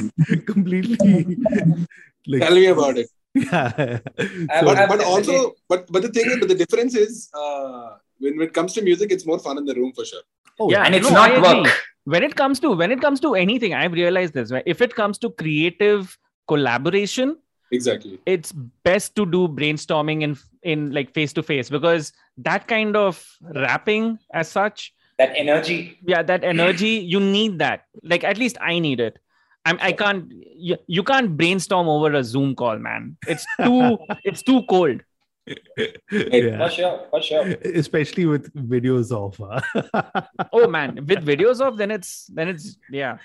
completely 0.46 0.96
like 2.28 2.42
Tell 2.42 2.56
me 2.56 2.66
about 2.68 2.98
it. 2.98 3.08
yeah. 3.36 3.72
I- 4.20 4.62
But, 4.64 4.88
but 4.90 5.04
also, 5.04 5.54
but 5.68 5.92
but 5.92 6.02
the 6.04 6.10
thing 6.10 6.26
is, 6.32 6.38
but 6.40 6.48
the 6.50 6.56
difference 6.56 6.96
is, 6.96 7.30
uh, 7.34 7.98
when, 8.20 8.38
when 8.38 8.48
it 8.48 8.54
comes 8.54 8.74
to 8.74 8.82
music, 8.82 9.12
it's 9.12 9.26
more 9.26 9.40
fun 9.40 9.58
in 9.58 9.66
the 9.66 9.74
room 9.76 9.94
for 9.94 10.06
sure. 10.06 10.22
Oh, 10.60 10.70
yeah, 10.72 10.84
and 10.84 10.94
it's 10.94 11.10
no, 11.10 11.16
not 11.16 11.32
I 11.32 11.40
work. 11.62 11.68
when 12.04 12.22
it 12.24 12.36
comes 12.36 12.60
to 12.62 12.72
when 12.72 12.92
it 12.92 13.00
comes 13.02 13.20
to 13.26 13.30
anything 13.36 13.74
i've 13.74 13.94
realized 13.94 14.34
this 14.34 14.52
right? 14.52 14.64
if 14.66 14.82
it 14.86 14.94
comes 14.96 15.18
to 15.20 15.30
creative 15.42 16.18
collaboration 16.54 17.38
exactly. 17.72 18.20
it's 18.26 18.52
best 18.84 19.16
to 19.16 19.26
do 19.36 19.48
brainstorming 19.60 20.24
in 20.28 20.36
in 20.64 20.92
like 20.98 21.14
face 21.14 21.32
to 21.38 21.44
face 21.44 21.70
because 21.70 22.12
that 22.50 22.68
kind 22.68 22.98
of 23.04 23.24
rapping 23.56 24.20
as 24.34 24.50
such 24.50 24.94
That 25.20 25.34
energy. 25.36 26.00
yeah 26.04 26.24
that 26.24 26.44
energy 26.44 26.92
you 27.14 27.20
need 27.20 27.60
that. 27.60 27.86
Like 28.04 28.24
at 28.24 28.38
least 28.38 28.58
i 28.62 28.80
need 28.80 29.00
it. 29.00 29.20
I'm, 29.66 29.78
i 29.82 29.92
can't 29.92 30.32
you, 30.32 30.78
you 30.88 31.04
can't 31.04 31.36
brainstorm 31.38 31.90
over 31.90 32.14
a 32.14 32.24
zoom 32.24 32.56
call 32.56 32.80
man. 32.80 33.18
It's 33.28 33.46
too 33.62 33.98
it's 34.24 34.42
too 34.42 34.64
cold 34.70 35.02
yeah. 36.12 36.58
For 36.58 36.70
sure. 36.70 37.08
For 37.10 37.22
sure. 37.22 37.46
Especially 37.64 38.26
with 38.26 38.54
videos 38.54 39.12
of. 39.12 39.40
uh, 39.42 40.22
oh 40.54 40.68
man 40.68 40.96
with 41.08 41.26
videos 41.26 41.62
of 41.62 41.78
then 41.78 41.92
it's 41.92 42.28
then 42.28 42.48
it's 42.50 42.78
yeah 42.92 43.18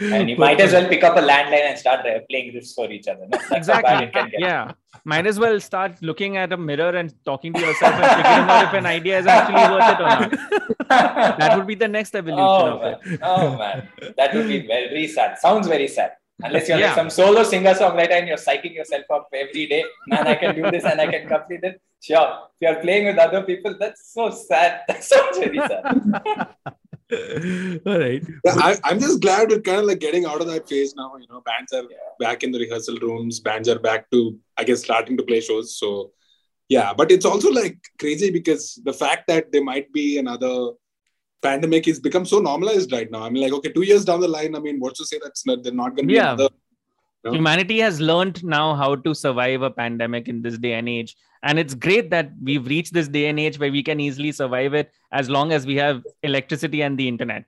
And 0.00 0.30
you 0.30 0.36
might 0.38 0.60
as 0.60 0.72
well 0.72 0.88
pick 0.88 1.04
up 1.04 1.16
a 1.16 1.20
landline 1.20 1.66
and 1.70 1.78
start 1.78 2.06
uh, 2.06 2.20
playing 2.30 2.54
riffs 2.54 2.74
for 2.74 2.90
each 2.90 3.06
other. 3.06 3.26
No? 3.28 3.38
That's 3.50 3.68
how 3.68 3.82
bad 3.82 4.04
exactly 4.04 4.38
it 4.38 4.40
yeah 4.40 4.72
might 5.04 5.26
as 5.26 5.38
well 5.38 5.60
start 5.60 6.00
looking 6.02 6.36
at 6.36 6.52
a 6.52 6.56
mirror 6.56 6.96
and 6.96 7.12
talking 7.24 7.52
to 7.52 7.60
yourself 7.60 7.94
and 7.94 8.16
figuring 8.16 8.48
out 8.48 8.64
if 8.64 8.72
an 8.72 8.86
idea 8.86 9.18
is 9.18 9.26
actually 9.26 9.64
worth 9.74 9.90
it 9.92 10.00
or 10.00 10.08
not 10.08 11.38
that 11.38 11.56
would 11.56 11.66
be 11.66 11.74
the 11.74 11.88
next 11.88 12.14
evolution 12.14 12.44
oh, 12.44 12.78
of 12.78 12.82
man. 12.82 13.14
it 13.14 13.20
oh 13.22 13.58
man, 13.58 13.88
that 14.16 14.34
would 14.34 14.48
be 14.48 14.66
very 14.66 15.06
sad. 15.08 15.38
Sounds 15.38 15.66
very 15.66 15.88
sad. 15.88 16.12
Unless 16.42 16.68
you're 16.68 16.78
Yeah. 16.78 16.86
like 16.88 16.96
some 16.96 17.10
solo 17.10 17.42
singer 17.44 17.74
songwriter 17.74 18.12
and 18.12 18.28
you're 18.28 18.36
psyching 18.36 18.74
yourself 18.74 19.04
up 19.12 19.28
every 19.32 19.66
day. 19.66 19.84
Man, 20.08 20.26
I 20.26 20.34
can 20.34 20.54
do 20.54 20.70
this 20.70 20.84
and 20.84 21.00
I 21.00 21.06
can 21.06 21.28
complete 21.28 21.60
it. 21.62 21.80
Sure. 22.02 22.38
If 22.60 22.68
you're 22.68 22.80
playing 22.82 23.06
with 23.06 23.18
other 23.18 23.42
people, 23.42 23.76
that's 23.78 24.12
so 24.12 24.30
sad. 24.30 24.80
That 24.88 25.02
sounds 25.04 25.38
very 25.38 25.58
sad. 25.58 25.84
All 27.86 27.98
right. 27.98 28.22
I, 28.46 28.76
I'm 28.82 28.98
just 28.98 29.20
glad 29.20 29.48
we're 29.50 29.60
kind 29.60 29.78
of 29.80 29.84
like 29.86 30.00
getting 30.00 30.26
out 30.26 30.40
of 30.40 30.46
that 30.48 30.68
phase 30.68 30.94
now. 30.96 31.12
You 31.20 31.26
know, 31.28 31.40
bands 31.42 31.72
are 31.72 31.82
Yeah. 31.82 31.96
back 32.18 32.42
in 32.42 32.50
the 32.50 32.58
rehearsal 32.58 32.96
rooms. 33.00 33.40
Bands 33.40 33.68
are 33.68 33.78
back 33.78 34.10
to, 34.10 34.38
I 34.56 34.64
guess, 34.64 34.82
starting 34.82 35.16
to 35.18 35.22
play 35.22 35.40
shows. 35.40 35.76
So, 35.78 36.12
yeah, 36.68 36.92
but 36.94 37.10
it's 37.12 37.24
also 37.24 37.50
like 37.50 37.78
crazy 38.00 38.30
because 38.30 38.80
the 38.84 38.92
fact 38.92 39.28
that 39.28 39.52
there 39.52 39.62
might 39.62 39.92
be 39.92 40.18
another 40.18 40.70
pandemic 41.46 41.86
is 41.92 42.00
become 42.08 42.26
so 42.32 42.38
normalized 42.48 42.92
right 42.96 43.10
now. 43.14 43.22
I 43.22 43.30
mean, 43.30 43.42
like, 43.44 43.54
okay, 43.58 43.72
two 43.78 43.86
years 43.90 44.04
down 44.10 44.20
the 44.26 44.32
line, 44.36 44.54
I 44.58 44.60
mean, 44.66 44.78
what's 44.84 44.98
to 45.00 45.06
say 45.10 45.18
that's 45.22 45.46
not, 45.46 45.62
they're 45.62 45.80
not 45.84 45.96
going 45.96 46.08
to 46.08 46.12
be 46.14 46.20
Yeah. 46.20 46.34
another. 46.34 46.48
No. 47.26 47.32
humanity 47.32 47.76
has 47.80 48.00
learned 48.08 48.38
now 48.44 48.64
how 48.78 48.88
to 49.04 49.12
survive 49.18 49.62
a 49.62 49.70
pandemic 49.76 50.26
in 50.32 50.40
this 50.46 50.56
day 50.64 50.72
and 50.78 50.90
age 50.94 51.12
and 51.50 51.62
it's 51.62 51.74
great 51.86 52.10
that 52.14 52.26
we've 52.48 52.66
reached 52.72 52.92
this 52.96 53.08
day 53.14 53.22
and 53.28 53.40
age 53.44 53.56
where 53.62 53.72
we 53.76 53.82
can 53.88 54.02
easily 54.06 54.32
survive 54.40 54.74
it 54.80 54.90
as 55.20 55.30
long 55.36 55.54
as 55.58 55.64
we 55.70 55.76
have 55.84 56.02
electricity 56.30 56.82
and 56.88 56.98
the 57.02 57.06
internet 57.12 57.46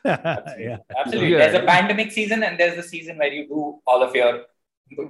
yeah. 0.04 0.78
Absolutely. 0.98 1.36
There's 1.42 1.60
a 1.62 1.66
pandemic 1.66 2.12
season 2.12 2.42
and 2.42 2.58
there's 2.58 2.76
the 2.76 2.82
season 2.94 3.18
where 3.18 3.32
you 3.38 3.46
do 3.48 3.80
all 3.86 4.02
of 4.02 4.14
your 4.14 4.32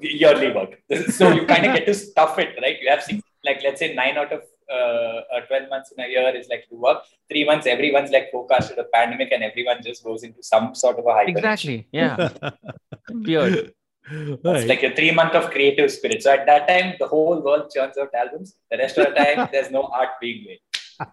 yearly 0.01 0.51
work. 0.53 0.72
So 1.18 1.31
you 1.31 1.46
kind 1.46 1.66
of 1.66 1.77
get 1.77 1.87
to 1.87 1.94
stuff 1.94 2.38
it, 2.38 2.57
right? 2.62 2.77
You 2.83 2.90
have 2.90 3.03
six, 3.03 3.20
like, 3.44 3.61
let's 3.62 3.79
say 3.79 3.94
nine 3.94 4.16
out 4.16 4.33
of 4.33 4.42
uh, 4.70 5.20
uh, 5.35 5.40
12 5.46 5.70
months 5.70 5.92
in 5.96 6.04
a 6.04 6.09
year 6.09 6.35
is 6.37 6.48
like 6.48 6.64
you 6.70 6.78
work. 6.78 7.02
Three 7.28 7.44
months, 7.44 7.66
everyone's 7.66 8.11
like 8.11 8.31
forecasted 8.31 8.78
a 8.78 8.85
pandemic 8.85 9.33
and 9.33 9.42
everyone 9.42 9.83
just 9.83 10.04
goes 10.04 10.22
into 10.22 10.42
some 10.42 10.74
sort 10.74 10.98
of 10.98 11.07
a 11.07 11.12
hyper. 11.12 11.31
exactly 11.31 11.87
yeah 11.92 12.28
weird 13.11 13.72
All 14.11 14.57
It's 14.57 14.68
like 14.68 14.83
a 14.83 14.94
three 14.94 15.11
month 15.11 15.35
of 15.35 15.50
creative 15.50 15.90
spirit. 15.90 16.22
So 16.22 16.33
at 16.33 16.46
that 16.46 16.66
time, 16.68 16.94
the 16.98 17.07
whole 17.07 17.40
world 17.40 17.70
churns 17.74 17.98
out 17.98 18.14
albums. 18.14 18.54
The 18.70 18.78
rest 18.78 18.96
of 18.98 19.09
the 19.09 19.14
time, 19.14 19.48
there's 19.52 19.70
no 19.70 19.83
art 19.92 20.11
being 20.20 20.44
made. 20.44 20.61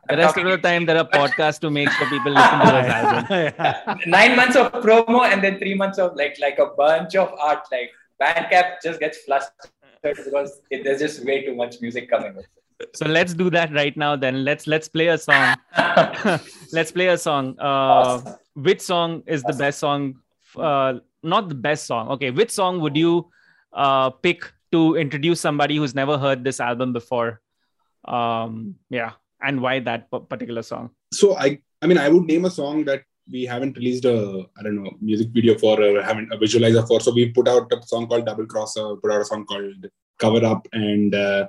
the 0.10 0.18
rest 0.18 0.38
of 0.38 0.46
the 0.46 0.58
time 0.58 0.86
there 0.86 0.98
are 0.98 1.08
podcasts 1.08 1.60
to 1.60 1.70
make 1.70 1.90
sure 1.92 2.08
people 2.10 2.32
listen 2.32 2.60
to 2.60 2.72
those 2.76 2.90
albums 3.00 4.08
Nine 4.08 4.36
months 4.36 4.56
of 4.56 4.72
promo 4.86 5.22
and 5.32 5.44
then 5.44 5.60
three 5.60 5.76
months 5.76 6.00
of 6.00 6.16
like 6.16 6.38
like 6.40 6.58
a 6.60 6.68
bunch 6.78 7.16
of 7.16 7.34
art. 7.50 7.68
Like 7.72 7.92
Bandcamp 8.22 8.78
just 8.82 9.00
gets 9.00 9.20
flustered 9.20 9.72
because 10.04 10.62
it, 10.70 10.84
there's 10.84 11.00
just 11.00 11.26
way 11.26 11.46
too 11.46 11.56
much 11.56 11.82
music 11.82 12.10
coming. 12.10 12.36
with 12.36 12.46
it. 12.46 12.65
So 12.94 13.06
let's 13.08 13.34
do 13.34 13.50
that 13.50 13.74
right 13.74 13.96
now 13.96 14.16
then. 14.16 14.44
Let's 14.44 14.68
let's 14.68 14.88
play 14.88 15.08
a 15.08 15.18
song. 15.18 15.56
Let's 16.72 16.92
play 16.92 17.08
a 17.08 17.18
song. 17.18 17.56
Uh 17.60 17.64
Awesome. 17.66 18.36
which 18.56 18.82
song 18.82 19.24
is 19.28 19.44
the 19.44 19.54
best 19.54 19.80
song 19.80 20.16
uh 20.58 21.00
not 21.24 21.50
the 21.50 21.56
best 21.56 21.86
song. 21.86 22.10
Okay 22.10 22.32
which 22.32 22.52
song 22.52 22.80
would 22.82 22.98
you 22.98 23.30
uh 23.74 24.10
pick 24.10 24.52
to 24.72 24.96
introduce 24.96 25.40
somebody 25.40 25.78
who's 25.78 25.96
never 25.96 26.18
heard 26.18 26.44
this 26.44 26.60
album 26.60 26.92
before? 26.94 27.42
Um 28.06 28.76
yeah. 28.90 29.14
And 29.42 29.62
why 29.62 29.80
that 29.82 30.10
particular 30.30 30.62
song? 30.64 30.90
So, 31.14 31.38
I, 31.38 31.60
I 31.82 31.88
mean, 31.88 31.98
I 31.98 32.10
would 32.10 32.24
name 32.24 32.46
a 32.46 32.50
song 32.50 32.84
that 32.86 33.04
we 33.32 33.44
haven't 33.46 33.78
released 33.78 34.06
a, 34.06 34.46
I 34.58 34.64
don't 34.64 34.82
know, 34.82 34.92
music 35.02 35.28
video 35.34 35.58
for 35.58 35.80
or 35.80 36.02
haven't 36.02 36.32
a 36.34 36.38
visualizer 36.38 36.88
for. 36.88 37.00
So, 37.00 37.14
we 37.14 37.30
put 37.32 37.48
out 37.48 37.72
a 37.72 37.86
song 37.86 38.08
called 38.08 38.26
Double 38.26 38.48
Crosser, 38.48 38.96
put 38.96 39.12
out 39.12 39.22
a 39.22 39.26
song 39.26 39.46
called 39.46 39.86
Cover 40.18 40.44
Up, 40.46 40.68
and 40.74 41.14
uh, 41.14 41.48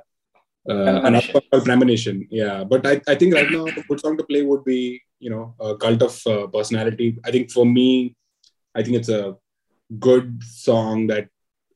uh, 0.68 0.72
another 0.74 1.00
Premonition. 1.00 1.40
called 1.50 1.64
Premonition. 1.64 2.29
Yeah, 2.31 2.64
but 2.64 2.87
I, 2.87 3.00
I 3.07 3.14
think 3.14 3.35
right 3.35 3.50
now 3.50 3.66
a 3.66 3.83
good 3.88 4.00
song 4.00 4.16
to 4.16 4.24
play 4.24 4.42
would 4.42 4.64
be, 4.64 5.00
you 5.18 5.31
know, 5.31 5.55
a 5.61 5.76
cult 5.76 6.02
of 6.02 6.26
uh, 6.26 6.46
personality. 6.48 7.18
I 7.24 7.31
think 7.31 7.50
for 7.50 7.64
me, 7.64 8.16
I 8.74 8.83
think 8.83 8.96
it's 8.96 9.09
a 9.09 9.37
good 9.98 10.42
song 10.42 11.07
that 11.09 11.29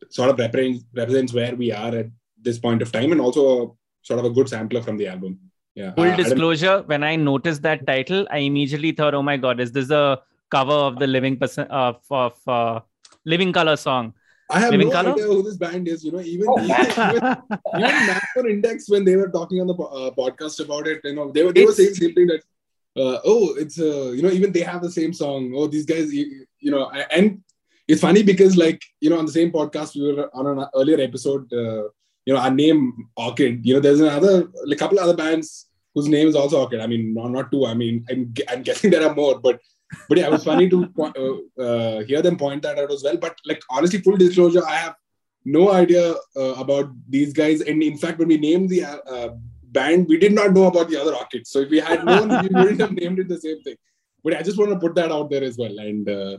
sort 0.08 0.30
of 0.30 0.38
represents, 0.38 0.84
represents 0.94 1.32
where 1.32 1.54
we 1.54 1.72
are 1.72 1.94
at 1.94 2.06
this 2.42 2.58
point 2.58 2.82
of 2.82 2.90
time 2.90 3.12
and 3.12 3.20
also 3.20 3.42
a, 3.62 3.70
sort 4.02 4.18
of 4.18 4.24
a 4.24 4.30
good 4.30 4.48
sampler 4.48 4.82
from 4.82 4.96
the 4.96 5.06
album. 5.06 5.38
Yeah. 5.74 5.92
full 5.94 6.04
Uh, 6.04 6.12
I 6.12 6.16
disclosure 6.16 6.82
when 6.86 7.04
i 7.04 7.14
noticed 7.14 7.62
that 7.62 7.86
title 7.86 8.26
i 8.32 8.38
immediately 8.38 8.90
thought 8.90 9.14
oh 9.14 9.22
my 9.22 9.36
god 9.36 9.60
is 9.60 9.70
this 9.70 9.90
a 9.90 10.20
cover 10.50 10.72
of 10.72 10.98
the 10.98 11.06
living 11.06 11.36
person 11.36 11.64
of, 11.68 12.00
of 12.10 12.36
uh, 12.48 12.80
living 13.24 13.52
color 13.52 13.76
song 13.76 14.12
I 14.50 14.58
have 14.60 14.70
Living 14.72 14.88
no 14.88 14.92
Colour? 14.94 15.12
idea 15.12 15.24
who 15.26 15.42
this 15.42 15.56
band 15.56 15.88
is. 15.88 16.04
You 16.04 16.12
know, 16.12 16.20
even 16.20 16.46
Oh, 16.48 16.58
even, 16.60 16.68
man. 16.68 16.86
even, 17.14 17.84
even 17.84 18.06
Macro 18.06 18.46
Index 18.50 18.88
when 18.88 19.04
they 19.04 19.16
were 19.16 19.28
talking 19.28 19.60
on 19.60 19.66
the 19.66 19.74
uh, 19.74 20.10
podcast 20.12 20.62
about 20.64 20.86
it, 20.86 21.00
you 21.04 21.14
know, 21.14 21.30
they 21.32 21.42
were 21.44 21.52
they 21.52 21.64
were 21.64 21.70
It's- 21.72 21.76
saying 21.76 21.94
same 21.94 22.14
thing 22.14 22.26
that, 22.28 22.42
uh, 23.02 23.18
oh, 23.24 23.54
it's 23.56 23.78
uh, 23.80 24.10
you 24.10 24.22
know, 24.22 24.30
even 24.30 24.52
they 24.52 24.60
have 24.72 24.82
the 24.82 24.90
same 24.90 25.12
song. 25.12 25.52
Oh, 25.56 25.66
these 25.66 25.86
guys, 25.86 26.12
you, 26.12 26.46
you 26.58 26.70
know, 26.70 26.84
I- 26.92 27.06
and 27.16 27.42
it's 27.88 28.00
funny 28.00 28.22
because 28.22 28.56
like 28.56 28.80
you 29.00 29.10
know, 29.10 29.18
on 29.18 29.26
the 29.26 29.32
same 29.32 29.50
podcast 29.52 29.94
we 29.96 30.12
were 30.12 30.28
on 30.34 30.46
an 30.58 30.66
earlier 30.74 31.00
episode, 31.00 31.52
uh, 31.52 31.84
you 32.26 32.34
know, 32.34 32.40
our 32.40 32.50
name 32.50 33.08
Orchid. 33.16 33.64
You 33.66 33.74
know, 33.74 33.80
there's 33.80 34.00
another 34.00 34.48
like 34.66 34.78
couple 34.78 34.98
other 35.00 35.16
bands 35.16 35.66
whose 35.94 36.08
name 36.08 36.28
is 36.28 36.36
also 36.36 36.60
Orchid. 36.60 36.80
I 36.80 36.86
mean, 36.86 37.14
not 37.14 37.30
not 37.30 37.50
two. 37.52 37.66
I 37.66 37.74
mean, 37.74 38.04
I'm 38.10 38.32
I'm 38.48 38.62
guessing 38.62 38.90
there 38.90 39.06
are 39.08 39.14
more, 39.14 39.38
but 39.40 39.60
but 40.08 40.18
yeah, 40.18 40.26
it 40.26 40.30
was 40.30 40.44
funny 40.44 40.68
to 40.68 40.92
uh, 40.98 41.62
uh, 41.62 42.04
hear 42.04 42.22
them 42.22 42.36
point 42.36 42.62
that 42.62 42.78
out 42.78 42.90
as 42.90 43.02
well. 43.02 43.16
But 43.16 43.36
like 43.44 43.62
honestly, 43.70 44.00
full 44.00 44.16
disclosure, 44.16 44.66
I 44.66 44.76
have 44.76 44.94
no 45.44 45.72
idea 45.72 46.14
uh, 46.36 46.54
about 46.54 46.90
these 47.08 47.32
guys. 47.32 47.60
And 47.60 47.82
in 47.82 47.96
fact, 47.96 48.18
when 48.18 48.28
we 48.28 48.38
named 48.38 48.68
the 48.68 48.84
uh, 48.84 48.96
uh, 49.06 49.28
band, 49.64 50.06
we 50.08 50.18
did 50.18 50.32
not 50.32 50.52
know 50.52 50.64
about 50.64 50.88
the 50.88 51.00
other 51.00 51.14
Orchids. 51.14 51.50
So 51.50 51.60
if 51.60 51.70
we 51.70 51.80
had 51.80 52.04
known, 52.04 52.28
we 52.28 52.48
wouldn't 52.60 52.80
have 52.80 52.92
named 52.92 53.18
it 53.18 53.28
the 53.28 53.40
same 53.40 53.62
thing. 53.62 53.76
But 54.22 54.36
I 54.36 54.42
just 54.42 54.58
want 54.58 54.70
to 54.72 54.78
put 54.78 54.94
that 54.96 55.10
out 55.10 55.30
there 55.30 55.42
as 55.42 55.56
well. 55.56 55.78
And 55.78 56.08
uh, 56.08 56.38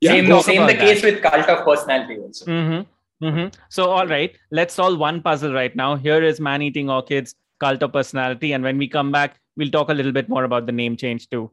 yeah, 0.00 0.12
same 0.12 0.26
talk 0.26 0.44
same 0.44 0.62
about 0.62 0.72
the 0.72 0.74
that. 0.74 0.80
case 0.80 1.02
with 1.02 1.22
cult 1.22 1.48
of 1.48 1.64
personality 1.64 2.18
also. 2.18 2.44
Mm-hmm. 2.46 3.24
Mm-hmm. 3.24 3.48
So, 3.70 3.90
all 3.90 4.06
right, 4.06 4.36
let's 4.50 4.74
solve 4.74 4.98
one 4.98 5.22
puzzle 5.22 5.52
right 5.52 5.74
now. 5.74 5.96
Here 5.96 6.22
is 6.22 6.38
Man 6.38 6.62
Eating 6.62 6.90
Orchids, 6.90 7.34
Cult 7.60 7.82
of 7.82 7.92
Personality. 7.92 8.52
And 8.52 8.62
when 8.62 8.78
we 8.78 8.88
come 8.88 9.10
back, 9.10 9.40
we'll 9.56 9.70
talk 9.70 9.88
a 9.88 9.94
little 9.94 10.12
bit 10.12 10.28
more 10.28 10.44
about 10.44 10.66
the 10.66 10.72
name 10.72 10.96
change 10.96 11.28
too. 11.30 11.50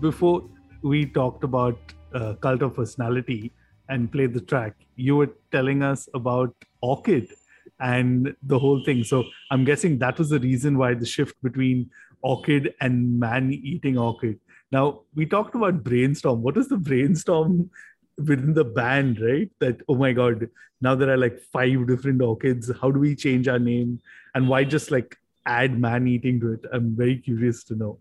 Before 0.00 0.42
we 0.82 1.06
talked 1.06 1.44
about 1.44 1.78
uh, 2.14 2.34
cult 2.34 2.62
of 2.62 2.74
personality 2.74 3.52
and 3.88 4.10
played 4.10 4.34
the 4.34 4.40
track, 4.40 4.74
you 4.96 5.16
were 5.16 5.30
telling 5.52 5.82
us 5.82 6.08
about 6.14 6.54
Orchid 6.80 7.32
and 7.80 8.34
the 8.42 8.58
whole 8.58 8.82
thing. 8.84 9.04
So 9.04 9.24
I'm 9.50 9.64
guessing 9.64 9.98
that 9.98 10.18
was 10.18 10.30
the 10.30 10.40
reason 10.40 10.78
why 10.78 10.94
the 10.94 11.06
shift 11.06 11.34
between 11.42 11.90
Orchid 12.22 12.74
and 12.80 13.18
man 13.18 13.52
eating 13.52 13.98
Orchid. 13.98 14.38
Now 14.72 15.02
we 15.14 15.26
talked 15.26 15.54
about 15.54 15.82
brainstorm. 15.82 16.42
What 16.42 16.56
is 16.56 16.68
the 16.68 16.76
brainstorm 16.76 17.70
within 18.18 18.54
the 18.54 18.64
band, 18.64 19.20
right? 19.20 19.50
That 19.58 19.80
oh 19.88 19.96
my 19.96 20.12
god, 20.12 20.48
now 20.80 20.94
there 20.94 21.10
are 21.10 21.16
like 21.16 21.40
five 21.52 21.86
different 21.86 22.22
orchids. 22.22 22.70
How 22.80 22.90
do 22.90 23.00
we 23.00 23.16
change 23.16 23.48
our 23.48 23.58
name? 23.58 24.00
And 24.34 24.48
why 24.48 24.64
just 24.64 24.90
like 24.90 25.16
add 25.46 25.78
man 25.78 26.06
eating 26.06 26.40
to 26.40 26.52
it? 26.52 26.64
I'm 26.72 26.94
very 26.96 27.18
curious 27.18 27.64
to 27.64 27.74
know. 27.74 27.98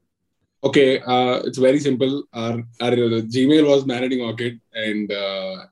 Okay, 0.62 1.00
uh, 1.00 1.42
it's 1.46 1.58
very 1.58 1.80
simple. 1.80 2.24
Our, 2.34 2.64
our 2.82 2.92
uh, 2.92 3.22
Gmail 3.34 3.66
was 3.68 3.86
Man 3.86 4.04
Eating 4.04 4.22
Orchid, 4.22 4.60
and 4.74 5.10
uh, 5.12 5.66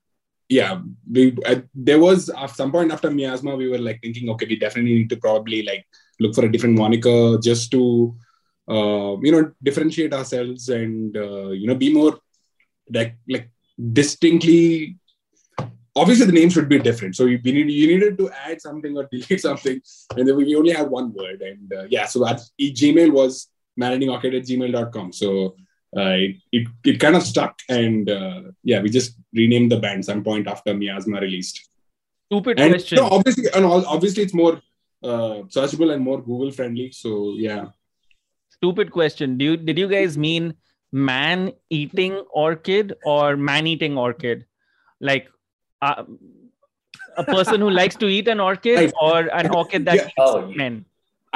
yeah, 0.47 0.79
we 1.11 1.37
uh, 1.45 1.61
there 1.75 1.99
was 1.99 2.29
at 2.29 2.51
some 2.51 2.71
point 2.71 2.91
after 2.91 3.11
Miasma, 3.11 3.55
we 3.55 3.67
were 3.67 3.79
like 3.79 3.99
thinking, 4.01 4.29
okay, 4.29 4.45
we 4.45 4.55
definitely 4.57 4.93
need 4.93 5.09
to 5.09 5.17
probably 5.17 5.63
like 5.63 5.85
look 6.19 6.33
for 6.33 6.45
a 6.45 6.51
different 6.51 6.77
moniker 6.77 7.37
just 7.37 7.69
to 7.71 8.15
uh, 8.69 9.17
you 9.21 9.31
know 9.31 9.51
differentiate 9.61 10.13
ourselves 10.13 10.69
and 10.69 11.15
uh, 11.17 11.49
you 11.49 11.67
know 11.67 11.75
be 11.75 11.93
more 11.93 12.19
like 12.89 13.17
like 13.27 13.49
distinctly 13.93 14.97
obviously 15.95 16.25
the 16.25 16.31
name 16.31 16.49
should 16.49 16.69
be 16.69 16.79
different 16.79 17.15
so 17.15 17.25
we 17.25 17.37
need 17.43 17.69
you 17.69 17.87
needed 17.87 18.17
to 18.17 18.29
add 18.31 18.61
something 18.61 18.97
or 18.97 19.07
delete 19.11 19.41
something 19.47 19.79
and 20.15 20.27
then 20.27 20.35
we 20.35 20.55
only 20.55 20.71
had 20.71 20.89
one 20.89 21.13
word 21.13 21.41
and 21.41 21.73
uh, 21.73 21.83
yeah 21.89 22.05
so 22.05 22.25
at 22.27 22.39
gmail 22.59 23.11
was 23.11 23.49
maneatingorchid 23.81 24.35
at 24.39 24.43
gmail.com 24.49 25.11
so 25.13 25.55
uh, 25.95 26.15
it, 26.25 26.35
it, 26.51 26.67
it 26.83 26.99
kind 26.99 27.15
of 27.15 27.23
stuck 27.23 27.57
and 27.69 28.09
uh, 28.09 28.41
yeah 28.63 28.81
we 28.81 28.89
just 28.89 29.11
renamed 29.33 29.71
the 29.71 29.79
band 29.85 30.03
some 30.03 30.23
point 30.23 30.47
after 30.47 30.73
miasma 30.73 31.19
released 31.21 31.69
Stupid 32.29 32.59
and 32.59 32.73
question. 32.73 32.97
no, 32.97 33.05
obviously 33.17 33.45
and 33.55 33.63
all- 33.65 33.85
obviously 33.85 34.23
it's 34.23 34.33
more 34.33 34.55
uh, 35.03 35.35
searchable 35.57 35.93
and 35.93 36.03
more 36.03 36.19
google 36.21 36.51
friendly 36.51 36.91
so 36.91 37.35
yeah 37.37 37.65
Stupid 38.57 38.91
question. 38.91 39.37
Do 39.37 39.45
you 39.45 39.55
did 39.57 39.77
you 39.77 39.87
guys 39.87 40.17
mean 40.17 40.55
man 40.91 41.51
eating 41.69 42.13
orchid 42.43 42.93
or 43.05 43.37
man 43.37 43.67
eating 43.67 43.95
orchid? 43.99 44.45
Like 44.99 45.27
uh, 45.83 46.05
a 47.17 47.23
person 47.23 47.61
who 47.61 47.69
likes 47.69 47.95
to 47.97 48.07
eat 48.07 48.27
an 48.27 48.39
orchid 48.39 48.91
or 48.99 49.19
an 49.41 49.51
orchid 49.51 49.85
that 49.85 49.95
Yeah. 49.97 50.05
eats 50.05 50.13
Oh, 50.17 50.47
men? 50.55 50.85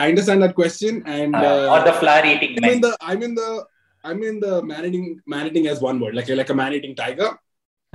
I 0.03 0.07
understand 0.11 0.41
that 0.45 0.53
question 0.61 0.93
and 1.17 1.35
Uh, 1.35 1.47
uh, 1.49 1.73
or 1.73 1.79
the 1.89 1.93
flower 2.01 2.25
eating 2.33 2.53
I'm 2.57 2.61
men. 2.65 2.73
in 2.75 2.81
the 2.85 2.91
I'm 3.11 3.21
in 3.27 3.33
the 3.41 3.49
I'm 4.09 4.21
in 4.29 4.37
the 4.45 4.53
maneating 4.71 5.05
maneating 5.33 5.65
as 5.73 5.79
one 5.89 5.97
word, 6.03 6.13
like 6.19 6.29
like 6.41 6.51
a 6.55 6.57
man 6.61 6.73
eating 6.77 6.95
tiger. 7.01 7.29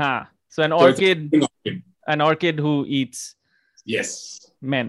Huh. 0.02 0.20
So 0.54 0.62
an 0.66 0.72
So 0.74 0.78
orchid, 0.86 1.18
eating 1.28 1.42
orchid. 1.48 1.76
an 2.14 2.20
orchid 2.28 2.56
who 2.66 2.74
eats 2.98 3.20
Yes. 3.94 4.10
men. 4.74 4.88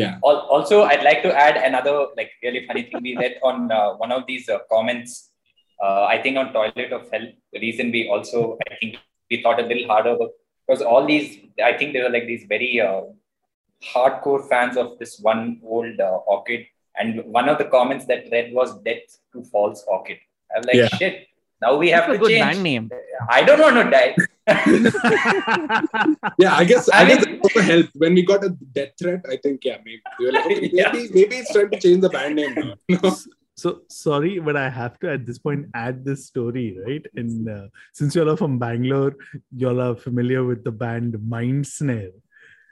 Yeah. 0.00 0.12
Al- 0.28 0.44
Also, 0.56 0.76
I'd 0.90 1.04
like 1.08 1.20
to 1.26 1.30
add 1.46 1.56
another 1.70 1.94
like 2.18 2.30
really 2.46 2.62
funny 2.68 2.82
thing 2.88 3.00
we 3.08 3.12
read 3.22 3.34
on 3.50 3.56
uh, 3.78 3.90
one 4.04 4.12
of 4.18 4.22
these 4.30 4.46
uh, 4.56 4.58
comments. 4.74 5.12
Uh, 5.84 6.04
I 6.14 6.16
think 6.22 6.36
on 6.42 6.52
Toilet 6.56 6.92
ov 6.98 7.04
Hell. 7.12 7.26
The 7.54 7.60
reason 7.66 7.90
we 7.96 8.02
also 8.16 8.40
I 8.70 8.76
think 8.80 8.92
we 9.30 9.36
thought 9.42 9.60
a 9.64 9.66
little 9.70 9.88
harder 9.92 10.14
because 10.22 10.82
all 10.92 11.04
these 11.12 11.26
I 11.70 11.72
think 11.78 11.92
there 11.94 12.04
were 12.06 12.14
like 12.16 12.26
these 12.32 12.44
very 12.54 12.70
uh, 12.88 13.02
hardcore 13.82 14.48
fans 14.48 14.76
of 14.76 14.98
this 14.98 15.18
one 15.20 15.60
old 15.64 15.98
uh, 16.00 16.18
orchid, 16.26 16.66
and 16.96 17.24
one 17.24 17.48
of 17.48 17.58
the 17.58 17.64
comments 17.64 18.04
that 18.06 18.24
read 18.30 18.52
was 18.52 18.78
"Death 18.82 19.18
to 19.32 19.42
False 19.44 19.84
Orchid." 19.88 20.18
I'm 20.54 20.62
like, 20.62 20.74
Yeah. 20.76 20.88
shit. 20.88 21.26
Now 21.62 21.76
we 21.76 21.88
have 21.90 22.06
That's 22.08 22.16
a 22.16 22.18
to 22.18 22.18
good 22.18 22.28
change. 22.30 22.44
band 22.54 22.62
name. 22.62 22.90
I 23.30 23.42
don't 23.42 23.60
want 23.60 23.76
to 23.76 23.90
die. 23.90 24.14
Yeah, 26.38 26.54
I 26.56 26.64
guess 26.64 26.88
I, 26.90 27.00
I 27.02 27.04
guess 27.08 27.26
mean- 27.26 27.40
that 27.40 27.44
also 27.44 27.60
helped 27.62 27.90
when 27.94 28.14
we 28.14 28.22
got 28.24 28.44
a 28.44 28.50
death 28.50 28.90
threat. 28.98 29.24
I 29.30 29.36
think 29.42 29.64
yeah, 29.64 29.78
maybe 29.84 30.02
we 30.18 30.26
were 30.26 30.32
like, 30.32 30.46
okay, 30.46 30.60
maybe 30.60 30.76
Yeah. 30.76 30.92
maybe 30.92 31.36
it's 31.36 31.52
time 31.52 31.70
to 31.70 31.78
change 31.80 32.00
the 32.02 32.10
band 32.10 32.36
name 32.36 32.54
now. 32.54 32.74
No? 32.88 33.16
So 33.56 33.82
sorry, 33.88 34.40
but 34.40 34.56
I 34.56 34.68
have 34.68 34.98
to 34.98 35.10
at 35.12 35.24
this 35.24 35.38
point 35.38 35.66
add 35.74 36.04
this 36.04 36.26
story, 36.26 36.76
right? 36.84 37.06
And 37.14 37.48
uh, 37.48 37.66
since 37.92 38.16
y'all 38.16 38.28
are 38.30 38.36
from 38.36 38.58
Bangalore, 38.58 39.14
y'all 39.56 39.80
are 39.80 39.94
familiar 39.94 40.42
with 40.42 40.64
the 40.64 40.72
band 40.72 41.16
Mind 41.24 41.64
Snare. 41.64 42.10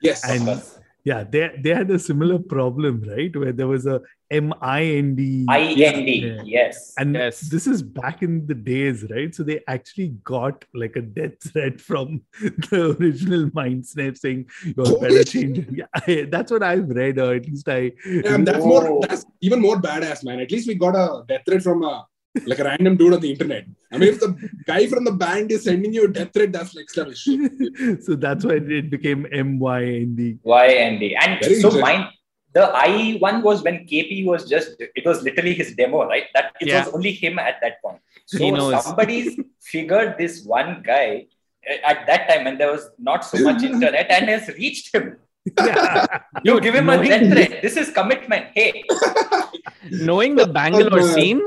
Yes. 0.02 0.28
And 0.28 0.60
yeah, 1.04 1.24
they 1.24 1.50
they 1.62 1.70
had 1.70 1.90
a 1.90 1.98
similar 1.98 2.38
problem, 2.38 3.02
right? 3.08 3.34
Where 3.36 3.52
there 3.52 3.66
was 3.66 3.86
a 3.86 4.00
M 4.30 4.52
I 4.60 4.82
N 4.84 5.14
D. 5.14 5.44
I 5.48 5.60
N 5.60 6.04
D. 6.06 6.12
Yeah. 6.26 6.42
Yes. 6.44 6.94
And 6.98 7.14
Yes. 7.14 7.40
this 7.40 7.66
is 7.66 7.82
back 7.82 8.22
in 8.22 8.46
the 8.46 8.54
days, 8.54 9.04
right? 9.10 9.34
So 9.34 9.42
they 9.42 9.60
actually 9.66 10.10
got 10.24 10.64
like 10.74 10.96
a 10.96 11.02
death 11.02 11.42
threat 11.52 11.80
from 11.80 12.22
the 12.70 12.96
original 12.98 13.50
Mind 13.52 13.84
Snare 13.86 14.14
saying, 14.14 14.46
you 14.64 14.74
all 14.84 15.00
better 15.00 15.24
change 15.24 15.58
it. 15.58 15.68
Yeah, 15.80 15.86
I- 15.94 16.28
that's 16.30 16.50
what 16.52 16.62
I've 16.62 16.88
read, 16.88 17.18
or 17.18 17.34
at 17.34 17.46
least 17.46 17.68
I. 17.68 17.92
Yeah, 18.06 18.38
that's 18.38 18.64
more 18.64 19.00
that's 19.06 19.24
even 19.40 19.60
more 19.60 19.76
badass, 19.80 20.24
man. 20.24 20.40
At 20.40 20.50
least 20.50 20.68
we 20.68 20.74
got 20.76 20.94
a 20.94 21.24
death 21.26 21.42
threat 21.46 21.62
from 21.62 21.82
a 21.82 22.06
like 22.46 22.58
a 22.58 22.64
random 22.64 22.96
dude 22.96 23.12
on 23.14 23.20
the 23.20 23.30
internet. 23.30 23.66
I 23.92 23.98
mean, 23.98 24.08
if 24.08 24.20
the 24.20 24.36
guy 24.66 24.86
from 24.86 25.04
the 25.04 25.12
band 25.12 25.52
is 25.52 25.64
sending 25.64 25.92
you 25.92 26.04
a 26.06 26.08
death 26.08 26.32
threat, 26.32 26.52
that's 26.52 26.74
like 26.74 26.86
level 26.96 27.12
so 28.06 28.14
that's 28.14 28.44
why 28.44 28.54
it 28.54 28.90
became 28.90 29.26
M 29.32 29.58
Y 29.58 29.82
N 29.84 30.14
D. 30.16 30.38
Y 30.42 30.66
and 30.66 31.00
D. 31.00 31.14
And 31.14 31.40
Very 31.40 31.60
so 31.60 31.70
mine, 31.78 32.08
the 32.54 32.70
I 32.74 33.16
one 33.18 33.42
was 33.42 33.62
when 33.62 33.86
KP 33.86 34.24
was 34.24 34.48
just, 34.48 34.76
it 34.78 35.04
was 35.04 35.22
literally 35.22 35.54
his 35.54 35.74
demo, 35.74 36.06
right? 36.06 36.24
That 36.34 36.54
it 36.60 36.68
Yeah. 36.68 36.84
was 36.84 36.94
only 36.94 37.12
him 37.12 37.38
at 37.38 37.56
that 37.62 37.82
point. 37.82 37.98
So 38.26 38.80
somebody's 38.80 39.38
figured 39.60 40.16
this 40.18 40.42
one 40.44 40.82
guy 40.82 41.26
uh, 41.70 41.90
at 41.90 42.06
that 42.06 42.28
time 42.28 42.44
when 42.44 42.56
there 42.58 42.70
was 42.72 42.88
not 42.98 43.24
so 43.24 43.38
much 43.44 43.62
internet 43.70 44.10
and 44.10 44.28
has 44.28 44.48
reached 44.48 44.94
him. 44.94 45.16
You 46.44 46.60
give 46.60 46.74
him 46.74 46.88
a 46.88 47.04
death 47.04 47.30
threat. 47.32 47.62
This 47.62 47.76
is 47.76 47.90
commitment. 47.90 48.46
Hey. 48.54 48.84
Knowing 49.90 50.36
the 50.36 50.46
Bangalore 50.46 51.02
scene, 51.02 51.42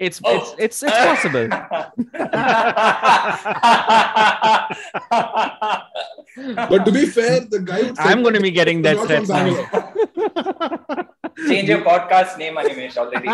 it's 0.00 0.20
it's 0.24 0.54
it's 0.58 0.82
it's 0.82 0.96
possible. 0.96 1.48
But 6.70 6.84
to 6.86 6.92
be 6.92 7.06
fair, 7.06 7.40
the 7.40 7.58
guy 7.60 7.92
I'm 7.98 8.22
going 8.22 8.34
to 8.34 8.40
be 8.40 8.50
getting 8.50 8.82
that 8.82 8.96
not 8.96 9.06
threats 9.06 9.28
from 9.28 9.50
now. 9.50 11.06
Change 11.48 11.68
your 11.68 11.82
podcast 11.82 12.38
name, 12.38 12.56
Animesh, 12.56 12.96
already. 12.96 13.28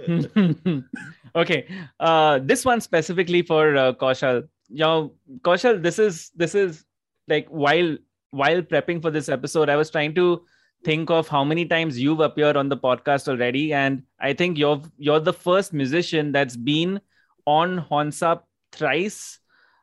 okay 1.36 1.66
uh 2.00 2.38
this 2.42 2.64
one 2.64 2.80
specifically 2.80 3.42
for 3.42 3.76
uh, 3.76 3.92
kaushal 3.92 4.48
you 4.68 4.80
know 4.80 5.12
kaushal 5.42 5.82
this 5.82 5.98
is 5.98 6.30
this 6.34 6.54
is 6.54 6.84
like 7.28 7.46
while 7.48 7.96
while 8.30 8.62
prepping 8.62 9.02
for 9.02 9.10
this 9.10 9.28
episode 9.28 9.68
i 9.68 9.76
was 9.76 9.90
trying 9.90 10.14
to 10.14 10.40
think 10.84 11.10
of 11.10 11.28
how 11.28 11.44
many 11.44 11.64
times 11.66 11.98
you've 11.98 12.20
appeared 12.20 12.56
on 12.56 12.68
the 12.68 12.76
podcast 12.76 13.28
already. 13.28 13.72
And 13.72 14.02
i 14.20 14.32
think 14.32 14.58
you're 14.58 14.82
you're 14.98 15.20
the 15.20 15.32
first 15.32 15.72
musician 15.72 16.32
that's 16.32 16.56
been 16.56 17.00
on 17.46 17.78
Horns 17.78 18.22
Up 18.22 18.48
thrice 18.72 19.38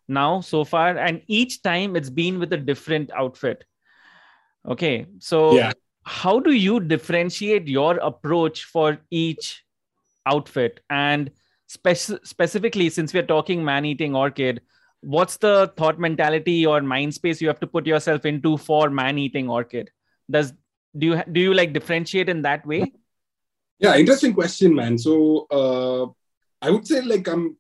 now 0.08 0.42
so 0.42 0.64
far. 0.64 0.98
And 0.98 1.22
each 1.28 1.62
time 1.62 1.96
it's 1.96 2.10
been 2.10 2.40
with 2.40 2.54
a 2.54 2.58
different 2.58 3.12
outfit. 3.12 3.64
Okay 4.68 5.06
so 5.20 5.56
Yeah. 5.56 5.72
how 6.04 6.40
do 6.40 6.52
you 6.52 6.80
differentiate 6.80 7.68
your 7.68 7.98
approach 7.98 8.64
for 8.66 8.98
each 9.12 9.64
outfit? 10.26 10.80
And 10.90 11.32
spec- 11.68 12.24
specifically 12.24 12.90
since 12.90 13.14
we're 13.14 13.24
talking 13.36 13.64
man 13.64 13.86
eating 13.86 14.16
orchid 14.16 14.62
what's 15.02 15.38
the 15.38 15.72
thought 15.78 16.00
mentality 16.00 16.66
or 16.66 16.82
mind 16.82 17.14
space 17.14 17.40
you 17.40 17.48
have 17.48 17.60
to 17.60 17.68
put 17.68 17.86
yourself 17.86 18.26
into 18.26 18.58
for 18.58 18.90
man 18.90 19.18
eating 19.20 19.48
orchid? 19.48 19.92
Does 20.30 20.54
do 20.98 21.08
you 21.08 21.24
do 21.32 21.40
you 21.40 21.54
like 21.54 21.74
differentiate 21.74 22.30
in 22.30 22.42
that 22.42 22.66
way 22.66 22.92
Yeah, 23.80 23.96
interesting 23.96 24.34
question, 24.34 24.74
man. 24.74 24.98
So 24.98 25.46
uh, 25.52 26.08
I 26.66 26.72
would 26.72 26.88
say 26.88 27.02
like 27.02 27.28
I'm, 27.28 27.58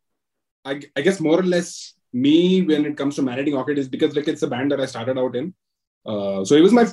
I, 0.66 0.82
I 0.96 1.02
guess 1.02 1.20
more 1.20 1.40
or 1.40 1.44
less 1.44 1.94
me 2.12 2.64
when 2.64 2.86
it 2.86 2.98
comes 2.98 3.16
to 3.16 3.22
Man 3.22 3.40
Eating 3.40 3.56
Orchid 3.56 3.78
is 3.78 3.88
because 3.88 4.16
like 4.16 4.28
it's 4.28 4.42
a 4.42 4.48
band 4.48 4.72
that 4.72 4.82
I 4.82 4.88
started 4.88 5.18
out 5.18 5.36
in. 5.36 5.54
Uh, 6.06 6.44
so 6.44 6.56
it 6.56 6.62
was 6.62 6.74
my 6.74 6.88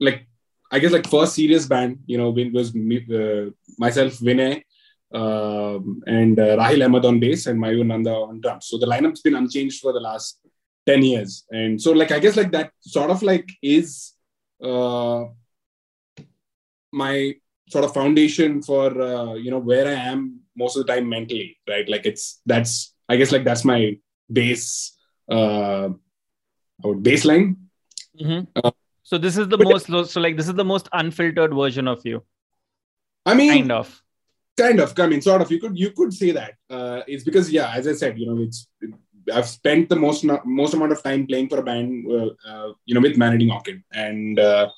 like 0.00 0.26
I 0.70 0.78
guess 0.78 0.92
like 0.92 1.08
first 1.08 1.34
serious 1.34 1.66
band. 1.66 2.00
You 2.06 2.18
know, 2.18 2.36
it 2.36 2.52
was 2.52 2.74
me, 2.74 2.98
uh, 3.10 3.50
myself, 3.78 4.18
Vinay, 4.18 4.62
um, 5.14 6.02
and 6.06 6.38
uh, 6.38 6.56
Rahil 6.58 6.84
Ahmed 6.84 7.06
on 7.06 7.20
bass 7.20 7.46
and 7.46 7.58
Mayur 7.58 7.86
Nanda 7.86 8.10
on 8.12 8.42
drums. 8.42 8.66
So 8.66 8.76
the 8.76 8.86
lineup's 8.86 9.22
been 9.22 9.36
unchanged 9.36 9.80
for 9.80 9.94
the 9.94 10.00
last 10.00 10.40
ten 10.86 11.02
years, 11.02 11.46
and 11.50 11.80
so 11.80 11.92
like 11.92 12.12
I 12.12 12.18
guess 12.18 12.36
like 12.36 12.52
that 12.52 12.72
sort 12.80 13.10
of 13.10 13.22
like 13.22 13.48
is 13.62 14.12
uh, 14.62 15.24
my 16.92 17.34
sort 17.68 17.84
of 17.84 17.92
foundation 17.92 18.62
for 18.62 19.00
uh, 19.00 19.34
you 19.34 19.50
know 19.50 19.58
where 19.58 19.86
I 19.86 19.94
am 19.94 20.40
most 20.56 20.76
of 20.76 20.86
the 20.86 20.92
time 20.92 21.08
mentally, 21.08 21.58
right? 21.68 21.88
Like 21.88 22.06
it's 22.06 22.40
that's 22.46 22.94
I 23.08 23.16
guess 23.16 23.32
like 23.32 23.44
that's 23.44 23.64
my 23.64 23.98
base 24.32 24.96
uh, 25.30 25.88
our 26.84 26.94
baseline. 26.94 27.56
Uh, 28.56 28.70
so 29.02 29.16
this 29.16 29.36
is 29.38 29.48
the 29.48 29.58
most 29.58 29.86
so 30.10 30.20
like 30.20 30.36
this 30.36 30.48
is 30.48 30.54
the 30.54 30.64
most 30.64 30.88
unfiltered 30.92 31.54
version 31.54 31.86
of 31.86 32.04
you 32.04 32.22
I 33.24 33.34
mean, 33.34 33.50
kind 33.50 33.72
of 33.72 34.02
kind 34.58 34.80
of. 34.80 34.98
I 34.98 35.06
mean, 35.06 35.22
sort 35.22 35.42
of. 35.42 35.50
You 35.50 35.60
could 35.60 35.78
you 35.78 35.90
could 35.90 36.12
say 36.12 36.32
that. 36.32 36.54
Uh, 36.68 37.02
it's 37.06 37.24
because 37.24 37.50
yeah, 37.50 37.72
as 37.74 37.86
I 37.86 37.92
said, 37.92 38.18
you 38.18 38.26
know, 38.26 38.42
it's 38.42 38.68
I've 39.32 39.48
spent 39.48 39.88
the 39.88 39.96
most 39.96 40.24
most 40.44 40.74
amount 40.74 40.92
of 40.92 41.02
time 41.02 41.26
playing 41.26 41.48
for 41.48 41.58
a 41.58 41.62
band, 41.62 42.06
uh, 42.10 42.30
uh, 42.48 42.72
you 42.84 42.94
know, 42.94 43.00
with 43.00 43.16
Man 43.16 43.34
Eating 43.34 43.50
Orchid, 43.50 43.82
and 43.92 44.38
uh, 44.38 44.68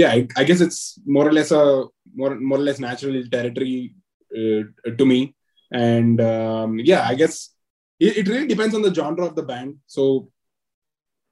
yeah, 0.00 0.10
I, 0.16 0.18
I, 0.40 0.44
guess 0.44 0.60
it's 0.66 0.98
more 1.04 1.26
or 1.28 1.32
less 1.38 1.50
a 1.50 1.84
more 2.20 2.34
more 2.48 2.58
or 2.58 2.66
less 2.68 2.80
natural 2.88 3.22
territory 3.36 3.94
uh, 4.38 4.62
to 4.98 5.04
me, 5.12 5.34
and 5.70 6.20
um, 6.20 6.78
yeah, 6.90 7.02
I 7.06 7.14
guess 7.20 7.50
it, 7.98 8.12
it 8.20 8.28
really 8.28 8.46
depends 8.46 8.74
on 8.74 8.82
the 8.82 8.94
genre 8.94 9.26
of 9.26 9.34
the 9.36 9.42
band. 9.42 9.76
So 9.86 10.30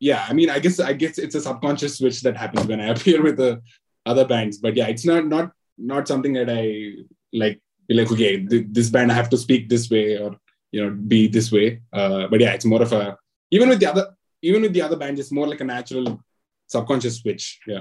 yeah, 0.01 0.27
I 0.29 0.33
mean, 0.33 0.51
I 0.51 0.59
guess 0.59 0.81
I 0.81 0.93
guess 0.93 1.19
it's 1.19 1.39
a 1.41 1.41
subconscious 1.41 1.99
switch 1.99 2.21
that 2.23 2.37
happens 2.37 2.67
when 2.67 2.81
I 2.81 2.89
appear 2.95 3.23
with 3.23 3.39
the 3.39 3.63
other 4.05 4.27
bands, 4.27 4.59
but 4.59 4.77
yeah, 4.77 4.89
it's 4.89 5.07
not 5.13 5.27
not 5.27 5.53
not 5.79 6.09
something 6.13 6.35
that 6.35 6.51
I 6.51 6.65
like. 7.33 7.61
Be 7.89 7.95
like 7.95 8.13
okay, 8.13 8.45
th- 8.45 8.67
this 8.77 8.91
band 8.91 9.11
I 9.11 9.15
have 9.15 9.31
to 9.31 9.39
speak 9.39 9.71
this 9.71 9.89
way 9.89 10.19
or 10.19 10.37
you 10.73 10.81
know 10.83 10.91
be 10.91 11.27
this 11.29 11.51
way 11.51 11.81
uh, 11.93 12.27
but 12.29 12.41
yeah 12.41 12.53
it's 12.53 12.65
more 12.73 12.83
of 12.83 12.93
a 12.93 13.17
even 13.51 13.69
with 13.71 13.81
the 13.81 13.87
other 13.87 14.05
even 14.43 14.61
with 14.61 14.75
the 14.75 14.83
other 14.83 14.99
band 15.03 15.19
it's 15.19 15.33
more 15.33 15.49
like 15.49 15.63
a 15.63 15.65
natural 15.65 16.21
subconscious 16.67 17.17
switch 17.21 17.61
yeah 17.67 17.81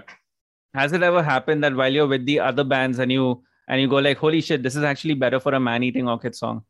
has 0.80 0.93
it 0.93 1.03
ever 1.09 1.23
happened 1.23 1.63
that 1.63 1.75
while 1.82 1.93
you're 1.97 2.11
with 2.13 2.25
the 2.25 2.39
other 2.39 2.63
bands 2.63 2.99
and 2.99 3.11
you 3.17 3.25
and 3.67 3.82
you 3.82 3.88
go 3.95 4.01
like 4.07 4.17
holy 4.25 4.41
shit 4.47 4.63
this 4.63 4.75
is 4.75 4.84
actually 4.93 5.17
better 5.25 5.39
for 5.39 5.53
a 5.59 5.59
man 5.59 5.84
eating 5.89 6.07
orchid 6.15 6.36
song. 6.43 6.63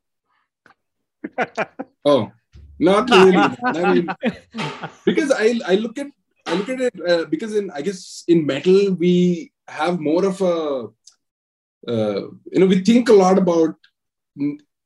Oh 2.06 2.32
not 2.80 3.10
really. 3.18 3.38
I 3.38 3.94
mean 3.94 4.08
because 5.06 5.32
i 5.32 5.60
i 5.66 5.76
look 5.76 5.98
at 5.98 6.08
i 6.46 6.54
look 6.54 6.70
at 6.70 6.80
it 6.80 6.94
uh, 7.10 7.26
because 7.26 7.56
in 7.56 7.72
i 7.72 7.82
guess 7.82 8.24
in 8.28 8.46
metal 8.46 8.94
we 8.94 9.52
have 9.68 10.00
more 10.00 10.26
of 10.26 10.42
a 10.42 10.56
uh, 11.92 12.22
you 12.52 12.60
know 12.60 12.66
we 12.66 12.80
think 12.84 13.10
a 13.10 13.14
lot 13.14 13.38
about 13.38 13.76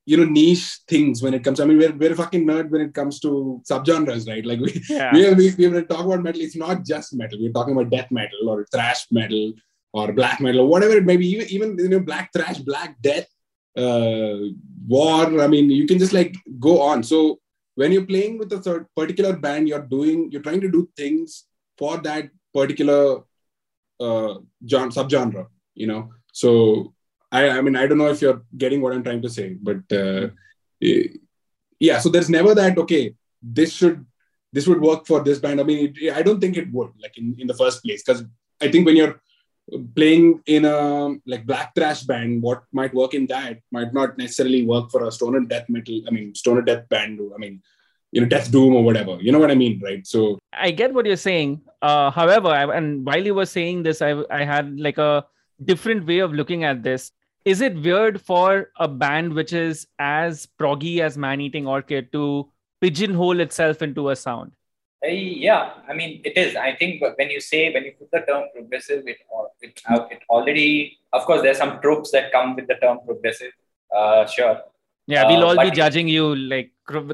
you 0.05 0.17
know 0.17 0.25
niche 0.25 0.79
things 0.87 1.21
when 1.21 1.33
it 1.33 1.43
comes. 1.43 1.59
I 1.59 1.65
mean, 1.65 1.77
we're 1.77 1.93
we're 1.93 2.13
a 2.13 2.15
fucking 2.15 2.45
nerd 2.45 2.69
when 2.69 2.81
it 2.81 2.93
comes 2.93 3.19
to 3.21 3.61
subgenres, 3.69 4.27
right? 4.27 4.45
Like 4.45 4.59
we 4.59 4.81
yeah. 4.89 5.13
we 5.13 5.33
we 5.33 5.55
we 5.57 5.67
when 5.67 5.87
talk 5.87 6.05
about 6.05 6.23
metal, 6.23 6.41
it's 6.41 6.55
not 6.55 6.85
just 6.85 7.13
metal. 7.13 7.39
We're 7.39 7.51
talking 7.51 7.73
about 7.73 7.91
death 7.91 8.09
metal 8.11 8.49
or 8.49 8.65
thrash 8.71 9.05
metal 9.11 9.53
or 9.93 10.11
black 10.13 10.39
metal 10.39 10.61
or 10.61 10.67
whatever 10.67 10.95
it 10.97 11.05
may 11.05 11.17
be. 11.17 11.27
Even 11.27 11.47
even 11.47 11.77
you 11.77 11.89
know 11.89 11.99
black 11.99 12.31
thrash, 12.33 12.57
black 12.59 12.99
death, 13.01 13.27
uh, 13.77 14.37
war. 14.87 15.41
I 15.41 15.47
mean, 15.47 15.69
you 15.69 15.85
can 15.85 15.99
just 15.99 16.13
like 16.13 16.35
go 16.59 16.81
on. 16.81 17.03
So 17.03 17.39
when 17.75 17.91
you're 17.91 18.05
playing 18.05 18.37
with 18.39 18.51
a 18.53 18.59
third 18.59 18.87
particular 18.95 19.33
band, 19.33 19.67
you're 19.67 19.87
doing 19.97 20.31
you're 20.31 20.41
trying 20.41 20.61
to 20.61 20.71
do 20.71 20.89
things 20.97 21.45
for 21.77 21.97
that 21.97 22.29
particular 22.53 23.21
uh, 23.99 24.35
genre, 24.67 24.91
subgenre. 24.91 25.45
You 25.75 25.87
know, 25.87 26.09
so 26.33 26.93
I, 27.31 27.49
I 27.49 27.61
mean, 27.61 27.75
I 27.75 27.87
don't 27.87 27.97
know 27.97 28.09
if 28.09 28.21
you're 28.21 28.41
getting 28.57 28.81
what 28.81 28.93
I'm 28.93 29.03
trying 29.03 29.21
to 29.21 29.29
say, 29.29 29.55
but 29.61 29.81
uh, 29.91 30.29
eh, 30.81 31.07
yeah. 31.79 31.99
So 31.99 32.09
there's 32.09 32.29
never 32.29 32.53
that. 32.55 32.77
Okay, 32.77 33.15
this 33.41 33.73
should 33.73 34.05
this 34.51 34.67
would 34.67 34.81
work 34.81 35.07
for 35.07 35.23
this 35.23 35.39
band. 35.39 35.61
I 35.61 35.63
mean, 35.63 35.93
it, 35.95 36.13
I 36.13 36.21
don't 36.21 36.41
think 36.41 36.57
it 36.57 36.71
would 36.71 36.91
like 37.01 37.17
in, 37.17 37.35
in 37.39 37.47
the 37.47 37.53
first 37.53 37.83
place 37.83 38.03
because 38.03 38.23
I 38.61 38.69
think 38.69 38.85
when 38.85 38.97
you're 38.97 39.21
playing 39.95 40.41
in 40.45 40.65
a 40.65 41.15
like 41.25 41.45
black 41.45 41.73
thrash 41.73 42.03
band, 42.03 42.41
what 42.41 42.63
might 42.73 42.93
work 42.93 43.13
in 43.13 43.27
that 43.27 43.59
might 43.71 43.93
not 43.93 44.17
necessarily 44.17 44.65
work 44.65 44.91
for 44.91 45.05
a 45.05 45.11
stoner 45.11 45.39
death 45.41 45.69
metal. 45.69 46.01
I 46.07 46.11
mean, 46.11 46.35
stoner 46.35 46.61
death 46.61 46.89
band. 46.89 47.19
I 47.33 47.37
mean, 47.37 47.61
you 48.11 48.19
know, 48.19 48.27
death 48.27 48.51
doom 48.51 48.75
or 48.75 48.83
whatever. 48.83 49.17
You 49.21 49.31
know 49.31 49.39
what 49.39 49.51
I 49.51 49.55
mean, 49.55 49.79
right? 49.81 50.05
So 50.05 50.39
I 50.51 50.71
get 50.71 50.93
what 50.93 51.05
you're 51.05 51.15
saying. 51.15 51.61
Uh, 51.81 52.11
however, 52.11 52.49
I, 52.49 52.75
and 52.75 53.05
while 53.05 53.23
you 53.23 53.33
were 53.33 53.45
saying 53.45 53.83
this, 53.83 54.01
I 54.01 54.21
I 54.29 54.43
had 54.43 54.77
like 54.77 54.97
a 54.97 55.25
different 55.63 56.05
way 56.05 56.19
of 56.19 56.33
looking 56.33 56.65
at 56.65 56.83
this 56.83 57.11
is 57.45 57.61
it 57.61 57.75
weird 57.81 58.21
for 58.21 58.69
a 58.77 58.87
band 58.87 59.33
which 59.33 59.53
is 59.53 59.87
as 59.99 60.47
proggy 60.59 60.99
as 60.99 61.17
man 61.17 61.41
eating 61.41 61.67
orchid 61.67 62.11
to 62.11 62.49
pigeonhole 62.81 63.39
itself 63.39 63.81
into 63.81 64.09
a 64.09 64.15
sound? 64.15 64.51
Uh, 65.03 65.09
yeah 65.09 65.73
i 65.89 65.93
mean 65.95 66.21
it 66.23 66.37
is. 66.37 66.55
I 66.55 66.75
think 66.75 67.01
when 67.01 67.31
you 67.31 67.41
say 67.41 67.73
when 67.73 67.85
you 67.85 67.93
put 67.97 68.11
the 68.11 68.19
term 68.19 68.43
progressive 68.53 69.03
it 69.07 69.17
it, 69.61 69.81
it 70.11 70.19
already 70.29 70.99
of 71.11 71.25
course 71.25 71.41
there's 71.41 71.57
some 71.57 71.81
tropes 71.81 72.11
that 72.11 72.31
come 72.31 72.55
with 72.55 72.67
the 72.67 72.75
term 72.75 72.99
progressive 73.05 73.51
uh, 73.95 74.27
sure 74.27 74.61
yeah 75.11 75.27
we'll 75.27 75.43
uh, 75.43 75.47
all 75.47 75.63
be 75.63 75.71
judging 75.71 76.07
you 76.07 76.35
like 76.35 76.71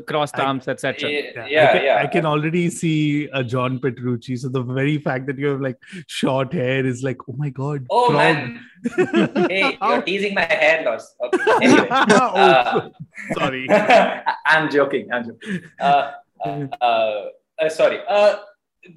crossed 0.07 0.39
arms 0.39 0.67
etc 0.67 1.09
yeah, 1.09 1.47
yeah, 1.47 1.69
I 1.69 1.73
can, 1.73 1.83
yeah. 1.85 2.01
I 2.03 2.07
can 2.07 2.25
already 2.25 2.69
see 2.69 3.29
a 3.33 3.43
john 3.43 3.79
petrucci. 3.79 4.35
So 4.35 4.49
the 4.49 4.61
very 4.61 4.97
fact 4.97 5.27
that 5.27 5.37
you 5.37 5.47
have 5.47 5.61
like 5.61 5.77
short 6.07 6.53
hair 6.53 6.85
is 6.85 7.03
like 7.03 7.17
oh 7.29 7.35
my 7.37 7.49
god 7.49 7.85
oh 7.89 8.11
man. 8.11 8.59
Hey 9.49 9.77
you're 9.81 10.01
teasing 10.01 10.33
my 10.33 10.41
hair 10.41 10.83
loss. 10.85 11.15
Okay. 11.21 11.51
anyway. 11.61 11.87
Oh, 12.19 12.35
uh, 12.35 12.89
sorry. 13.33 13.67
I'm 14.45 14.69
joking 14.71 15.11
i'm 15.11 15.25
joking. 15.25 15.61
Uh, 15.79 16.11
uh, 16.45 17.25
uh 17.59 17.69
sorry. 17.69 17.99
Uh, 18.07 18.37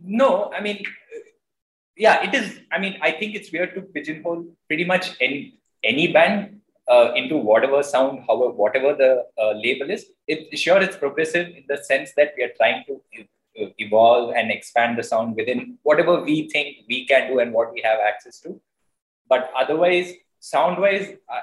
no 0.02 0.50
i 0.54 0.60
mean 0.60 0.82
yeah 1.96 2.22
it 2.22 2.34
is 2.34 2.60
i 2.72 2.78
mean 2.78 2.96
i 3.02 3.10
think 3.10 3.34
it's 3.34 3.52
weird 3.52 3.74
to 3.74 3.82
pigeonhole 3.82 4.44
pretty 4.68 4.84
much 4.84 5.16
any 5.20 5.58
any 5.82 6.12
band 6.12 6.59
uh, 6.90 7.12
into 7.14 7.36
whatever 7.36 7.82
sound, 7.82 8.20
however, 8.26 8.52
whatever 8.52 8.94
the 8.94 9.24
uh, 9.42 9.52
label 9.52 9.90
is. 9.90 10.06
It, 10.26 10.58
sure, 10.58 10.80
it's 10.82 10.96
progressive 10.96 11.46
in 11.48 11.64
the 11.68 11.78
sense 11.84 12.10
that 12.16 12.32
we 12.36 12.44
are 12.44 12.52
trying 12.56 12.84
to 12.88 13.00
evolve 13.78 14.34
and 14.34 14.50
expand 14.50 14.98
the 14.98 15.02
sound 15.02 15.36
within 15.36 15.78
whatever 15.82 16.22
we 16.22 16.48
think 16.48 16.78
we 16.88 17.06
can 17.06 17.30
do 17.30 17.38
and 17.40 17.52
what 17.52 17.72
we 17.72 17.80
have 17.82 17.98
access 18.00 18.40
to. 18.40 18.60
But 19.28 19.50
otherwise, 19.56 20.12
sound 20.40 20.80
wise, 20.80 21.08
uh, 21.28 21.40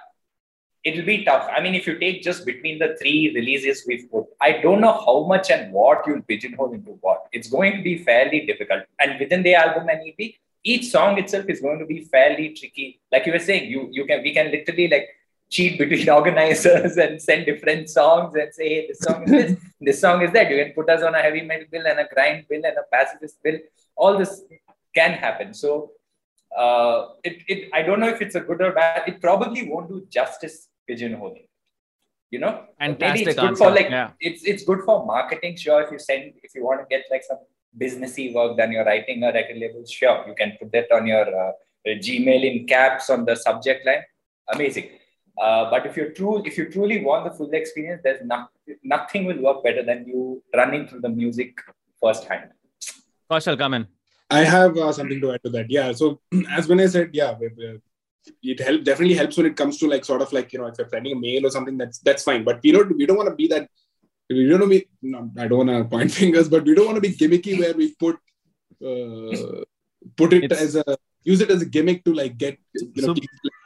it'll 0.84 1.06
be 1.06 1.24
tough. 1.24 1.50
I 1.56 1.62
mean, 1.62 1.76
if 1.76 1.88
you 1.88 1.98
take 1.98 2.24
just 2.24 2.46
between 2.46 2.80
the 2.80 2.98
three 3.00 3.32
releases 3.34 3.86
we've 3.88 4.10
put, 4.12 4.26
I 4.42 4.54
don't 4.62 4.82
know 4.82 4.94
how 4.94 5.26
much 5.26 5.50
and 5.50 5.72
what 5.72 6.06
you'll 6.06 6.22
pigeonhole 6.22 6.74
into 6.74 6.92
what. 7.02 7.28
It's 7.32 7.50
going 7.50 7.78
to 7.78 7.84
be 7.84 8.04
fairly 8.04 8.46
difficult. 8.46 8.84
And 9.00 9.20
within 9.20 9.44
the 9.44 9.56
album 9.56 9.88
and 9.90 10.02
EP, 10.08 10.34
each 10.64 10.90
song 10.90 11.18
itself 11.18 11.46
is 11.48 11.62
going 11.62 11.80
to 11.80 11.86
be 11.86 12.02
fairly 12.02 12.50
tricky. 12.50 13.00
Like 13.12 13.26
you 13.26 13.32
were 13.32 13.40
saying, 13.40 13.70
you 13.70 13.88
you 13.92 14.06
can 14.06 14.22
we 14.24 14.34
can 14.34 14.52
literally 14.52 14.88
like 14.90 15.08
cheat 15.50 15.78
between 15.78 16.10
organizers 16.20 16.98
and 16.98 17.22
send 17.22 17.46
different 17.46 17.90
songs 17.90 18.36
and 18.36 18.54
say, 18.54 18.70
hey, 18.70 18.88
this 18.88 19.00
song 19.00 19.24
is 19.24 19.32
this, 19.32 19.60
this 19.80 20.02
song 20.02 20.22
is 20.22 20.32
that. 20.34 20.50
You 20.50 20.64
can 20.64 20.74
put 20.74 20.90
us 20.90 21.04
on 21.04 21.16
a 21.16 21.22
heavy 21.22 21.42
metal 21.42 21.68
bill 21.72 21.86
and 21.86 22.00
a 22.00 22.08
grind 22.14 22.46
bill 22.50 22.62
and 22.66 22.78
a 22.78 22.84
pacifist 22.92 23.42
bill. 23.44 23.58
All 23.96 24.18
this 24.18 24.44
can 24.94 25.14
happen. 25.14 25.54
So 25.54 25.92
uh, 26.56 27.08
it, 27.24 27.44
it, 27.48 27.70
I 27.74 27.82
don't 27.82 28.00
know 28.00 28.10
if 28.10 28.22
it's 28.22 28.36
a 28.36 28.42
good 28.42 28.62
or 28.62 28.72
bad. 28.72 29.04
It 29.08 29.22
probably 29.22 29.68
won't 29.70 29.90
do 29.90 30.06
justice 30.10 30.68
pigeonholing. 30.90 31.46
You 32.30 32.40
know, 32.40 32.66
Fantastic 32.78 33.00
maybe 33.00 33.22
it's 33.32 33.40
good 33.40 33.50
answer. 33.50 33.64
for 33.64 33.72
like 33.72 33.90
yeah. 33.90 34.12
it's 34.20 34.44
it's 34.44 34.64
good 34.66 34.82
for 34.84 35.06
marketing. 35.06 35.56
Sure, 35.56 35.82
if 35.82 35.90
you 35.94 35.98
send 35.98 36.34
if 36.44 36.54
you 36.54 36.62
want 36.66 36.82
to 36.82 36.86
get 36.90 37.06
like 37.10 37.24
some 37.24 37.38
businessy 37.80 38.34
work 38.34 38.58
done, 38.58 38.74
you're 38.74 38.84
writing 38.84 39.24
a 39.24 39.32
record 39.32 39.56
label. 39.58 39.86
Sure, 39.86 40.26
you 40.28 40.36
can 40.36 40.58
put 40.60 40.70
that 40.74 40.92
on 40.92 41.08
your 41.08 41.24
uh, 41.24 41.54
Gmail 41.88 42.44
in 42.44 42.68
caps 42.68 43.10
on 43.10 43.24
the 43.24 43.34
subject 43.34 43.86
line. 43.86 44.04
Amazing 44.54 44.90
uh, 45.42 45.70
but 45.70 45.86
if 45.86 45.96
you 45.96 46.12
true, 46.14 46.44
if 46.46 46.58
you 46.58 46.70
truly 46.70 47.04
want 47.04 47.26
the 47.26 47.32
full 47.32 47.52
experience, 47.52 48.02
there's 48.04 48.26
not, 48.26 48.50
nothing 48.84 49.26
will 49.26 49.42
work 49.42 49.64
better 49.64 49.84
than 49.84 50.06
you 50.08 50.42
running 50.56 50.88
through 50.88 51.02
the 51.02 51.10
music 51.10 51.60
firsthand. 52.02 52.52
Kaushal, 53.30 53.58
come 53.58 53.76
in. 53.76 53.88
I 54.30 54.44
have 54.44 54.78
uh, 54.78 54.92
something 54.92 55.22
to 55.22 55.34
add 55.34 55.44
to 55.44 55.50
that. 55.52 55.70
Yeah. 55.70 55.92
So 55.92 56.20
as 56.52 56.68
when 56.68 56.80
I 56.80 56.88
said, 56.88 57.12
yeah, 57.14 57.36
it 58.44 58.60
help 58.60 58.84
definitely 58.84 59.16
helps 59.16 59.38
when 59.38 59.46
it 59.46 59.56
comes 59.56 59.78
to 59.78 59.88
like 59.88 60.04
sort 60.04 60.22
of 60.22 60.34
like 60.34 60.52
you 60.52 60.60
know 60.60 60.68
if 60.68 60.78
you're 60.78 60.90
sending 60.90 61.16
a 61.16 61.20
mail 61.20 61.46
or 61.46 61.50
something 61.50 61.78
that's 61.78 62.00
that's 62.00 62.24
fine. 62.24 62.44
But 62.44 62.62
we 62.64 62.72
don't 62.72 62.96
we 62.98 63.06
don't 63.06 63.18
want 63.18 63.30
to 63.30 63.36
be 63.36 63.48
that. 63.48 63.70
We 64.30 64.50
don't 64.50 64.60
want 64.60 64.72
to 64.72 64.80
be. 64.80 64.88
No, 65.02 65.32
I 65.38 65.48
don't 65.48 65.68
want 65.68 65.70
to 65.70 65.98
point 65.98 66.12
fingers, 66.22 66.50
but 66.50 66.66
we 66.66 66.76
don't 66.76 66.88
want 66.88 66.96
to 66.96 67.02
be 67.02 67.16
gimmicky 67.16 67.60
where 67.60 67.74
we 67.74 67.94
put 67.96 68.16
uh, 68.86 69.64
put 70.16 70.34
it 70.34 70.46
it's, 70.46 70.62
as 70.62 70.76
a 70.76 70.98
use 71.24 71.42
it 71.42 71.52
as 71.52 71.62
a 71.62 71.66
gimmick 71.66 72.04
to 72.06 72.14
like 72.14 72.38
get 72.38 72.58
you 72.74 73.02
know 73.02 73.14
so, 73.14 73.22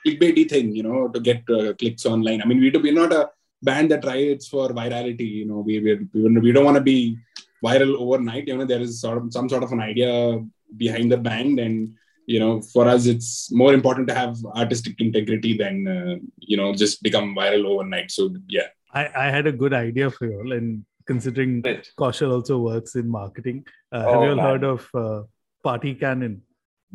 clickbaity 0.05 0.49
thing, 0.49 0.75
you 0.75 0.83
know, 0.83 1.07
to 1.07 1.19
get 1.19 1.43
uh, 1.49 1.73
clicks 1.73 2.05
online. 2.05 2.41
I 2.41 2.45
mean, 2.45 2.59
we 2.59 2.69
do, 2.69 2.79
we're 2.79 2.93
not 2.93 3.13
a 3.13 3.29
band 3.61 3.91
that 3.91 4.01
tries 4.01 4.47
for 4.47 4.69
virality. 4.69 5.29
You 5.29 5.45
know, 5.45 5.59
we 5.59 5.79
we 5.79 6.39
we 6.39 6.51
don't 6.51 6.65
want 6.65 6.77
to 6.77 6.81
be 6.81 7.17
viral 7.63 7.95
overnight. 7.99 8.47
You 8.47 8.57
know, 8.57 8.65
there 8.65 8.81
is 8.81 8.99
sort 8.99 9.17
of 9.17 9.31
some 9.31 9.49
sort 9.49 9.63
of 9.63 9.71
an 9.71 9.81
idea 9.81 10.39
behind 10.77 11.11
the 11.11 11.17
band, 11.17 11.59
and 11.59 11.93
you 12.25 12.39
know, 12.39 12.61
for 12.61 12.87
us, 12.87 13.05
it's 13.05 13.51
more 13.51 13.73
important 13.73 14.07
to 14.07 14.15
have 14.15 14.37
artistic 14.55 14.99
integrity 14.99 15.57
than 15.57 15.87
uh, 15.87 16.15
you 16.37 16.57
know 16.57 16.73
just 16.73 17.03
become 17.03 17.35
viral 17.35 17.65
overnight. 17.65 18.11
So 18.11 18.35
yeah, 18.47 18.67
I, 18.93 19.09
I 19.15 19.25
had 19.29 19.47
a 19.47 19.51
good 19.51 19.73
idea 19.73 20.09
for 20.09 20.25
you 20.25 20.39
all, 20.39 20.51
and 20.51 20.85
considering 21.05 21.61
Kaushal 21.97 22.31
also 22.31 22.59
works 22.59 22.95
in 22.95 23.09
marketing, 23.09 23.65
uh, 23.91 24.03
oh, 24.07 24.13
have 24.13 24.23
you 24.23 24.29
all 24.29 24.35
man. 24.35 24.45
heard 24.45 24.63
of 24.63 24.89
uh, 24.93 25.23
Party 25.63 25.95
Cannon? 25.95 26.41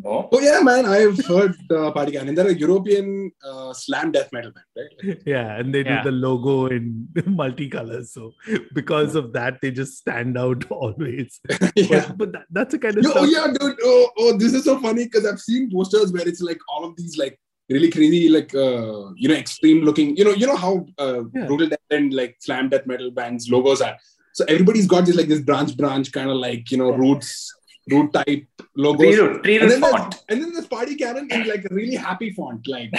Oh. 0.05 0.29
oh 0.31 0.41
yeah, 0.41 0.61
man! 0.61 0.85
I've 0.85 1.25
heard 1.25 1.57
uh, 1.71 1.91
Party 1.91 2.13
Cannon. 2.13 2.35
They're 2.35 2.49
a 2.49 2.55
European 2.55 3.33
uh, 3.43 3.73
slam 3.73 4.13
death 4.13 4.31
metal 4.31 4.53
band, 4.53 4.67
right? 4.77 5.23
yeah, 5.27 5.57
and 5.57 5.75
they 5.75 5.85
yeah. 5.85 6.03
do 6.03 6.11
the 6.11 6.17
logo 6.17 6.67
in 6.67 7.09
multicolors. 7.17 8.09
So 8.09 8.35
because 8.75 9.15
of 9.15 9.33
that, 9.33 9.61
they 9.63 9.71
just 9.71 9.97
stand 9.97 10.37
out 10.37 10.65
always. 10.71 11.41
yeah, 11.75 12.09
but, 12.09 12.19
but 12.19 12.33
that, 12.33 12.45
that's 12.51 12.75
a 12.75 12.79
kind 12.79 12.99
of. 12.99 13.05
Yo, 13.05 13.13
oh 13.15 13.25
yeah, 13.25 13.47
dude! 13.59 13.79
Oh, 13.83 14.11
oh, 14.19 14.37
this 14.37 14.53
is 14.53 14.65
so 14.65 14.79
funny 14.81 15.05
because 15.05 15.25
I've 15.25 15.41
seen 15.41 15.71
posters 15.71 16.13
where 16.13 16.29
it's 16.29 16.43
like 16.43 16.59
all 16.69 16.85
of 16.85 16.95
these 16.97 17.17
like 17.17 17.41
really 17.71 17.91
crazy, 17.91 18.29
like 18.29 18.55
uh, 18.55 19.13
you 19.17 19.29
know, 19.29 19.35
extreme 19.35 19.83
looking. 19.83 20.15
You 20.17 20.25
know, 20.25 20.33
you 20.33 20.47
know 20.47 20.57
how 20.57 20.87
uh, 20.99 21.23
Yeah. 21.35 21.47
brutal 21.47 21.69
death 21.71 21.79
and 21.91 22.13
like 22.13 22.37
slam 22.41 22.69
death 22.69 22.87
metal 22.87 23.11
bands 23.11 23.49
logos 23.51 23.81
are. 23.81 23.97
So 24.35 24.45
everybody's 24.47 24.87
got 24.87 25.07
this 25.07 25.17
like 25.17 25.29
this 25.29 25.41
branch 25.41 25.75
branch 25.79 26.13
kind 26.13 26.29
of 26.29 26.37
like 26.37 26.71
you 26.71 26.77
know 26.77 26.91
roots 26.93 27.56
root 27.91 28.13
type 28.13 28.47
logo. 28.77 28.99
Tree 29.05 29.17
root, 29.17 29.43
tree 29.45 29.57
and 29.57 29.65
root 29.65 29.71
then, 29.71 29.81
there's, 29.81 29.93
font. 29.93 30.25
and 30.29 30.43
then 30.43 30.53
there's 30.53 30.67
party 30.67 30.95
cannon 30.97 31.29
in 31.31 31.47
like 31.49 31.65
a 31.71 31.75
really 31.75 31.95
happy 31.95 32.31
font 32.31 32.67
like 32.67 32.91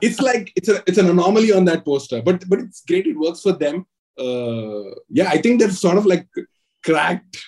it's 0.00 0.20
like 0.20 0.52
it's 0.56 0.68
a 0.68 0.82
it's 0.86 0.98
an 0.98 1.08
anomaly 1.10 1.52
on 1.52 1.64
that 1.64 1.84
poster 1.84 2.20
but 2.22 2.48
but 2.48 2.58
it's 2.60 2.82
great 2.86 3.06
it 3.06 3.18
works 3.18 3.40
for 3.42 3.52
them 3.52 3.86
uh 4.18 4.90
yeah 5.08 5.28
i 5.30 5.38
think 5.42 5.60
they've 5.60 5.72
sort 5.86 5.96
of 5.96 6.06
like 6.06 6.26
cracked 6.84 7.38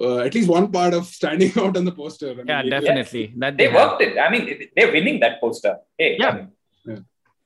uh, 0.00 0.18
at 0.20 0.34
least 0.34 0.48
one 0.48 0.70
part 0.72 0.94
of 0.94 1.06
standing 1.06 1.52
out 1.62 1.76
on 1.76 1.84
the 1.84 1.92
poster 1.92 2.30
I 2.30 2.34
mean, 2.34 2.46
Yeah, 2.48 2.62
it- 2.62 2.70
definitely. 2.70 3.34
That 3.36 3.58
They 3.58 3.68
have. 3.68 3.74
worked 3.90 4.02
it. 4.02 4.16
I 4.18 4.30
mean, 4.30 4.68
they're 4.74 4.90
winning 4.90 5.20
that 5.20 5.38
poster. 5.38 5.76
Hey, 5.98 6.16
Yeah. 6.18 6.28
I 6.30 6.34
mean, 6.36 6.48
Yeah. 6.86 6.96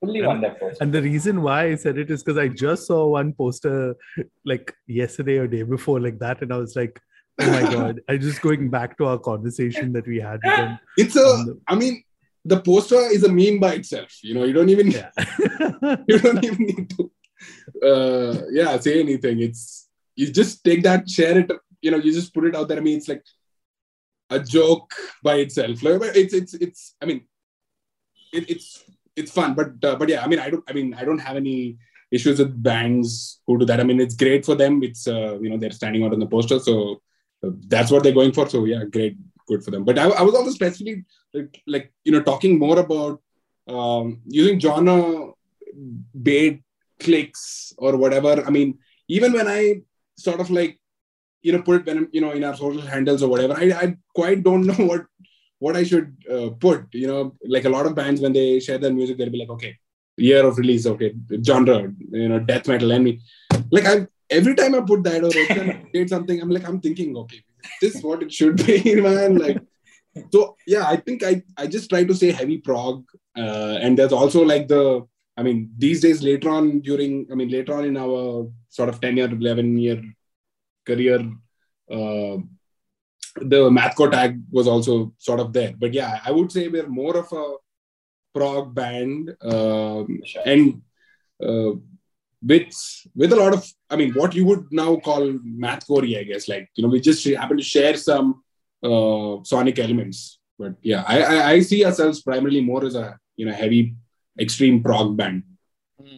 fully 0.00 0.20
Yeah. 0.20 0.28
won 0.28 0.40
that 0.42 0.60
poster. 0.60 0.78
And 0.80 0.92
the 0.94 1.02
reason 1.02 1.42
why 1.42 1.64
I 1.64 1.74
said 1.74 1.98
it 1.98 2.08
is 2.08 2.22
because 2.22 2.38
I 2.38 2.46
just 2.46 2.86
saw 2.86 3.04
one 3.08 3.32
poster 3.32 3.96
like 4.44 4.72
yesterday 4.86 5.38
or 5.38 5.48
day 5.48 5.64
before 5.64 5.98
like 6.00 6.20
that, 6.20 6.40
and 6.42 6.52
I 6.52 6.58
was 6.58 6.76
like, 6.76 7.00
"Oh 7.40 7.50
my 7.50 7.62
god!" 7.62 8.00
I 8.08 8.16
just 8.16 8.42
going 8.42 8.70
back 8.70 8.96
to 8.98 9.06
our 9.06 9.18
conversation 9.18 9.92
that 9.92 10.06
we 10.06 10.20
had 10.20 10.40
with 10.44 10.56
them. 10.56 10.78
it's 10.96 11.16
a 11.16 11.20
the- 11.20 11.60
i 11.68 11.74
mean 11.74 12.02
the 12.44 12.60
poster 12.60 13.02
is 13.16 13.24
a 13.24 13.32
meme 13.32 13.58
by 13.58 13.74
itself. 13.74 14.10
You 14.22 14.34
know 14.34 14.44
you 14.44 14.52
don't 14.52 14.68
even 14.68 14.90
yeah. 14.90 15.10
you 16.08 16.18
don't 16.18 16.44
even 16.44 16.62
need 16.64 16.90
to 16.96 17.10
uh 17.92 18.42
yeah 18.52 18.78
say 18.78 19.00
anything. 19.00 19.40
It's 19.40 19.88
you 20.14 20.30
just 20.32 20.64
take 20.64 20.82
that 20.84 21.10
share 21.10 21.38
it 21.38 21.50
you 21.82 21.90
know 21.90 21.98
you 21.98 22.12
just 22.12 22.32
put 22.32 22.44
it 22.44 22.54
out 22.54 22.68
there. 22.68 22.78
I 22.78 22.80
mean 22.80 22.98
it's 22.98 23.08
like 23.08 23.24
a 24.30 24.38
joke 24.38 24.92
by 25.22 25.36
itself. 25.36 25.78
It's 25.82 26.34
it's 26.34 26.54
it's 26.54 26.94
i 27.02 27.06
mean 27.06 27.26
it, 28.32 28.48
it's 28.48 28.84
it's 29.16 29.32
fun. 29.32 29.54
But 29.54 29.84
uh, 29.88 29.96
but 29.96 30.08
yeah 30.08 30.22
i 30.24 30.28
mean 30.28 30.38
i 30.38 30.48
don't 30.50 30.64
i 30.68 30.72
mean 30.72 30.94
i 30.94 31.04
don't 31.04 31.18
have 31.18 31.36
any 31.36 31.78
issues 32.12 32.38
with 32.38 32.62
bands 32.62 33.40
who 33.46 33.58
do 33.58 33.66
that. 33.66 33.80
I 33.80 33.84
mean 33.84 34.00
it's 34.00 34.14
great 34.14 34.46
for 34.46 34.54
them. 34.54 34.82
It's 34.82 35.08
uh, 35.08 35.38
you 35.40 35.50
know 35.50 35.58
they're 35.58 35.72
standing 35.80 36.04
out 36.04 36.12
on 36.12 36.20
the 36.20 36.26
poster. 36.26 36.58
So 36.60 37.02
that's 37.68 37.90
what 37.90 38.02
they're 38.02 38.20
going 38.20 38.32
for 38.32 38.48
so 38.48 38.64
yeah 38.64 38.84
great 38.84 39.16
good 39.48 39.62
for 39.64 39.70
them 39.70 39.84
but 39.84 39.98
i, 39.98 40.04
I 40.04 40.22
was 40.22 40.34
also 40.34 40.50
specifically 40.50 41.04
like, 41.32 41.62
like 41.66 41.92
you 42.04 42.12
know 42.12 42.22
talking 42.22 42.58
more 42.58 42.78
about 42.78 43.20
um, 43.68 44.20
using 44.26 44.60
genre 44.60 45.32
bait 46.22 46.62
clicks 47.00 47.72
or 47.78 47.96
whatever. 47.96 48.44
I 48.46 48.50
mean, 48.50 48.78
even 49.08 49.32
when 49.32 49.48
I 49.48 49.82
sort 50.16 50.40
of 50.40 50.50
like, 50.50 50.78
you 51.42 51.52
know, 51.52 51.62
put 51.62 51.80
it 51.80 51.86
when, 51.86 52.08
you 52.12 52.20
know, 52.20 52.32
in 52.32 52.44
our 52.44 52.56
social 52.56 52.82
handles 52.82 53.22
or 53.22 53.28
whatever, 53.28 53.54
I, 53.54 53.70
I 53.70 53.96
quite 54.14 54.42
don't 54.42 54.66
know 54.70 54.86
what 54.86 55.06
what 55.58 55.76
I 55.76 55.84
should 55.84 56.16
uh, 56.30 56.50
put. 56.50 56.86
You 56.92 57.06
know, 57.06 57.36
like 57.46 57.64
a 57.64 57.70
lot 57.70 57.86
of 57.86 57.94
bands 57.94 58.20
when 58.20 58.32
they 58.32 58.60
share 58.60 58.78
their 58.78 58.92
music, 58.92 59.18
they'll 59.18 59.30
be 59.30 59.38
like, 59.38 59.50
okay, 59.50 59.76
year 60.16 60.44
of 60.44 60.58
release, 60.58 60.86
okay, 60.86 61.14
genre, 61.44 61.92
you 62.10 62.28
know, 62.28 62.40
death 62.40 62.68
metal, 62.68 62.92
and 62.92 63.04
me. 63.04 63.20
Like 63.70 63.86
I 63.86 64.06
every 64.30 64.54
time 64.54 64.74
I 64.74 64.80
put 64.80 65.02
that 65.04 65.24
or 65.24 65.30
create 65.90 66.10
something, 66.10 66.40
I'm 66.40 66.50
like, 66.50 66.68
I'm 66.68 66.80
thinking, 66.80 67.16
okay, 67.16 67.42
this 67.80 67.96
is 67.96 68.02
what 68.02 68.22
it 68.22 68.32
should 68.32 68.64
be, 68.66 68.94
man. 69.00 69.38
Like 69.38 69.58
so 70.32 70.56
yeah, 70.66 70.84
I 70.86 70.96
think 70.96 71.22
I 71.22 71.42
I 71.56 71.66
just 71.66 71.90
try 71.90 72.04
to 72.04 72.14
say 72.14 72.30
heavy 72.30 72.58
prog, 72.58 73.04
uh, 73.36 73.78
and 73.80 73.98
there's 73.98 74.12
also 74.12 74.42
like 74.42 74.68
the 74.68 75.06
I 75.36 75.42
mean 75.42 75.70
these 75.76 76.00
days 76.00 76.22
later 76.22 76.50
on 76.50 76.80
during 76.80 77.26
I 77.30 77.34
mean 77.34 77.50
later 77.50 77.74
on 77.74 77.84
in 77.84 77.96
our 77.96 78.48
sort 78.68 78.88
of 78.88 79.00
ten 79.00 79.16
year, 79.16 79.28
eleven 79.30 79.78
year 79.78 80.02
career, 80.86 81.20
uh, 81.90 82.36
the 83.36 83.70
mathcore 83.70 84.10
tag 84.10 84.40
was 84.50 84.66
also 84.66 85.12
sort 85.18 85.40
of 85.40 85.52
there. 85.52 85.74
But 85.76 85.92
yeah, 85.92 86.20
I 86.24 86.30
would 86.30 86.50
say 86.50 86.68
we're 86.68 86.88
more 86.88 87.16
of 87.16 87.32
a 87.32 87.56
prog 88.34 88.74
band, 88.74 89.34
um, 89.42 90.20
and 90.44 90.82
uh, 91.42 91.72
with 92.42 92.72
with 93.14 93.32
a 93.32 93.36
lot 93.36 93.52
of 93.54 93.66
I 93.90 93.96
mean 93.96 94.12
what 94.14 94.34
you 94.34 94.44
would 94.46 94.66
now 94.70 94.96
call 94.96 95.32
math 95.42 95.86
mathcore, 95.86 96.18
I 96.18 96.24
guess. 96.24 96.48
Like 96.48 96.68
you 96.74 96.82
know, 96.82 96.88
we 96.88 97.00
just 97.00 97.26
happen 97.26 97.56
to 97.56 97.62
share 97.62 97.96
some 97.96 98.42
uh, 98.82 99.36
sonic 99.44 99.78
elements. 99.78 100.38
But 100.58 100.74
yeah, 100.82 101.04
I, 101.06 101.22
I 101.22 101.50
I 101.52 101.60
see 101.60 101.84
ourselves 101.84 102.22
primarily 102.22 102.60
more 102.60 102.84
as 102.84 102.94
a 102.94 103.18
you 103.36 103.46
know 103.46 103.52
heavy 103.52 103.94
extreme 104.38 104.82
prog 104.82 105.16
band. 105.16 105.42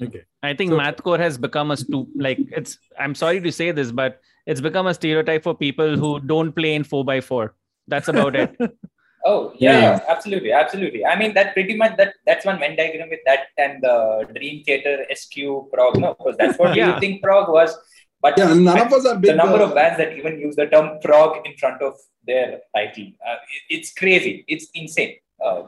Okay. 0.03 0.25
I 0.43 0.55
think 0.55 0.71
So- 0.71 0.79
mathcore 0.79 1.19
has 1.19 1.39
become 1.39 1.71
a 1.71 1.77
stu- 1.77 2.09
like 2.17 2.39
it's. 2.53 2.79
I'm 2.99 3.15
sorry 3.15 3.41
to 3.41 3.51
say 3.53 3.71
this, 3.73 3.91
but 3.93 4.21
it's 4.47 4.61
become 4.61 4.87
a 4.87 4.95
stereotype 4.95 5.43
for 5.43 5.55
people 5.55 5.97
who 5.97 6.21
don't 6.21 6.53
play 6.53 6.75
in 6.75 6.85
four 6.85 7.05
x 7.13 7.27
four. 7.27 7.55
That's 7.87 8.09
about 8.09 8.37
it. 8.37 8.57
Oh 9.25 9.53
yeah, 9.59 9.81
Yeah. 9.81 10.01
absolutely, 10.09 10.53
absolutely. 10.53 11.05
I 11.05 11.19
mean 11.19 11.35
that 11.35 11.53
pretty 11.55 11.77
much 11.77 11.97
that 11.97 12.15
that's 12.27 12.45
one 12.47 12.59
Venn 12.59 12.77
diagram 12.77 13.09
with 13.11 13.21
that 13.27 13.49
and 13.59 13.83
the 13.83 14.29
Dream 14.35 14.63
Theater 14.65 15.05
SQ 15.15 15.71
prog. 15.73 15.99
No, 15.99 16.15
because 16.15 16.37
that's 16.37 16.59
what 16.59 16.75
Yeah. 16.77 16.95
you 16.95 17.01
think 17.01 17.23
prog 17.23 17.49
was. 17.49 17.77
But 18.21 18.37
Yeah, 18.39 18.53
none 18.55 18.79
of 18.81 18.93
us 18.93 19.07
are 19.07 19.17
big. 19.17 19.31
the 19.31 19.37
number 19.37 19.59
uh, 19.63 19.67
of 19.69 19.75
bands 19.75 19.99
that 19.99 20.13
even 20.17 20.39
use 20.41 20.57
the 20.57 20.67
term 20.67 20.99
prog 21.01 21.47
in 21.47 21.57
front 21.57 21.83
of 21.83 21.95
their 22.25 22.61
title, 22.75 23.09
uh, 23.27 23.37
it- 23.55 23.67
it's 23.79 23.93
crazy. 23.95 24.45
It's 24.49 24.67
insane. 24.75 25.17
Uh, 25.45 25.63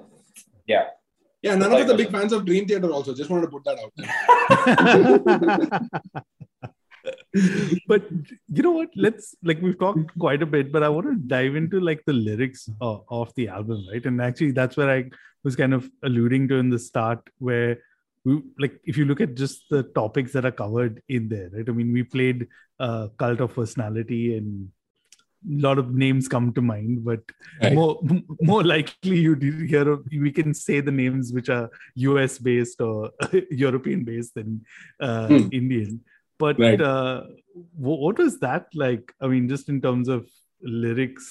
yeah. 0.67 0.87
yeah, 1.43 1.55
none 1.55 1.73
of 1.73 1.79
us 1.81 1.91
are 1.91 1.97
big 1.97 2.11
fans 2.11 2.33
of 2.33 2.45
Dream 2.45 2.67
Theater. 2.67 2.91
Also, 2.91 3.15
just 3.15 3.31
wanted 3.31 3.47
to 3.47 3.53
put 3.57 3.65
that 3.65 3.79
out 3.83 3.93
there. 3.97 5.81
but 7.87 8.03
you 8.49 8.63
know 8.63 8.71
what 8.73 8.89
let's 8.97 9.35
like 9.43 9.61
we've 9.63 9.79
talked 9.79 10.11
quite 10.19 10.43
a 10.43 10.47
bit 10.47 10.73
but 10.73 10.83
i 10.83 10.89
want 10.89 11.07
to 11.07 11.15
dive 11.15 11.55
into 11.57 11.81
like 11.81 12.03
the 12.07 12.13
lyrics 12.13 12.69
uh, 12.81 12.99
of 13.09 13.33
the 13.37 13.49
album 13.49 13.87
right 13.93 14.05
and 14.07 14.21
actually 14.21 14.51
that's 14.51 14.77
where 14.77 14.91
i 14.91 15.05
was 15.45 15.57
kind 15.57 15.73
of 15.75 15.89
alluding 16.03 16.49
to 16.49 16.57
in 16.57 16.71
the 16.71 16.79
start 16.79 17.31
where 17.39 17.79
we 18.25 18.43
like 18.59 18.79
if 18.85 18.97
you 18.97 19.05
look 19.05 19.21
at 19.21 19.35
just 19.35 19.63
the 19.71 19.83
topics 20.01 20.33
that 20.33 20.45
are 20.45 20.51
covered 20.51 21.03
in 21.09 21.29
there 21.29 21.49
right 21.53 21.69
i 21.69 21.73
mean 21.73 21.93
we 21.93 22.03
played 22.03 22.47
uh, 22.81 23.09
cult 23.19 23.41
of 23.41 23.55
personality 23.55 24.37
and 24.37 24.69
a 25.51 25.61
lot 25.67 25.79
of 25.79 25.95
names 25.95 26.29
come 26.29 26.53
to 26.53 26.61
mind 26.61 27.05
but 27.05 27.21
Right. 27.63 27.73
more 27.73 28.01
more 28.43 28.63
likely 28.63 29.19
you 29.19 29.35
hear 29.35 29.89
of, 29.91 30.07
we 30.13 30.31
can 30.33 30.53
say 30.53 30.81
the 30.81 30.91
names 30.91 31.33
which 31.33 31.49
are 31.49 31.71
us 31.97 32.39
based 32.39 32.81
or 32.81 33.11
european 33.51 34.05
based 34.05 34.35
than 34.35 34.63
uh, 35.01 35.27
Hmm. 35.29 35.49
indian 35.51 36.01
but 36.43 36.59
Right. 36.65 36.81
uh, 36.91 37.23
wh- 37.87 38.01
what 38.05 38.19
was 38.25 38.35
that 38.45 38.67
like 38.85 39.13
i 39.21 39.29
mean 39.33 39.49
just 39.55 39.69
in 39.73 39.81
terms 39.87 40.09
of 40.17 40.29
lyrics 40.85 41.27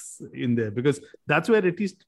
in 0.46 0.56
there 0.60 0.72
because 0.80 1.00
that's 1.32 1.50
where 1.54 1.66
at 1.72 1.80
least 1.84 2.06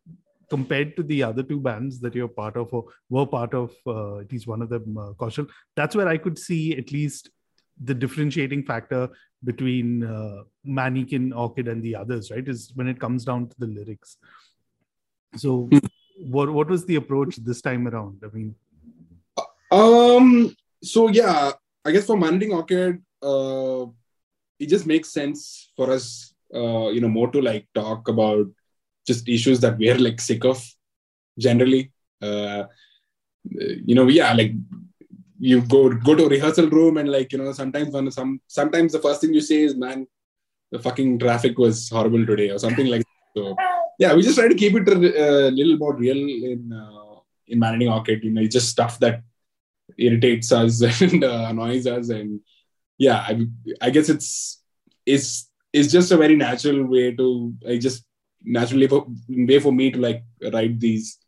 compared 0.54 0.90
to 0.98 1.04
the 1.12 1.20
other 1.28 1.44
two 1.52 1.60
bands 1.68 2.00
that 2.06 2.16
you're 2.20 2.34
part 2.40 2.58
of 2.62 2.74
or 2.78 2.84
were 3.10 3.26
part 3.36 3.54
of 3.60 3.72
uh, 3.96 4.16
at 4.24 4.32
least 4.32 4.48
one 4.54 4.62
of 4.66 4.70
them 4.74 4.98
uh, 5.04 5.12
Kaushal, 5.22 5.48
that's 5.76 5.96
where 5.96 6.10
i 6.14 6.18
could 6.26 6.38
see 6.48 6.64
at 6.84 6.92
least 6.98 7.30
the 7.90 7.94
differentiating 7.94 8.64
factor 8.64 9.04
between 9.44 10.04
uh, 10.04 10.44
Man 10.64 10.98
Eating, 10.98 11.34
Orchid, 11.34 11.68
and 11.68 11.82
the 11.82 11.96
others, 11.96 12.30
right? 12.30 12.48
Is 12.48 12.72
when 12.76 12.88
it 12.88 13.00
comes 13.00 13.26
down 13.30 13.48
to 13.52 13.56
the 13.58 13.66
lyrics. 13.66 14.18
So, 15.36 15.68
what 16.36 16.52
what 16.58 16.68
was 16.74 16.86
the 16.86 16.98
approach 16.98 17.38
this 17.38 17.62
time 17.68 17.88
around? 17.88 18.22
I 18.24 18.30
mean, 18.36 18.54
Um. 19.72 20.56
So 20.84 21.08
yeah, 21.10 21.54
I 21.86 21.92
guess 21.92 22.06
for 22.06 22.18
Man 22.18 22.36
Eating 22.36 22.54
Orchid, 22.54 23.02
uh, 23.22 23.86
it 24.60 24.68
just 24.70 24.86
makes 24.86 25.10
sense 25.10 25.72
for 25.76 25.92
us, 25.92 26.34
uh, 26.54 26.90
you 26.90 27.02
know, 27.02 27.08
more 27.08 27.32
to 27.32 27.42
like 27.42 27.68
talk 27.74 28.08
about 28.08 28.48
just 29.08 29.28
issues 29.28 29.60
that 29.62 29.78
we 29.78 29.90
are 29.90 29.98
like 29.98 30.22
sick 30.22 30.46
of, 30.46 30.64
generally. 31.40 31.92
Uh, 32.22 32.66
you 33.44 33.96
know, 33.96 34.08
yeah, 34.08 34.34
like 34.34 34.54
you 35.42 35.62
go 35.62 35.90
go 36.08 36.14
to 36.16 36.26
a 36.26 36.30
rehearsal 36.30 36.70
room 36.70 36.98
and 36.98 37.10
like 37.12 37.32
you 37.34 37.40
know 37.40 37.52
sometimes 37.52 37.92
when 37.94 38.10
some 38.12 38.40
sometimes 38.48 38.92
the 38.92 39.04
first 39.06 39.22
thing 39.22 39.34
you 39.34 39.42
say 39.42 39.62
is 39.68 39.76
man 39.76 40.06
the 40.72 40.80
fucking 40.86 41.18
traffic 41.24 41.58
was 41.58 41.90
horrible 41.90 42.24
today 42.26 42.50
or 42.52 42.60
something 42.60 42.88
like 42.94 43.02
that. 43.02 43.40
so 43.40 43.56
yeah 43.98 44.14
we 44.14 44.22
just 44.22 44.38
try 44.38 44.48
to 44.48 44.60
keep 44.62 44.76
it 44.76 44.88
a, 44.88 44.98
a 45.48 45.52
little 45.60 45.78
more 45.78 45.96
real 45.96 46.22
in 46.52 46.72
uh, 46.72 47.16
in 47.48 47.58
man 47.64 47.76
eating 47.76 47.92
orchid 47.96 48.24
you 48.24 48.32
know 48.36 48.42
it's 48.42 48.54
just 48.60 48.70
stuff 48.70 49.00
that 49.00 49.24
irritates 49.98 50.52
us 50.52 50.82
and 51.02 51.24
uh, 51.24 51.46
annoys 51.50 51.88
us 51.88 52.10
and 52.10 52.40
yeah 52.98 53.18
I, 53.28 53.46
I 53.82 53.90
guess 53.90 54.10
it's 54.10 54.62
it's 55.06 55.50
it's 55.74 55.92
just 55.92 56.12
a 56.12 56.18
very 56.18 56.36
natural 56.36 56.84
way 56.86 57.16
to 57.16 57.54
i 57.68 57.78
just 57.78 58.06
naturally 58.44 58.88
for, 58.88 59.06
way 59.30 59.60
for 59.60 59.72
me 59.72 59.92
to 59.92 60.00
like 60.00 60.24
write 60.54 60.80
these 60.80 61.20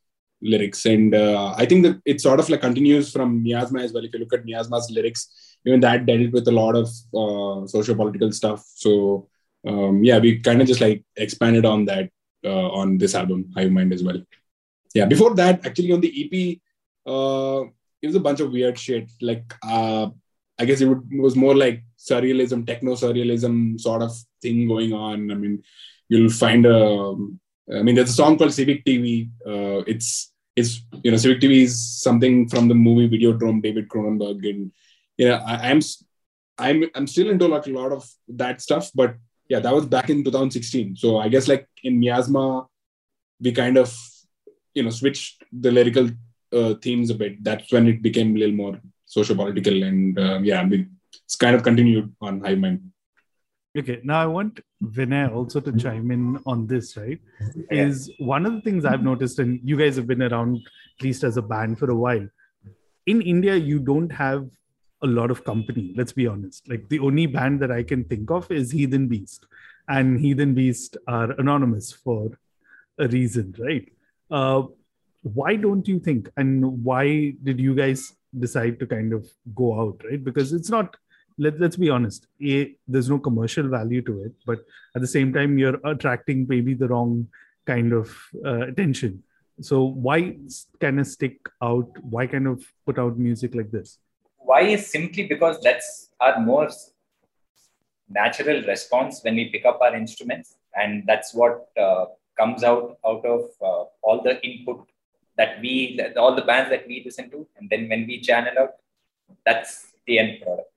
lyrics. 0.41 0.85
And 0.85 1.15
uh, 1.15 1.53
i 1.57 1.65
think 1.65 1.83
that 1.83 2.01
it 2.05 2.21
sort 2.21 2.39
of 2.39 2.49
like 2.49 2.61
continues 2.61 3.11
from 3.11 3.43
miasma 3.43 3.81
as 3.81 3.93
well. 3.93 4.03
If 4.05 4.13
you 4.13 4.19
look 4.19 4.33
at 4.33 4.45
miasma's 4.45 4.91
lyrics 4.91 5.57
even 5.65 5.79
that 5.79 6.05
dealt 6.05 6.33
with 6.33 6.47
a 6.49 6.51
lot 6.51 6.75
of 6.75 6.87
uh, 7.15 7.65
socio-political 7.67 8.31
stuff. 8.33 8.65
So 8.75 9.29
um, 9.65 10.03
yeah 10.03 10.19
we 10.19 10.39
kind 10.39 10.61
of 10.61 10.67
just 10.67 10.81
like 10.81 11.03
expanded 11.15 11.65
on 11.65 11.85
that 11.85 12.09
uh, 12.43 12.69
on 12.71 12.97
this 12.97 13.15
album 13.15 13.51
hive 13.55 13.71
mind 13.71 13.93
as 13.93 14.03
well. 14.03 14.21
Yeah 14.93 15.05
before 15.05 15.33
that 15.35 15.65
actually 15.65 15.91
on 15.91 16.01
the 16.01 16.11
ep 16.21 16.59
uh, 17.05 17.63
it 18.03 18.07
was 18.07 18.15
a 18.15 18.19
bunch 18.19 18.41
of 18.41 18.51
weird 18.51 18.77
shit. 18.77 19.09
Like 19.21 19.53
uh, 19.67 20.09
i 20.59 20.65
guess 20.65 20.81
it, 20.81 20.85
would, 20.85 21.01
it 21.11 21.19
was 21.19 21.35
more 21.35 21.55
like 21.55 21.83
surrealism 21.97 22.67
techno 22.67 22.93
surrealism 22.93 23.79
sort 23.79 24.03
of 24.03 24.11
thing 24.41 24.67
going 24.67 24.93
on. 24.93 25.31
I 25.31 25.35
mean 25.35 25.63
you'll 26.09 26.29
find 26.29 26.65
a 26.65 27.15
I 27.73 27.81
mean, 27.81 27.95
there's 27.95 28.09
a 28.09 28.13
song 28.13 28.37
called 28.37 28.53
Civic 28.53 28.83
TV. 28.83 29.29
Uh, 29.47 29.83
it's 29.87 30.33
it's 30.55 30.81
you 31.03 31.11
know 31.11 31.17
civic 31.17 31.39
tv 31.39 31.63
is 31.63 32.01
something 32.01 32.47
from 32.47 32.67
the 32.67 32.75
movie 32.75 33.09
videodrome 33.09 33.61
david 33.61 33.87
cronenberg 33.89 34.47
and 34.49 34.71
you 35.17 35.27
know 35.27 35.35
I, 35.35 35.69
i'm 35.69 35.81
i'm 36.57 36.83
i'm 36.95 37.07
still 37.07 37.29
into 37.29 37.47
like 37.47 37.65
a 37.67 37.71
lot 37.71 37.91
of 37.91 38.07
that 38.27 38.61
stuff 38.61 38.91
but 38.93 39.15
yeah 39.49 39.59
that 39.59 39.73
was 39.73 39.85
back 39.85 40.09
in 40.09 40.23
2016 40.23 40.95
so 40.95 41.17
i 41.17 41.27
guess 41.27 41.47
like 41.47 41.67
in 41.83 41.99
miasma 41.99 42.67
we 43.39 43.51
kind 43.51 43.77
of 43.77 43.95
you 44.73 44.83
know 44.83 44.89
switched 44.89 45.43
the 45.51 45.71
lyrical 45.71 46.09
uh, 46.53 46.73
themes 46.83 47.09
a 47.09 47.15
bit 47.15 47.43
that's 47.43 47.71
when 47.71 47.87
it 47.87 48.01
became 48.01 48.35
a 48.35 48.39
little 48.39 48.55
more 48.55 48.79
socio-political 49.05 49.83
and 49.83 50.19
uh, 50.19 50.39
yeah 50.41 50.65
we, 50.65 50.87
it's 51.25 51.35
kind 51.35 51.55
of 51.55 51.63
continued 51.63 52.13
on 52.21 52.39
hive 52.41 52.59
mind 52.59 52.81
Okay, 53.75 53.99
now 54.03 54.21
I 54.21 54.27
want 54.27 54.59
Vinay 54.83 55.33
also 55.33 55.59
to 55.59 55.71
chime 55.75 56.11
in 56.11 56.39
on 56.45 56.67
this, 56.67 56.95
right? 56.95 57.19
Is 57.71 58.11
one 58.19 58.45
of 58.45 58.53
the 58.53 58.61
things 58.61 58.85
I've 58.85 59.03
noticed, 59.03 59.39
and 59.39 59.59
you 59.63 59.77
guys 59.77 59.95
have 59.95 60.05
been 60.05 60.21
around 60.21 60.57
at 60.57 61.03
least 61.03 61.23
as 61.23 61.37
a 61.37 61.41
band 61.41 61.79
for 61.79 61.89
a 61.89 61.95
while. 61.95 62.27
In 63.07 63.21
India, 63.21 63.55
you 63.55 63.79
don't 63.79 64.11
have 64.11 64.47
a 65.01 65.07
lot 65.07 65.31
of 65.31 65.43
company, 65.43 65.93
let's 65.97 66.13
be 66.13 66.27
honest. 66.27 66.69
Like 66.69 66.87
the 66.89 66.99
only 66.99 67.25
band 67.25 67.61
that 67.61 67.71
I 67.71 67.81
can 67.81 68.03
think 68.03 68.29
of 68.29 68.49
is 68.51 68.69
Heathen 68.69 69.07
Beast, 69.07 69.47
and 69.87 70.19
Heathen 70.19 70.53
Beast 70.53 70.97
are 71.07 71.31
anonymous 71.31 71.91
for 71.91 72.29
a 72.99 73.07
reason, 73.07 73.55
right? 73.57 73.91
Uh, 74.29 74.67
why 75.23 75.55
don't 75.55 75.87
you 75.87 75.99
think, 75.99 76.29
and 76.37 76.83
why 76.83 77.33
did 77.43 77.59
you 77.59 77.73
guys 77.73 78.13
decide 78.37 78.79
to 78.79 78.85
kind 78.85 79.13
of 79.13 79.27
go 79.55 79.79
out, 79.79 80.01
right? 80.09 80.23
Because 80.23 80.53
it's 80.53 80.69
not 80.69 80.95
let, 81.37 81.59
let's 81.59 81.77
be 81.77 81.89
honest. 81.89 82.27
A 82.45 82.75
there's 82.87 83.09
no 83.09 83.19
commercial 83.19 83.67
value 83.67 84.01
to 84.03 84.23
it 84.23 84.33
but 84.45 84.59
at 84.95 85.01
the 85.01 85.07
same 85.07 85.33
time 85.33 85.57
you're 85.57 85.79
attracting 85.83 86.45
maybe 86.47 86.73
the 86.73 86.87
wrong 86.87 87.27
kind 87.65 87.93
of 87.93 88.15
uh, 88.45 88.67
attention. 88.67 89.23
So 89.61 89.83
why 89.83 90.37
kind 90.79 90.99
of 90.99 91.07
stick 91.07 91.37
out? 91.61 91.89
Why 92.01 92.27
kind 92.27 92.47
of 92.47 92.63
put 92.85 92.99
out 92.99 93.17
music 93.17 93.55
like 93.55 93.71
this? 93.71 93.99
Why 94.37 94.61
is 94.61 94.91
simply 94.91 95.27
because 95.27 95.59
that's 95.61 96.09
our 96.19 96.39
more 96.39 96.69
natural 98.09 98.61
response 98.63 99.21
when 99.23 99.35
we 99.35 99.49
pick 99.49 99.65
up 99.65 99.79
our 99.81 99.95
instruments 99.95 100.57
and 100.75 101.03
that's 101.07 101.33
what 101.33 101.67
uh, 101.79 102.05
comes 102.37 102.63
out 102.63 102.97
out 103.05 103.25
of 103.25 103.41
uh, 103.61 103.85
all 104.01 104.21
the 104.23 104.43
input 104.45 104.87
that 105.37 105.59
we 105.61 105.99
all 106.17 106.35
the 106.35 106.47
bands 106.51 106.69
that 106.69 106.87
we 106.87 107.01
listen 107.05 107.29
to 107.29 107.47
and 107.57 107.69
then 107.69 107.89
when 107.89 108.05
we 108.07 108.19
channel 108.21 108.53
out 108.59 108.73
that's 109.45 109.93
the 110.07 110.19
end 110.19 110.41
product 110.41 110.69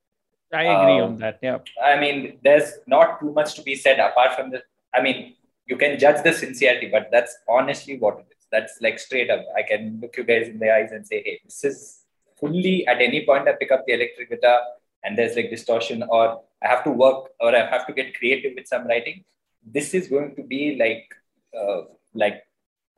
I 0.52 0.62
agree 0.62 1.00
um, 1.00 1.12
on 1.12 1.16
that. 1.18 1.38
Yeah. 1.42 1.58
I 1.82 1.98
mean, 1.98 2.38
there's 2.42 2.72
not 2.86 3.20
too 3.20 3.32
much 3.32 3.54
to 3.54 3.62
be 3.62 3.74
said 3.74 3.98
apart 3.98 4.36
from 4.36 4.50
the. 4.50 4.62
I 4.94 5.02
mean, 5.02 5.34
you 5.66 5.76
can 5.76 5.98
judge 5.98 6.22
the 6.22 6.32
sincerity, 6.32 6.88
but 6.90 7.08
that's 7.10 7.36
honestly 7.48 7.98
what 7.98 8.18
it 8.18 8.26
is. 8.30 8.46
That's 8.52 8.78
like 8.80 8.98
straight 8.98 9.30
up. 9.30 9.44
I 9.56 9.62
can 9.62 9.98
look 10.00 10.16
you 10.16 10.24
guys 10.24 10.48
in 10.48 10.58
the 10.58 10.72
eyes 10.72 10.92
and 10.92 11.06
say, 11.06 11.22
hey, 11.24 11.40
this 11.44 11.64
is 11.64 12.02
fully 12.38 12.86
at 12.86 13.00
any 13.00 13.26
point 13.26 13.48
I 13.48 13.52
pick 13.52 13.72
up 13.72 13.84
the 13.86 13.94
electric 13.94 14.30
guitar 14.30 14.60
and 15.02 15.18
there's 15.18 15.36
like 15.36 15.50
distortion, 15.50 16.04
or 16.08 16.42
I 16.62 16.68
have 16.68 16.84
to 16.84 16.90
work, 16.90 17.30
or 17.40 17.54
I 17.54 17.68
have 17.68 17.86
to 17.86 17.92
get 17.92 18.16
creative 18.16 18.52
with 18.54 18.66
some 18.66 18.86
writing. 18.86 19.24
This 19.64 19.94
is 19.94 20.08
going 20.08 20.36
to 20.36 20.42
be 20.42 20.76
like, 20.76 21.12
uh, 21.58 21.82
like 22.14 22.42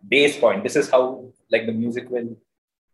base 0.07 0.39
point. 0.39 0.63
This 0.63 0.77
is 0.77 0.91
how 0.91 1.25
like 1.51 1.67
the 1.67 1.73
music 1.73 2.11
will 2.11 2.37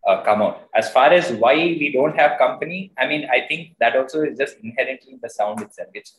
uh, 0.07 0.23
come 0.23 0.43
out. 0.43 0.69
As 0.75 0.91
far 0.91 1.13
as 1.13 1.33
why 1.33 1.55
we 1.55 1.93
don't 1.93 2.17
have 2.17 2.39
company, 2.39 2.93
I 2.99 3.07
mean, 3.07 3.29
I 3.31 3.47
think 3.47 3.77
that 3.81 3.97
also 3.97 4.23
is 4.23 4.39
just 4.39 4.57
inherently 4.63 5.19
the 5.21 5.29
sound 5.29 5.61
itself. 5.61 5.89
It's 5.95 6.19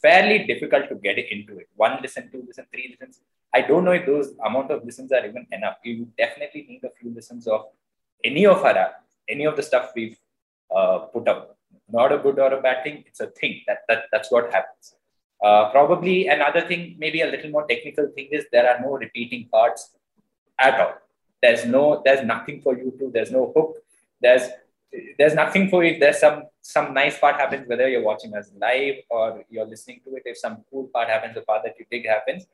fairly 0.00 0.46
difficult 0.46 0.88
to 0.88 0.96
get 0.96 1.18
into 1.18 1.58
it. 1.58 1.68
One 1.76 1.98
listen, 2.02 2.30
two 2.30 2.44
listen, 2.46 2.66
three 2.72 2.88
listens. 2.90 3.20
I 3.52 3.60
don't 3.60 3.84
know 3.84 3.92
if 3.92 4.06
those 4.06 4.34
amount 4.44 4.70
of 4.70 4.84
listens 4.84 5.12
are 5.12 5.24
even 5.24 5.46
enough. 5.52 5.76
You 5.84 6.08
definitely 6.18 6.66
need 6.68 6.84
a 6.84 6.90
few 7.00 7.14
listens 7.14 7.46
of 7.46 7.66
any 8.24 8.46
of 8.46 8.64
our 8.64 8.94
any 9.28 9.44
of 9.44 9.56
the 9.56 9.62
stuff 9.62 9.92
we've 9.94 10.18
uh, 10.74 10.98
put 11.14 11.28
up. 11.28 11.56
Not 11.90 12.12
a 12.12 12.18
good 12.18 12.38
or 12.38 12.52
a 12.52 12.60
bad 12.60 12.82
thing. 12.82 13.04
It's 13.06 13.20
a 13.20 13.26
thing. 13.26 13.62
That, 13.66 13.80
that 13.88 14.04
that's 14.10 14.30
what 14.30 14.52
happens. 14.52 14.96
Uh, 15.42 15.70
probably 15.70 16.28
another 16.28 16.62
thing, 16.62 16.96
maybe 16.98 17.20
a 17.20 17.26
little 17.26 17.50
more 17.50 17.66
technical 17.66 18.06
thing 18.14 18.28
is 18.32 18.46
there 18.50 18.68
are 18.68 18.80
no 18.80 18.92
repeating 18.92 19.46
parts 19.52 19.90
at 20.58 20.80
all. 20.80 20.94
There's 21.42 21.64
no 21.66 22.02
there's 22.04 22.24
nothing 22.24 22.60
for 22.60 22.76
you 22.76 22.92
to 22.98 23.10
there's 23.12 23.30
no 23.30 23.52
hook. 23.54 23.76
There's 24.20 24.48
there's 25.18 25.34
nothing 25.34 25.68
for 25.68 25.84
if 25.84 26.00
there's 26.00 26.20
some 26.20 26.44
some 26.62 26.94
nice 26.94 27.18
part 27.18 27.36
happens 27.36 27.68
whether 27.68 27.88
you're 27.88 28.02
watching 28.02 28.34
us 28.34 28.50
live 28.58 28.96
or 29.10 29.44
you're 29.50 29.66
listening 29.66 30.00
to 30.04 30.14
it 30.16 30.22
if 30.24 30.38
some 30.38 30.64
cool 30.70 30.88
part 30.94 31.08
happens 31.08 31.34
the 31.34 31.42
part 31.42 31.62
that 31.64 31.74
you 31.78 31.84
think 31.90 32.06
happens 32.06 32.46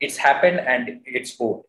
it's 0.00 0.16
happened 0.16 0.60
and 0.60 1.00
it's 1.04 1.34
over, 1.40 1.62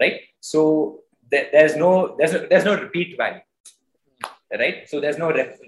right? 0.00 0.20
So 0.40 1.02
there, 1.30 1.48
there's 1.52 1.76
no 1.76 2.16
there's 2.18 2.32
no, 2.32 2.46
there's 2.48 2.64
no 2.64 2.76
repeat 2.76 3.16
value 3.16 3.40
right? 4.58 4.88
So 4.88 5.00
there's 5.00 5.18
no 5.18 5.32
rep, 5.32 5.58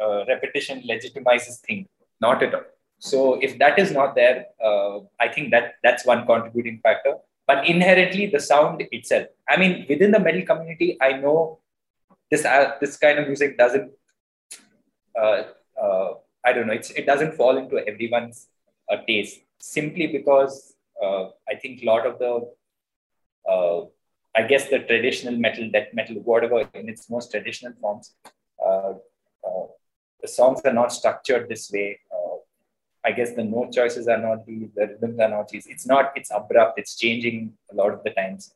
uh, 0.00 0.24
repetition 0.26 0.82
legitimizes 0.88 1.58
thing 1.60 1.88
not 2.20 2.42
at 2.42 2.54
all. 2.54 2.62
So 2.98 3.34
if 3.40 3.58
that 3.58 3.78
is 3.78 3.90
not 3.90 4.14
there 4.14 4.46
uh, 4.64 5.00
i 5.20 5.28
think 5.28 5.50
that 5.50 5.74
that's 5.82 6.06
one 6.06 6.24
contributing 6.26 6.80
factor 6.82 7.14
but 7.46 7.66
inherently 7.66 8.26
the 8.26 8.40
sound 8.40 8.82
itself. 8.90 9.26
I 9.48 9.56
mean, 9.56 9.86
within 9.88 10.10
the 10.10 10.20
metal 10.20 10.42
community, 10.42 10.96
I 11.00 11.12
know 11.12 11.60
this 12.30 12.44
uh, 12.44 12.72
this 12.80 12.96
kind 12.96 13.18
of 13.18 13.26
music 13.26 13.58
doesn't. 13.58 13.90
Uh, 15.18 15.42
uh, 15.80 16.14
I 16.44 16.52
don't 16.52 16.66
know. 16.66 16.72
It 16.72 17.06
doesn't 17.06 17.34
fall 17.34 17.56
into 17.56 17.76
everyone's 17.86 18.48
uh, 18.90 18.96
taste 19.06 19.40
simply 19.58 20.06
because 20.06 20.74
uh, 21.02 21.24
I 21.48 21.54
think 21.60 21.82
a 21.82 21.86
lot 21.86 22.06
of 22.06 22.18
the, 22.18 22.32
uh, 23.50 23.80
I 24.34 24.46
guess 24.46 24.68
the 24.68 24.80
traditional 24.80 25.36
metal, 25.36 25.70
death 25.70 25.88
metal, 25.94 26.16
whatever 26.16 26.60
in 26.74 26.88
its 26.88 27.08
most 27.08 27.30
traditional 27.30 27.72
forms, 27.80 28.14
the 30.20 30.28
songs 30.28 30.62
are 30.64 30.72
not 30.72 30.90
structured 30.92 31.48
this 31.48 31.70
way. 31.70 32.00
I 33.04 33.12
guess 33.12 33.34
the 33.34 33.44
note 33.44 33.72
choices 33.72 34.08
are 34.08 34.18
not 34.18 34.46
the, 34.46 34.70
the 34.74 34.86
rhythms 34.86 35.20
are 35.20 35.28
not 35.28 35.54
easy. 35.54 35.70
It's 35.70 35.86
not, 35.86 36.12
it's 36.16 36.30
abrupt, 36.30 36.78
it's 36.78 36.96
changing 36.96 37.52
a 37.70 37.74
lot 37.74 37.92
of 37.92 38.02
the 38.02 38.10
times. 38.10 38.54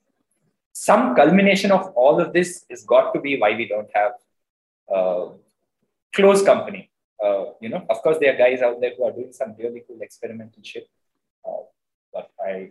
Some 0.72 1.14
culmination 1.14 1.70
of 1.70 1.88
all 1.94 2.20
of 2.20 2.32
this 2.32 2.64
has 2.70 2.84
got 2.84 3.12
to 3.12 3.20
be 3.20 3.38
why 3.38 3.54
we 3.54 3.68
don't 3.68 3.90
have 3.94 4.12
uh, 4.94 5.26
close 6.14 6.42
company. 6.42 6.90
Uh, 7.22 7.46
you 7.60 7.68
know, 7.68 7.84
of 7.90 8.00
course, 8.00 8.16
there 8.20 8.32
are 8.32 8.38
guys 8.38 8.62
out 8.62 8.80
there 8.80 8.92
who 8.96 9.04
are 9.04 9.12
doing 9.12 9.32
some 9.32 9.54
really 9.58 9.82
cool 9.86 9.98
experimental 10.00 10.62
shit. 10.62 10.88
Uh, 11.46 11.64
but 12.12 12.30
I, 12.40 12.70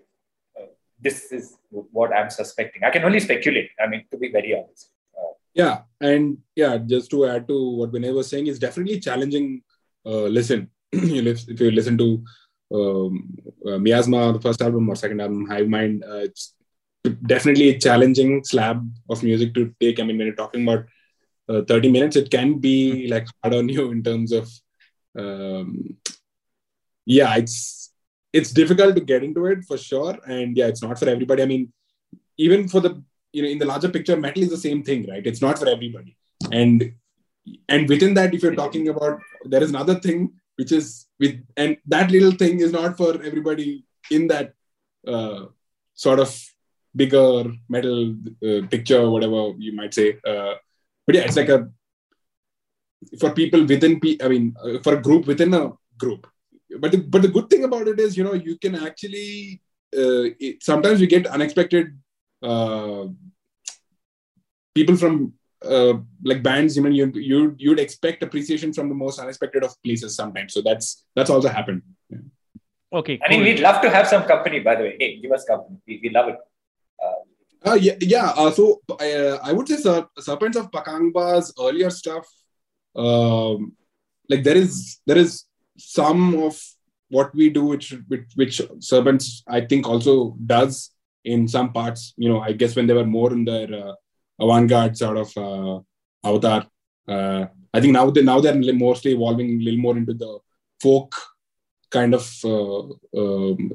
uh, 0.59 0.67
this 0.99 1.31
is 1.31 1.57
what 1.69 2.13
I'm 2.13 2.29
suspecting. 2.29 2.83
I 2.83 2.89
can 2.89 3.03
only 3.03 3.19
speculate. 3.19 3.69
I 3.79 3.87
mean, 3.87 4.05
to 4.09 4.17
be 4.17 4.31
very 4.31 4.55
honest. 4.55 4.89
Uh, 5.15 5.33
yeah, 5.53 5.81
and 6.01 6.37
yeah, 6.55 6.77
just 6.77 7.11
to 7.11 7.25
add 7.25 7.47
to 7.49 7.71
what 7.71 7.91
Vinay 7.91 8.13
was 8.13 8.29
saying, 8.29 8.47
is 8.47 8.57
definitely 8.57 8.99
challenging. 8.99 9.61
Uh, 10.95 11.21
listen, 11.21 11.53
if 11.53 11.59
you 11.59 11.71
listen 11.71 11.97
to 11.97 12.23
um, 12.73 13.37
uh, 13.65 13.77
Miasma, 13.77 14.33
the 14.33 14.41
first 14.41 14.61
album 14.61 14.89
or 14.89 14.95
second 14.95 15.21
album, 15.21 15.45
Hive 15.47 15.67
Mind, 15.67 16.03
uh, 16.03 16.17
it's 16.27 16.53
definitely 17.25 17.69
a 17.69 17.79
challenging 17.79 18.43
slab 18.43 18.89
of 19.09 19.23
music 19.23 19.53
to 19.53 19.73
take. 19.79 19.99
I 19.99 20.03
mean, 20.03 20.17
when 20.17 20.27
you're 20.27 20.35
talking 20.35 20.63
about 20.63 20.85
uh, 21.49 21.63
30 21.63 21.91
minutes, 21.91 22.15
it 22.15 22.31
can 22.31 22.59
be 22.59 23.07
like 23.07 23.27
hard 23.41 23.55
on 23.55 23.69
you 23.69 23.91
in 23.91 24.03
terms 24.03 24.31
of, 24.31 24.49
um, 25.17 25.97
yeah, 27.05 27.35
it's 27.35 27.91
it's 28.33 28.51
difficult 28.51 28.95
to 28.95 29.01
get 29.01 29.23
into 29.23 29.45
it 29.45 29.63
for 29.65 29.77
sure, 29.77 30.17
and 30.27 30.55
yeah, 30.55 30.67
it's 30.67 30.83
not 30.83 30.99
for 30.99 31.09
everybody. 31.09 31.41
I 31.41 31.45
mean, 31.45 31.71
even 32.37 32.67
for 32.67 32.81
the 32.81 33.01
you 33.31 33.41
know 33.41 33.49
in 33.49 33.57
the 33.57 33.65
larger 33.65 33.89
picture, 33.89 34.17
metal 34.17 34.43
is 34.43 34.49
the 34.49 34.57
same 34.57 34.83
thing, 34.83 35.07
right? 35.09 35.25
It's 35.25 35.41
not 35.41 35.57
for 35.57 35.69
everybody, 35.69 36.17
and 36.51 36.93
and 37.69 37.87
within 37.87 38.13
that, 38.15 38.33
if 38.33 38.43
you're 38.43 38.55
talking 38.55 38.89
about, 38.89 39.21
there 39.45 39.63
is 39.63 39.69
another 39.69 39.95
thing 39.95 40.33
which 40.57 40.71
is 40.71 41.07
with 41.19 41.35
and 41.55 41.77
that 41.85 42.11
little 42.11 42.31
thing 42.31 42.59
is 42.59 42.71
not 42.71 42.97
for 42.97 43.11
everybody 43.29 43.85
in 44.11 44.27
that 44.27 44.53
uh, 45.07 45.45
sort 45.93 46.19
of 46.19 46.29
bigger 46.95 47.45
metal 47.69 48.15
uh, 48.47 48.61
picture 48.73 49.09
whatever 49.09 49.41
you 49.65 49.73
might 49.79 49.93
say 49.93 50.09
uh, 50.31 50.53
but 51.05 51.15
yeah 51.15 51.25
it's 51.27 51.37
like 51.41 51.49
a 51.49 51.69
for 53.19 53.31
people 53.39 53.63
within 53.65 53.99
i 54.23 54.27
mean 54.27 54.55
uh, 54.63 54.79
for 54.83 54.93
a 54.95 55.01
group 55.01 55.27
within 55.27 55.53
a 55.53 55.71
group. 55.97 56.27
But 56.79 56.91
the, 56.91 56.97
but 56.97 57.21
the 57.21 57.29
good 57.29 57.49
thing 57.49 57.63
about 57.63 57.87
it 57.87 57.99
is 57.99 58.17
you 58.17 58.23
know 58.23 58.33
you 58.33 58.57
can 58.57 58.75
actually 58.75 59.61
uh, 59.95 60.29
it, 60.39 60.61
sometimes 60.61 61.01
you 61.01 61.07
get 61.07 61.27
unexpected 61.27 61.97
uh, 62.43 63.05
people 64.75 64.97
from 64.97 65.33
uh, 65.63 65.93
like 66.23 66.43
bands, 66.43 66.75
you 66.75 66.83
know, 66.83 66.89
you 66.89 67.11
you 67.15 67.55
you'd 67.57 67.79
expect 67.79 68.23
appreciation 68.23 68.73
from 68.73 68.89
the 68.89 68.95
most 68.95 69.19
unexpected 69.19 69.63
of 69.63 69.75
places 69.83 70.15
sometimes. 70.15 70.53
So 70.53 70.61
that's 70.61 71.03
that's 71.15 71.29
also 71.29 71.49
happened. 71.49 71.81
Yeah. 72.09 72.19
Okay. 72.93 73.19
I 73.25 73.29
mean, 73.29 73.43
we'd 73.43 73.59
love 73.59 73.81
to 73.81 73.89
have 73.89 74.07
some 74.07 74.23
company. 74.23 74.59
By 74.59 74.75
the 74.75 74.83
way, 74.83 74.97
hey, 74.99 75.19
give 75.19 75.31
us 75.31 75.45
company. 75.45 75.77
We, 75.87 75.99
we 76.03 76.09
love 76.09 76.29
it. 76.29 76.37
Uh, 77.03 77.69
uh, 77.71 77.73
yeah, 77.73 77.95
yeah. 78.01 78.33
Uh, 78.35 78.51
so 78.51 78.81
uh, 78.89 79.37
I 79.43 79.51
would 79.51 79.67
say 79.67 79.77
Ser- 79.77 80.07
Serpents 80.19 80.57
of 80.57 80.71
Pakangba's 80.71 81.53
earlier 81.59 81.89
stuff, 81.89 82.25
um, 82.95 83.73
like 84.29 84.43
there 84.43 84.57
is 84.57 84.99
there 85.05 85.17
is 85.17 85.45
some 85.77 86.35
of 86.35 86.61
what 87.09 87.33
we 87.33 87.49
do, 87.49 87.65
which 87.65 87.95
which, 88.07 88.25
which 88.35 88.61
Serpents 88.79 89.43
I 89.47 89.61
think 89.61 89.87
also 89.87 90.37
does 90.45 90.91
in 91.25 91.47
some 91.47 91.73
parts. 91.73 92.13
You 92.15 92.29
know, 92.29 92.39
I 92.39 92.53
guess 92.53 92.75
when 92.75 92.87
they 92.87 92.93
were 92.93 93.05
more 93.05 93.33
in 93.33 93.43
their 93.43 93.73
uh, 93.73 93.93
avant-garde 94.39 94.97
sort 94.97 95.17
of 95.17 95.37
uh, 95.37 95.79
avatar. 96.27 96.67
Uh, 97.07 97.45
I 97.73 97.81
think 97.81 97.93
now 97.93 98.09
they 98.09 98.21
now 98.21 98.39
they're 98.39 98.73
mostly 98.73 99.13
evolving 99.13 99.49
a 99.49 99.63
little 99.63 99.79
more 99.79 99.97
into 99.97 100.13
the 100.13 100.39
folk 100.81 101.15
kind 101.89 102.13
of 102.13 102.29
uh, 102.43 102.83
um, 103.17 103.71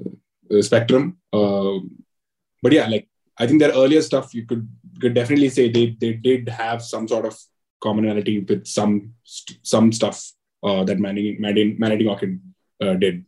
spectrum. 0.61 1.19
but 1.31 2.73
yeah, 2.73 2.87
like 2.89 3.09
I 3.39 3.47
think 3.47 3.61
their 3.61 3.73
earlier 3.73 4.03
stuff 4.03 4.35
you 4.35 4.47
could 4.47 4.69
could 5.01 5.15
definitely 5.15 5.49
say 5.49 5.71
they 5.71 5.97
they 6.01 6.13
did 6.15 6.49
have 6.49 6.83
some 6.83 7.09
sort 7.09 7.27
of 7.27 7.39
commonality 7.81 8.41
with 8.41 8.67
some 8.67 9.15
some 9.25 9.93
stuff 9.93 10.33
uh, 10.63 10.85
that 10.85 10.99
Manning 10.99 11.41
Manning 11.41 11.77
Manning 11.79 12.09
Orchid 12.09 12.41
uh, 12.81 12.95
did. 12.95 13.25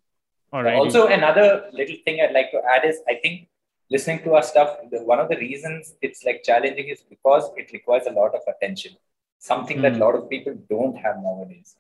All 0.53 0.63
right. 0.63 0.77
Also, 0.77 1.09
another 1.09 1.69
little 1.73 1.97
thing 2.05 2.21
I'd 2.21 2.33
like 2.33 2.51
to 2.53 2.61
add 2.75 2.85
is 2.85 3.01
I 3.09 3.17
think 3.23 3.49
listening 3.91 4.23
to 4.25 4.35
our 4.35 4.43
stuff, 4.43 4.77
the, 4.91 5.03
one 5.03 5.21
of 5.21 5.29
the 5.29 5.37
reasons 5.37 5.95
it's 6.01 6.25
like 6.25 6.43
challenging 6.45 6.89
is 6.89 7.03
because 7.03 7.51
it 7.57 7.71
requires 7.73 8.07
a 8.07 8.13
lot 8.13 8.35
of 8.35 8.41
attention, 8.49 8.93
something 9.39 9.79
mm. 9.79 9.83
that 9.83 9.93
a 9.93 9.95
hmm. 9.97 10.03
lot 10.03 10.15
of 10.15 10.29
people 10.29 10.55
don't 10.69 10.97
have 10.97 11.17
nowadays. 11.23 11.77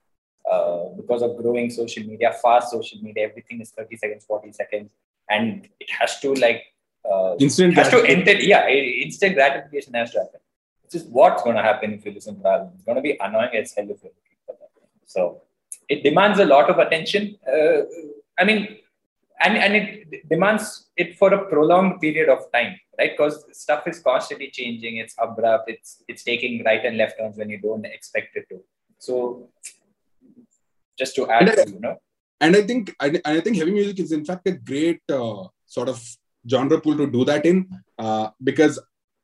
Uh, 0.50 0.90
because 0.96 1.22
of 1.22 1.36
growing 1.38 1.70
social 1.70 2.04
media, 2.04 2.30
fast 2.42 2.70
social 2.70 3.00
media, 3.00 3.26
everything 3.28 3.60
is 3.62 3.70
30 3.70 3.96
seconds, 3.96 4.24
40 4.26 4.52
seconds, 4.52 4.90
and 5.30 5.66
it 5.80 5.90
has 5.90 6.20
to 6.20 6.34
like 6.34 6.64
uh, 7.10 7.34
instant 7.38 7.74
has 7.74 7.88
to 7.88 8.02
enter, 8.04 8.32
yeah, 8.32 8.68
instant 8.68 9.34
gratification 9.34 9.94
has 9.94 10.10
to 10.12 10.18
happen. 10.18 10.40
Which 10.82 10.94
is 10.96 11.04
what's 11.04 11.42
going 11.42 11.56
to 11.56 11.62
happen 11.62 11.94
if 11.94 12.04
you 12.04 12.12
listen 12.12 12.40
to 12.40 12.48
album. 12.48 12.72
It's 12.74 12.84
going 12.84 12.96
to 12.96 13.02
be 13.02 13.16
annoying 13.20 13.56
as 13.56 13.72
hell 13.74 13.84
if 13.84 14.02
you're 14.02 14.12
looking 14.12 14.38
for 14.46 14.54
that. 14.58 14.70
So 15.06 15.42
it 15.88 16.02
demands 16.02 16.38
a 16.38 16.44
lot 16.44 16.68
of 16.70 16.78
attention. 16.78 17.38
Uh, 17.46 17.82
I 18.38 18.44
mean, 18.44 18.78
and, 19.40 19.56
and 19.56 19.74
it 19.74 20.28
demands 20.28 20.83
it 20.96 21.16
for 21.18 21.32
a 21.34 21.44
prolonged 21.46 22.00
period 22.00 22.28
of 22.28 22.40
time, 22.52 22.78
right? 22.98 23.12
Because 23.16 23.44
stuff 23.52 23.86
is 23.86 23.98
constantly 24.00 24.50
changing. 24.50 24.96
It's 24.98 25.14
abrupt. 25.18 25.68
It's 25.68 26.02
it's 26.08 26.22
taking 26.22 26.62
right 26.64 26.84
and 26.84 26.96
left 26.96 27.18
turns 27.18 27.36
when 27.36 27.50
you 27.50 27.60
don't 27.60 27.84
expect 27.84 28.36
it 28.36 28.46
to. 28.50 28.60
So, 28.98 29.48
just 30.98 31.14
to 31.16 31.28
add, 31.28 31.48
and 31.58 31.70
you 31.70 31.80
know. 31.80 31.96
And 32.40 32.56
I 32.56 32.62
think 32.62 32.94
and 33.00 33.20
I 33.24 33.40
think 33.40 33.56
heavy 33.56 33.72
music 33.72 33.98
is 34.00 34.12
in 34.12 34.24
fact 34.24 34.46
a 34.46 34.52
great 34.52 35.00
uh, 35.10 35.44
sort 35.66 35.88
of 35.88 36.02
genre 36.48 36.80
pool 36.80 36.96
to 36.96 37.06
do 37.10 37.24
that 37.24 37.44
in, 37.46 37.68
uh, 37.98 38.28
because 38.42 38.78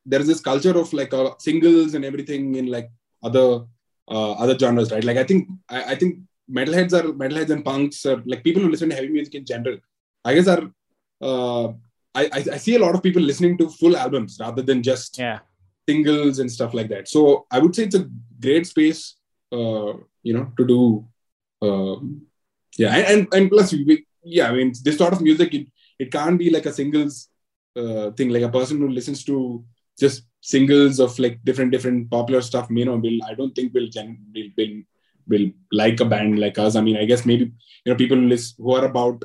there 0.06 0.20
is 0.20 0.26
this 0.26 0.40
culture 0.40 0.76
of 0.76 0.92
like 0.92 1.12
uh, 1.12 1.32
singles 1.38 1.94
and 1.94 2.04
everything 2.04 2.54
in 2.54 2.66
like 2.66 2.90
other 3.22 3.64
uh, 4.08 4.32
other 4.32 4.58
genres, 4.58 4.90
right? 4.90 5.04
Like 5.04 5.18
I 5.18 5.24
think 5.24 5.48
I, 5.68 5.92
I 5.92 5.94
think 5.94 6.18
metalheads 6.50 6.92
are 6.92 7.12
metalheads 7.12 7.50
and 7.50 7.64
punks 7.64 8.04
are 8.06 8.20
like 8.26 8.42
people 8.42 8.62
who 8.62 8.70
listen 8.70 8.88
to 8.90 8.96
heavy 8.96 9.08
music 9.08 9.36
in 9.36 9.44
general 9.44 9.78
I 10.24 10.34
guess 10.34 10.48
are 10.48 10.70
uh, 11.20 11.68
I, 12.14 12.28
I 12.34 12.56
see 12.56 12.74
a 12.74 12.78
lot 12.78 12.94
of 12.94 13.02
people 13.02 13.22
listening 13.22 13.56
to 13.58 13.68
full 13.68 13.96
albums 13.96 14.38
rather 14.40 14.62
than 14.62 14.82
just 14.82 15.18
yeah. 15.18 15.40
singles 15.88 16.38
and 16.40 16.50
stuff 16.50 16.74
like 16.74 16.88
that. 16.88 17.08
So 17.08 17.46
I 17.50 17.58
would 17.60 17.74
say 17.74 17.84
it's 17.84 17.94
a 17.94 18.08
great 18.40 18.66
space, 18.66 19.16
uh, 19.52 19.92
you 20.22 20.34
know, 20.34 20.52
to 20.56 20.66
do. 20.66 21.06
Uh, 21.62 22.00
yeah, 22.76 22.96
and, 22.96 23.06
and 23.06 23.34
and 23.34 23.50
plus, 23.50 23.72
we, 23.72 24.06
yeah, 24.24 24.48
I 24.48 24.52
mean, 24.52 24.72
this 24.82 24.98
sort 24.98 25.12
of 25.12 25.20
music 25.20 25.54
it, 25.54 25.66
it 25.98 26.10
can't 26.10 26.38
be 26.38 26.50
like 26.50 26.66
a 26.66 26.72
singles 26.72 27.28
uh, 27.76 28.10
thing. 28.12 28.30
Like 28.30 28.42
a 28.42 28.48
person 28.48 28.78
who 28.78 28.88
listens 28.88 29.24
to 29.24 29.64
just 29.98 30.24
singles 30.40 30.98
of 30.98 31.16
like 31.18 31.38
different 31.44 31.70
different 31.70 32.10
popular 32.10 32.40
stuff, 32.40 32.68
you 32.70 32.84
know, 32.84 32.96
will 32.96 33.22
I 33.24 33.34
don't 33.34 33.54
think 33.54 33.74
will 33.74 33.88
gen 33.88 34.18
will, 34.34 34.50
will 34.56 34.82
will 35.28 35.50
like 35.70 36.00
a 36.00 36.04
band 36.04 36.38
like 36.38 36.58
us. 36.58 36.74
I 36.76 36.80
mean, 36.80 36.96
I 36.96 37.04
guess 37.04 37.26
maybe 37.26 37.52
you 37.84 37.92
know 37.92 37.96
people 37.96 38.18
who, 38.18 38.72
are 38.72 38.84
about 38.84 39.22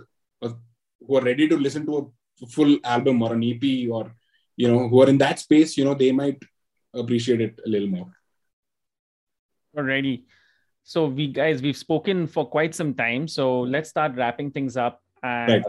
who 1.08 1.18
are 1.18 1.22
ready 1.22 1.48
to 1.48 1.58
listen 1.58 1.86
to 1.86 2.12
a 2.42 2.48
full 2.48 2.78
album 2.84 3.22
or 3.22 3.34
an 3.34 3.44
EP 3.44 3.90
or 3.90 4.12
you 4.58 4.68
know 4.68 4.88
who 4.88 5.02
are 5.02 5.10
in 5.10 5.18
that 5.18 5.40
space, 5.40 5.78
you 5.78 5.86
know, 5.86 5.94
they 5.94 6.12
might 6.12 6.42
appreciate 6.94 7.42
it 7.42 7.60
a 7.66 7.70
little 7.70 7.90
more. 7.90 8.12
Alrighty. 9.78 10.24
So 10.84 11.06
we 11.06 11.28
guys, 11.28 11.62
we've 11.62 11.78
spoken 11.78 12.28
for 12.28 12.46
quite 12.46 12.76
some 12.76 12.94
time. 12.94 13.28
So 13.28 13.62
let's 13.62 13.90
start 13.90 14.16
wrapping 14.16 14.52
things 14.52 14.78
up. 14.78 15.02
And 15.24 15.66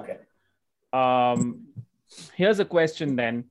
right. 0.92 1.32
um, 1.32 1.66
here's 2.34 2.60
a 2.60 2.64
question 2.64 3.16
then. 3.16 3.44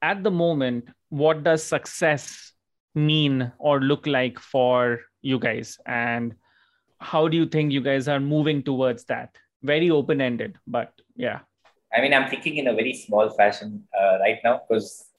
At 0.00 0.22
the 0.22 0.30
moment, 0.30 0.88
what 1.08 1.42
does 1.42 1.62
success 1.62 2.52
mean 2.94 3.52
or 3.58 3.80
look 3.80 4.06
like 4.06 4.38
for 4.38 5.00
you 5.20 5.38
guys? 5.38 5.78
And 5.86 6.34
how 7.00 7.28
do 7.28 7.36
you 7.36 7.46
think 7.46 7.72
you 7.72 7.80
guys 7.82 8.08
are 8.08 8.20
moving 8.20 8.62
towards 8.62 9.04
that? 9.06 9.36
Very 9.62 9.90
open 9.90 10.20
ended, 10.20 10.56
but 10.66 10.92
yeah 11.18 11.40
i 11.94 12.00
mean 12.00 12.14
i'm 12.14 12.28
thinking 12.30 12.56
in 12.62 12.68
a 12.68 12.74
very 12.80 12.94
small 12.94 13.28
fashion 13.40 13.84
uh, 14.00 14.14
right 14.24 14.38
now 14.44 14.54
because 14.62 15.10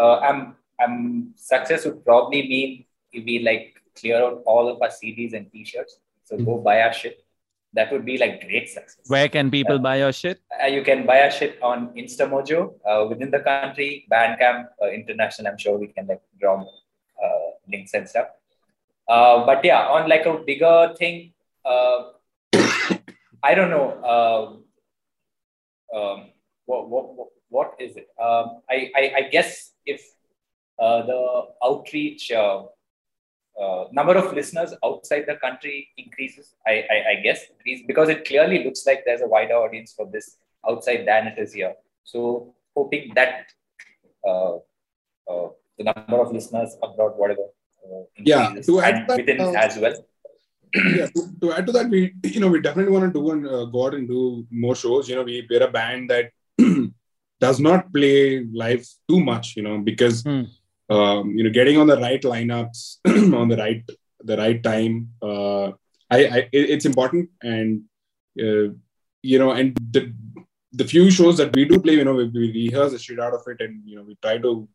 uh, 0.00 0.18
i'm 0.28 0.54
i'm 0.78 1.32
success 1.34 1.84
would 1.84 2.04
probably 2.04 2.42
mean 2.52 2.84
if 3.12 3.24
we 3.24 3.40
like 3.40 3.74
clear 3.98 4.22
out 4.26 4.42
all 4.46 4.68
of 4.68 4.80
our 4.82 4.92
cds 4.98 5.34
and 5.34 5.50
t-shirts 5.50 5.98
so 6.24 6.36
mm-hmm. 6.36 6.44
go 6.44 6.58
buy 6.58 6.82
our 6.82 6.92
shit 6.92 7.24
that 7.72 7.90
would 7.92 8.04
be 8.04 8.18
like 8.18 8.34
great 8.46 8.68
success 8.68 9.04
where 9.06 9.28
can 9.28 9.50
people 9.50 9.76
uh, 9.76 9.86
buy 9.88 9.96
your 9.96 10.12
shit 10.12 10.40
uh, 10.62 10.66
you 10.66 10.82
can 10.82 11.06
buy 11.06 11.18
our 11.22 11.30
shit 11.30 11.58
on 11.62 11.88
instamojo 12.02 12.60
uh, 12.90 13.06
within 13.08 13.30
the 13.30 13.40
country 13.40 14.06
bandcamp 14.12 14.68
uh, 14.82 14.90
international 14.90 15.50
i'm 15.50 15.58
sure 15.58 15.78
we 15.78 15.88
can 15.96 16.06
like 16.06 16.22
draw 16.40 16.54
links 17.72 17.94
and 17.94 18.08
stuff 18.08 18.28
but 19.48 19.64
yeah 19.64 19.82
on 19.96 20.08
like 20.08 20.26
a 20.26 20.34
bigger 20.50 20.92
thing 20.98 21.32
I 23.42 23.54
don't 23.54 23.70
know. 23.70 24.60
Um, 25.94 26.30
what, 26.66 26.88
what, 26.88 27.28
what 27.48 27.74
is 27.78 27.96
it? 27.96 28.08
Um, 28.20 28.60
I, 28.70 28.90
I, 28.96 29.12
I, 29.16 29.22
guess 29.30 29.72
if 29.84 30.00
uh, 30.78 31.02
the 31.04 31.42
outreach 31.64 32.30
uh, 32.30 32.62
uh, 33.60 33.84
number 33.92 34.16
of 34.16 34.32
listeners 34.32 34.72
outside 34.84 35.24
the 35.26 35.34
country 35.36 35.88
increases, 35.96 36.54
I, 36.66 36.84
I, 36.90 37.10
I 37.10 37.14
guess, 37.22 37.40
because 37.86 38.08
it 38.08 38.24
clearly 38.24 38.64
looks 38.64 38.86
like 38.86 39.02
there's 39.04 39.20
a 39.20 39.26
wider 39.26 39.54
audience 39.54 39.92
for 39.92 40.08
this 40.10 40.36
outside 40.68 41.04
than 41.06 41.26
it 41.26 41.38
is 41.38 41.52
here. 41.52 41.74
So 42.04 42.54
hoping 42.76 43.12
that 43.14 43.46
uh, 44.26 44.56
uh, 45.28 45.48
the 45.76 45.84
number 45.84 46.20
of 46.20 46.32
listeners 46.32 46.76
abroad, 46.82 47.12
whatever, 47.16 47.46
uh, 47.84 48.04
yeah, 48.18 48.54
to 48.62 48.80
add 48.80 49.08
that, 49.08 49.16
within 49.16 49.56
as 49.56 49.76
well 49.76 49.94
yeah, 50.74 51.06
to, 51.06 51.28
to, 51.40 51.52
add 51.52 51.66
to 51.66 51.72
that, 51.72 51.88
we 51.88 52.14
you 52.24 52.40
know 52.40 52.48
we 52.48 52.60
definitely 52.60 52.92
want 52.92 53.12
to 53.12 53.18
do 53.18 53.30
and 53.30 53.46
uh, 53.46 53.64
go 53.66 53.86
out 53.86 53.94
and 53.94 54.08
do 54.08 54.46
more 54.50 54.74
shows. 54.74 55.08
You 55.08 55.16
know, 55.16 55.22
we 55.22 55.46
we're 55.48 55.62
a 55.62 55.70
band 55.70 56.10
that 56.10 56.30
does 57.40 57.60
not 57.60 57.92
play 57.92 58.44
live 58.52 58.86
too 59.08 59.20
much. 59.20 59.56
You 59.56 59.62
know, 59.62 59.78
because 59.78 60.22
mm. 60.22 60.48
um, 60.88 61.30
you 61.36 61.44
know 61.44 61.50
getting 61.50 61.78
on 61.78 61.86
the 61.86 61.96
right 61.96 62.22
lineups 62.22 62.98
on 63.34 63.48
the 63.48 63.56
right 63.56 63.82
the 64.24 64.36
right 64.36 64.62
time. 64.62 65.10
Uh, 65.22 65.68
I, 66.12 66.26
I 66.26 66.48
it's 66.52 66.86
important 66.86 67.30
and 67.42 67.82
uh, 68.40 68.74
you 69.22 69.38
know 69.38 69.52
and 69.52 69.76
the 69.92 70.12
the 70.72 70.84
few 70.84 71.10
shows 71.10 71.36
that 71.38 71.54
we 71.54 71.64
do 71.64 71.80
play, 71.80 71.94
you 71.94 72.04
know, 72.04 72.14
we, 72.14 72.28
we 72.28 72.52
rehearse 72.52 72.92
the 72.92 72.98
shit 72.98 73.18
out 73.18 73.34
of 73.34 73.42
it 73.46 73.60
and 73.60 73.82
you 73.84 73.96
know 73.96 74.02
we 74.02 74.16
try 74.22 74.38
to 74.38 74.68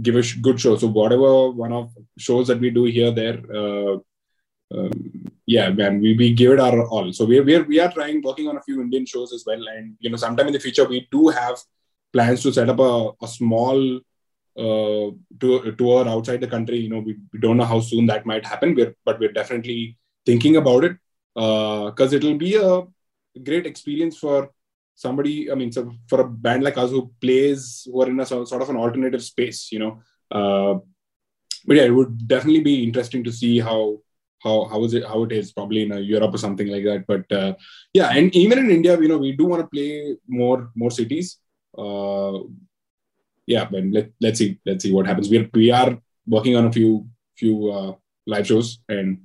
give 0.00 0.16
a 0.16 0.22
good 0.40 0.60
show. 0.60 0.76
So 0.76 0.88
whatever 0.88 1.50
one 1.50 1.72
of 1.72 1.92
shows 2.16 2.48
that 2.48 2.60
we 2.60 2.70
do 2.70 2.84
here 2.84 3.10
there. 3.10 3.38
Uh, 3.54 3.98
um, 4.74 5.30
yeah, 5.46 5.70
man, 5.70 6.00
we, 6.00 6.14
we 6.14 6.34
give 6.34 6.52
it 6.52 6.60
our 6.60 6.86
all. 6.86 7.12
So 7.12 7.24
we 7.24 7.38
are, 7.38 7.42
we 7.42 7.54
are 7.56 7.62
we 7.62 7.80
are 7.80 7.90
trying 7.90 8.22
working 8.22 8.48
on 8.48 8.56
a 8.56 8.62
few 8.62 8.80
Indian 8.80 9.06
shows 9.06 9.32
as 9.32 9.44
well, 9.46 9.62
and 9.68 9.96
you 9.98 10.10
know, 10.10 10.16
sometime 10.16 10.48
in 10.48 10.52
the 10.52 10.60
future 10.60 10.86
we 10.86 11.08
do 11.10 11.28
have 11.28 11.58
plans 12.12 12.42
to 12.42 12.52
set 12.52 12.68
up 12.68 12.78
a, 12.78 13.10
a 13.22 13.28
small 13.28 14.00
uh, 14.58 15.10
tour, 15.40 15.72
tour 15.72 16.08
outside 16.08 16.40
the 16.40 16.46
country. 16.46 16.78
You 16.78 16.90
know, 16.90 16.98
we, 16.98 17.16
we 17.32 17.38
don't 17.38 17.56
know 17.56 17.64
how 17.64 17.80
soon 17.80 18.06
that 18.06 18.26
might 18.26 18.44
happen, 18.44 18.74
we're, 18.74 18.94
but 19.04 19.18
we're 19.18 19.32
definitely 19.32 19.96
thinking 20.26 20.56
about 20.56 20.84
it 20.84 20.96
because 21.34 22.12
uh, 22.12 22.16
it'll 22.16 22.34
be 22.34 22.56
a 22.56 22.82
great 23.42 23.66
experience 23.66 24.18
for 24.18 24.50
somebody. 24.94 25.50
I 25.50 25.54
mean, 25.54 25.72
so 25.72 25.92
for 26.08 26.20
a 26.20 26.28
band 26.28 26.62
like 26.62 26.76
us 26.76 26.90
who 26.90 27.10
plays, 27.20 27.86
who 27.90 28.02
are 28.02 28.08
in 28.08 28.20
a 28.20 28.26
sort 28.26 28.52
of 28.52 28.68
an 28.68 28.76
alternative 28.76 29.22
space, 29.22 29.70
you 29.72 29.78
know. 29.78 30.02
Uh, 30.30 30.80
but 31.64 31.76
yeah, 31.76 31.84
it 31.84 31.94
would 31.94 32.26
definitely 32.26 32.60
be 32.60 32.82
interesting 32.82 33.24
to 33.24 33.32
see 33.32 33.60
how 33.60 34.00
how 34.42 34.64
how 34.66 34.84
is 34.84 34.94
it 34.94 35.04
how 35.04 35.24
it 35.24 35.32
is 35.32 35.52
probably 35.52 35.82
in 35.82 35.92
Europe 36.04 36.34
or 36.34 36.38
something 36.38 36.68
like 36.68 36.84
that. 36.84 37.06
But 37.06 37.30
uh, 37.32 37.54
yeah, 37.92 38.10
and 38.10 38.34
even 38.34 38.58
in 38.58 38.70
India, 38.70 38.98
you 39.00 39.08
know, 39.08 39.18
we 39.18 39.32
do 39.32 39.44
want 39.44 39.62
to 39.62 39.68
play 39.68 40.16
more 40.26 40.70
more 40.74 40.90
cities. 40.90 41.38
Uh, 41.76 42.38
yeah, 43.46 43.64
but 43.64 43.84
let 43.84 44.10
let's 44.20 44.38
see 44.38 44.58
let's 44.64 44.84
see 44.84 44.92
what 44.92 45.06
happens. 45.06 45.28
We 45.28 45.38
are 45.38 45.48
we 45.52 45.70
are 45.70 45.98
working 46.26 46.56
on 46.56 46.66
a 46.66 46.72
few 46.72 47.08
few 47.36 47.70
uh, 47.70 47.92
live 48.26 48.46
shows, 48.46 48.78
and 48.88 49.18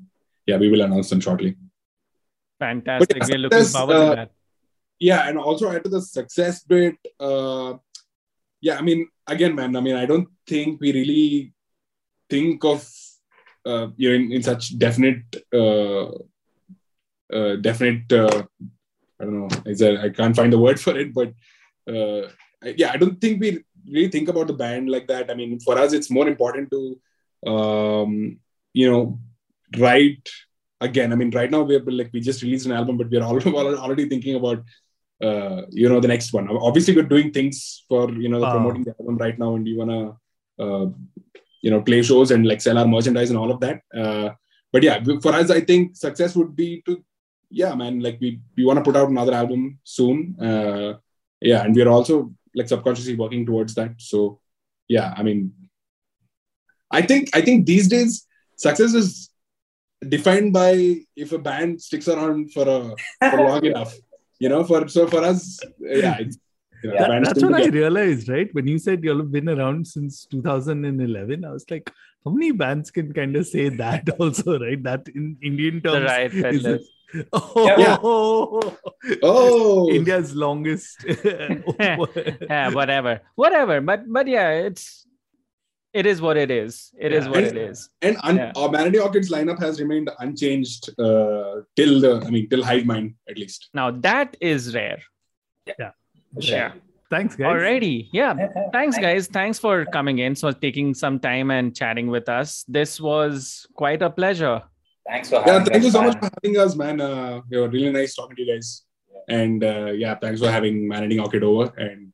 yeah, 0.46 0.58
we 0.58 0.70
will 0.70 0.82
announce 0.82 1.10
them 1.10 1.22
shortly. 1.22 1.56
Fantastic. 2.60 3.18
Yeah, 3.18 3.28
We're 3.30 3.38
looking 3.38 3.66
forward 3.66 3.94
to 3.94 4.12
uh, 4.12 4.16
that. 4.16 4.32
Yeah, 5.00 5.28
and 5.28 5.38
also 5.38 5.72
add 5.72 5.84
to 5.84 5.90
the 5.90 6.02
success 6.02 6.64
bit. 6.64 6.96
Uh, 7.20 7.76
yeah, 8.62 8.78
I 8.78 8.82
mean, 8.82 9.08
again, 9.28 9.56
man, 9.56 9.76
I 9.76 9.82
mean, 9.82 9.96
I 9.96 10.06
don't 10.06 10.30
think 10.48 10.80
we 10.80 10.94
really 10.94 11.54
think 12.30 12.64
of 12.64 12.88
uh, 13.66 13.88
you 13.98 14.10
know 14.10 14.16
in, 14.16 14.32
in 14.32 14.44
such 14.44 14.78
definite 14.78 15.24
uh, 15.54 16.06
uh, 17.38 17.56
definite 17.62 18.12
uh, 18.12 18.44
I 19.20 19.24
don't 19.26 19.40
know 19.40 20.00
I 20.06 20.10
can't 20.10 20.36
find 20.36 20.52
the 20.52 20.60
word 20.60 20.80
for 20.80 20.98
it 20.98 21.14
but 21.14 21.34
uh, 21.88 22.28
yeah 22.82 22.92
I 22.94 22.98
don't 22.98 23.20
think 23.20 23.42
we 23.42 23.64
really 23.92 24.10
think 24.10 24.30
about 24.30 24.48
the 24.48 24.54
band 24.54 24.90
like 24.90 25.08
that. 25.08 25.30
I 25.30 25.34
mean, 25.34 25.60
for 25.60 25.78
us, 25.78 25.94
it's 25.94 26.10
more 26.10 26.28
important 26.28 26.72
to, 26.72 27.52
um, 27.52 28.40
you 28.74 28.90
know, 28.90 29.20
write 29.78 30.30
again. 30.82 31.12
I 31.12 31.16
mean, 31.16 31.32
right 31.32 31.50
now 31.50 31.64
we're 31.64 31.82
like 31.82 32.12
we 32.14 32.22
just 32.22 32.42
released 32.42 32.66
an 32.66 32.72
album, 32.72 32.98
but 32.98 33.10
we're 33.10 33.22
already 33.22 33.50
already 33.54 34.10
thinking 34.10 34.36
about, 34.36 34.64
uh, 35.22 35.64
you 35.70 35.90
know, 35.90 36.00
the 36.00 36.08
next 36.08 36.34
one. 36.34 36.50
Obviously, 36.50 36.96
we're 36.96 37.04
doing 37.04 37.32
things 37.32 37.84
for 37.88 38.12
you 38.12 38.30
know 38.30 38.44
Ah. 38.44 38.52
promoting 38.52 38.84
the 38.84 38.96
album 39.00 39.18
right 39.18 39.38
now, 39.38 39.56
and 39.56 39.68
you 39.68 39.78
wanna, 39.78 40.18
uh, 40.60 40.88
you 41.64 41.72
know, 41.72 41.82
play 41.82 42.04
shows 42.04 42.30
and 42.30 42.46
like 42.46 42.62
sell 42.62 42.78
our 42.78 42.88
merchandise 42.88 43.30
and 43.30 43.40
all 43.40 43.50
of 43.50 43.60
that. 43.62 43.82
Uh, 43.98 44.30
but 44.72 44.84
yeah, 44.84 45.02
for 45.22 45.34
us, 45.34 45.50
I 45.50 45.62
think 45.62 45.96
success 45.96 46.36
would 46.36 46.56
be 46.56 46.84
to, 46.86 47.04
yeah, 47.50 47.74
man, 47.74 48.02
like 48.02 48.18
we 48.20 48.42
we 48.58 48.66
want 48.66 48.78
to 48.78 48.84
put 48.84 48.98
out 48.98 49.10
another 49.10 49.34
album 49.34 49.80
soon. 49.84 50.36
Uh, 50.40 50.98
yeah, 51.42 51.64
and 51.64 51.76
we're 51.76 51.88
also 51.88 52.34
like 52.54 52.68
subconsciously 52.68 53.16
working 53.16 53.46
towards 53.46 53.74
that. 53.76 53.94
So 53.98 54.40
yeah, 54.90 55.14
I 55.16 55.24
mean, 55.24 55.54
I 56.92 57.02
think 57.02 57.30
I 57.34 57.42
think 57.42 57.66
these 57.66 57.88
days 57.88 58.28
success 58.58 58.94
is 58.94 59.30
defined 60.08 60.52
by 60.52 60.98
if 61.16 61.32
a 61.32 61.40
band 61.40 61.82
sticks 61.82 62.10
around 62.10 62.52
for 62.52 62.68
a 62.68 63.30
for 63.30 63.38
long 63.38 63.66
enough. 63.72 63.96
You 64.40 64.50
know, 64.50 64.64
for 64.66 64.90
so 64.90 65.08
for 65.08 65.24
us, 65.24 65.60
yeah, 65.80 66.18
it's, 66.20 66.38
know, 66.90 66.96
Yeah, 66.96 67.08
That- 67.08 67.24
that's 67.26 67.40
still 67.40 67.52
what 67.52 67.64
I 67.64 67.68
realized, 67.68 68.30
right? 68.30 68.50
When 68.54 68.68
you 68.68 68.78
said 68.80 69.04
you'll 69.04 69.20
have 69.20 69.32
been 69.32 69.50
around 69.50 69.88
since 69.88 70.26
2011, 70.26 71.46
I 71.46 71.52
was 71.52 71.66
like, 71.70 71.92
how 72.26 72.32
many 72.32 72.52
bands 72.52 72.90
can 72.92 73.14
kind 73.14 73.36
of 73.36 73.46
say 73.48 73.70
that 73.70 74.10
also, 74.20 74.60
right? 74.60 74.82
That 74.84 75.08
in 75.10 75.38
Indian 75.44 75.82
The 75.84 75.92
terms. 75.92 76.06
right 76.06 76.34
is 76.34 76.42
peddlers. 76.42 76.82
a- 76.82 77.28
oh, 77.34 78.78
Oh, 79.22 79.90
India's 79.92 80.36
longest. 80.36 81.06
yeah, 81.06 82.70
whatever, 82.70 83.22
whatever. 83.36 83.82
But 83.82 84.12
but 84.12 84.28
yeah, 84.28 84.50
it's 84.68 85.06
it 85.94 86.08
is 86.08 86.22
what 86.22 86.38
it 86.38 86.50
is. 86.50 86.92
It 86.98 87.12
is 87.14 87.26
Yeah. 87.26 87.30
what 87.32 87.44
And- 87.44 87.58
it 87.58 87.70
is. 87.70 87.90
and 88.02 88.18
un- 88.24 88.38
Yeah. 88.38 88.52
our 88.56 88.70
Man 88.72 88.88
Eating 88.88 89.02
Orchid's 89.02 89.30
lineup 89.30 89.60
has 89.60 89.80
remained 89.80 90.10
unchanged 90.20 90.90
uh, 91.00 91.62
till 91.76 92.00
the 92.02 92.24
I 92.26 92.30
mean 92.32 92.50
till 92.50 92.64
Hive 92.64 92.86
Mind 92.88 93.14
at 93.30 93.38
least. 93.38 93.70
Now 93.76 93.92
that 93.92 94.36
is 94.42 94.74
rare. 94.74 95.00
For 95.68 95.94
sure. 96.40 96.58
Yeah. 96.58 96.72
Thanks, 97.10 97.36
guys. 97.36 97.54
Alrighty. 97.54 98.10
Yeah. 98.12 98.34
Thanks, 98.72 98.98
guys. 98.98 99.28
Thanks 99.28 99.60
for 99.60 99.86
coming 99.86 100.20
in. 100.20 100.36
So 100.36 100.52
taking 100.52 100.94
some 100.94 101.20
time 101.20 101.52
and 101.52 101.76
chatting 101.76 102.08
with 102.08 102.28
us. 102.28 102.66
This 102.68 103.00
was 103.00 103.68
quite 103.76 104.02
a 104.02 104.10
pleasure. 104.10 104.64
Thanks 105.08 105.30
for 105.30 105.44
Yeah, 105.46 105.60
having 105.60 105.66
thank 105.68 105.84
you 105.84 105.90
us, 105.90 105.94
so 105.94 106.02
much 106.02 106.18
for 106.18 106.30
having 106.42 106.60
us, 106.60 106.76
man. 106.76 107.02
Uh, 107.02 107.42
it 107.52 107.58
was 107.58 107.72
really 107.72 107.92
nice 107.92 108.16
talking 108.16 108.36
to 108.36 108.42
you 108.42 108.54
guys. 108.54 108.84
And 109.30 109.64
uh, 109.64 109.92
yeah, 109.92 110.16
thanks 110.16 110.42
for 110.42 110.50
having 110.50 110.88
Man 110.88 111.04
Eating 111.04 111.20
Orchid 111.20 111.44
over. 111.44 111.74
And 111.78 112.14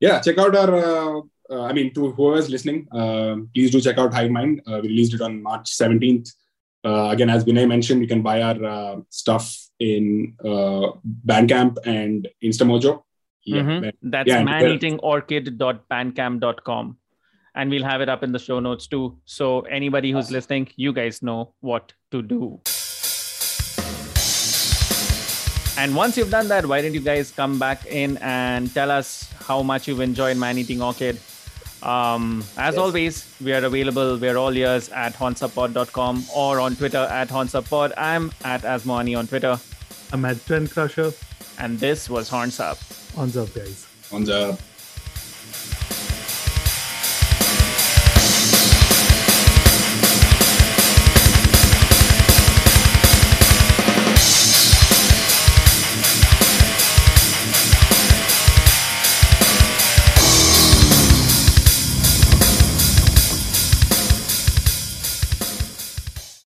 yeah, 0.00 0.20
check 0.20 0.38
out 0.38 0.54
our. 0.54 0.74
Uh, 0.74 1.20
uh, 1.50 1.62
I 1.64 1.72
mean, 1.72 1.92
to 1.94 2.12
whoever's 2.12 2.48
listening, 2.48 2.86
uh, 2.92 3.36
please 3.52 3.72
do 3.72 3.80
check 3.80 3.98
out 3.98 4.14
Hive 4.14 4.30
Mind. 4.30 4.60
Uh, 4.66 4.78
we 4.82 4.88
released 4.88 5.14
it 5.14 5.20
on 5.20 5.42
March 5.42 5.70
17th. 5.76 6.30
Uh, 6.84 7.08
again, 7.10 7.28
as 7.28 7.44
Vinay 7.44 7.66
mentioned, 7.66 8.00
you 8.00 8.06
can 8.06 8.22
buy 8.22 8.40
our 8.40 8.64
uh, 8.64 8.96
stuff 9.10 9.56
in 9.80 10.34
uh, 10.44 10.92
Bandcamp 11.26 11.78
and 11.84 12.28
Instamojo. 12.42 13.02
Yeah, 13.44 13.62
Mhm. 13.62 13.80
man. 13.82 13.92
That's 14.02 14.28
Yeah, 14.28 14.38
and- 14.40 14.48
maneatingorchid.bandcamp.com. 14.48 16.96
And 17.54 17.70
we'll 17.70 17.84
have 17.84 18.00
it 18.00 18.08
up 18.08 18.22
in 18.22 18.30
the 18.32 18.38
show 18.38 18.60
notes 18.60 18.86
too. 18.86 19.16
So 19.24 19.60
anybody 19.62 20.12
who's 20.12 20.26
Awesome. 20.26 20.34
listening, 20.34 20.68
you 20.76 20.92
guys 20.92 21.20
know 21.22 21.52
what 21.60 21.92
to 22.12 22.22
do. 22.22 22.60
And 25.78 25.94
once 25.96 26.16
you've 26.18 26.30
done 26.30 26.48
that, 26.48 26.66
why 26.66 26.82
don't 26.82 26.92
you 26.94 27.00
guys 27.00 27.30
come 27.30 27.58
back 27.58 27.86
in 27.86 28.18
and 28.18 28.72
tell 28.74 28.90
us 28.90 29.30
how 29.46 29.62
much 29.62 29.88
you've 29.88 30.00
enjoyed 30.00 30.36
Man 30.36 30.58
Eating 30.58 30.82
Orchid? 30.82 31.18
Um, 31.82 32.44
as 32.58 32.74
Yes. 32.74 32.78
always, 32.78 33.24
we 33.40 33.54
are 33.54 33.64
available. 33.64 34.18
We're 34.18 34.36
all 34.36 34.54
ears 34.54 34.90
at 34.90 35.14
hornsuppod.com 35.14 36.24
or 36.34 36.60
on 36.60 36.76
Twitter 36.76 36.98
at 37.20 37.28
hornsuppod. 37.30 37.92
I'm 37.96 38.30
at 38.44 38.60
asmoani 38.62 39.16
on 39.18 39.26
Twitter. 39.26 39.58
I'm 40.12 40.24
at 40.26 40.44
Trend 40.46 40.70
Crusher. 40.70 41.12
And 41.58 41.80
this 41.80 42.08
was 42.10 42.28
Horns 42.28 42.60
Up. 42.60 42.78
On 43.16 43.36
up, 43.36 43.52
guys. 43.54 43.86
On 44.12 44.24
the 44.24 44.58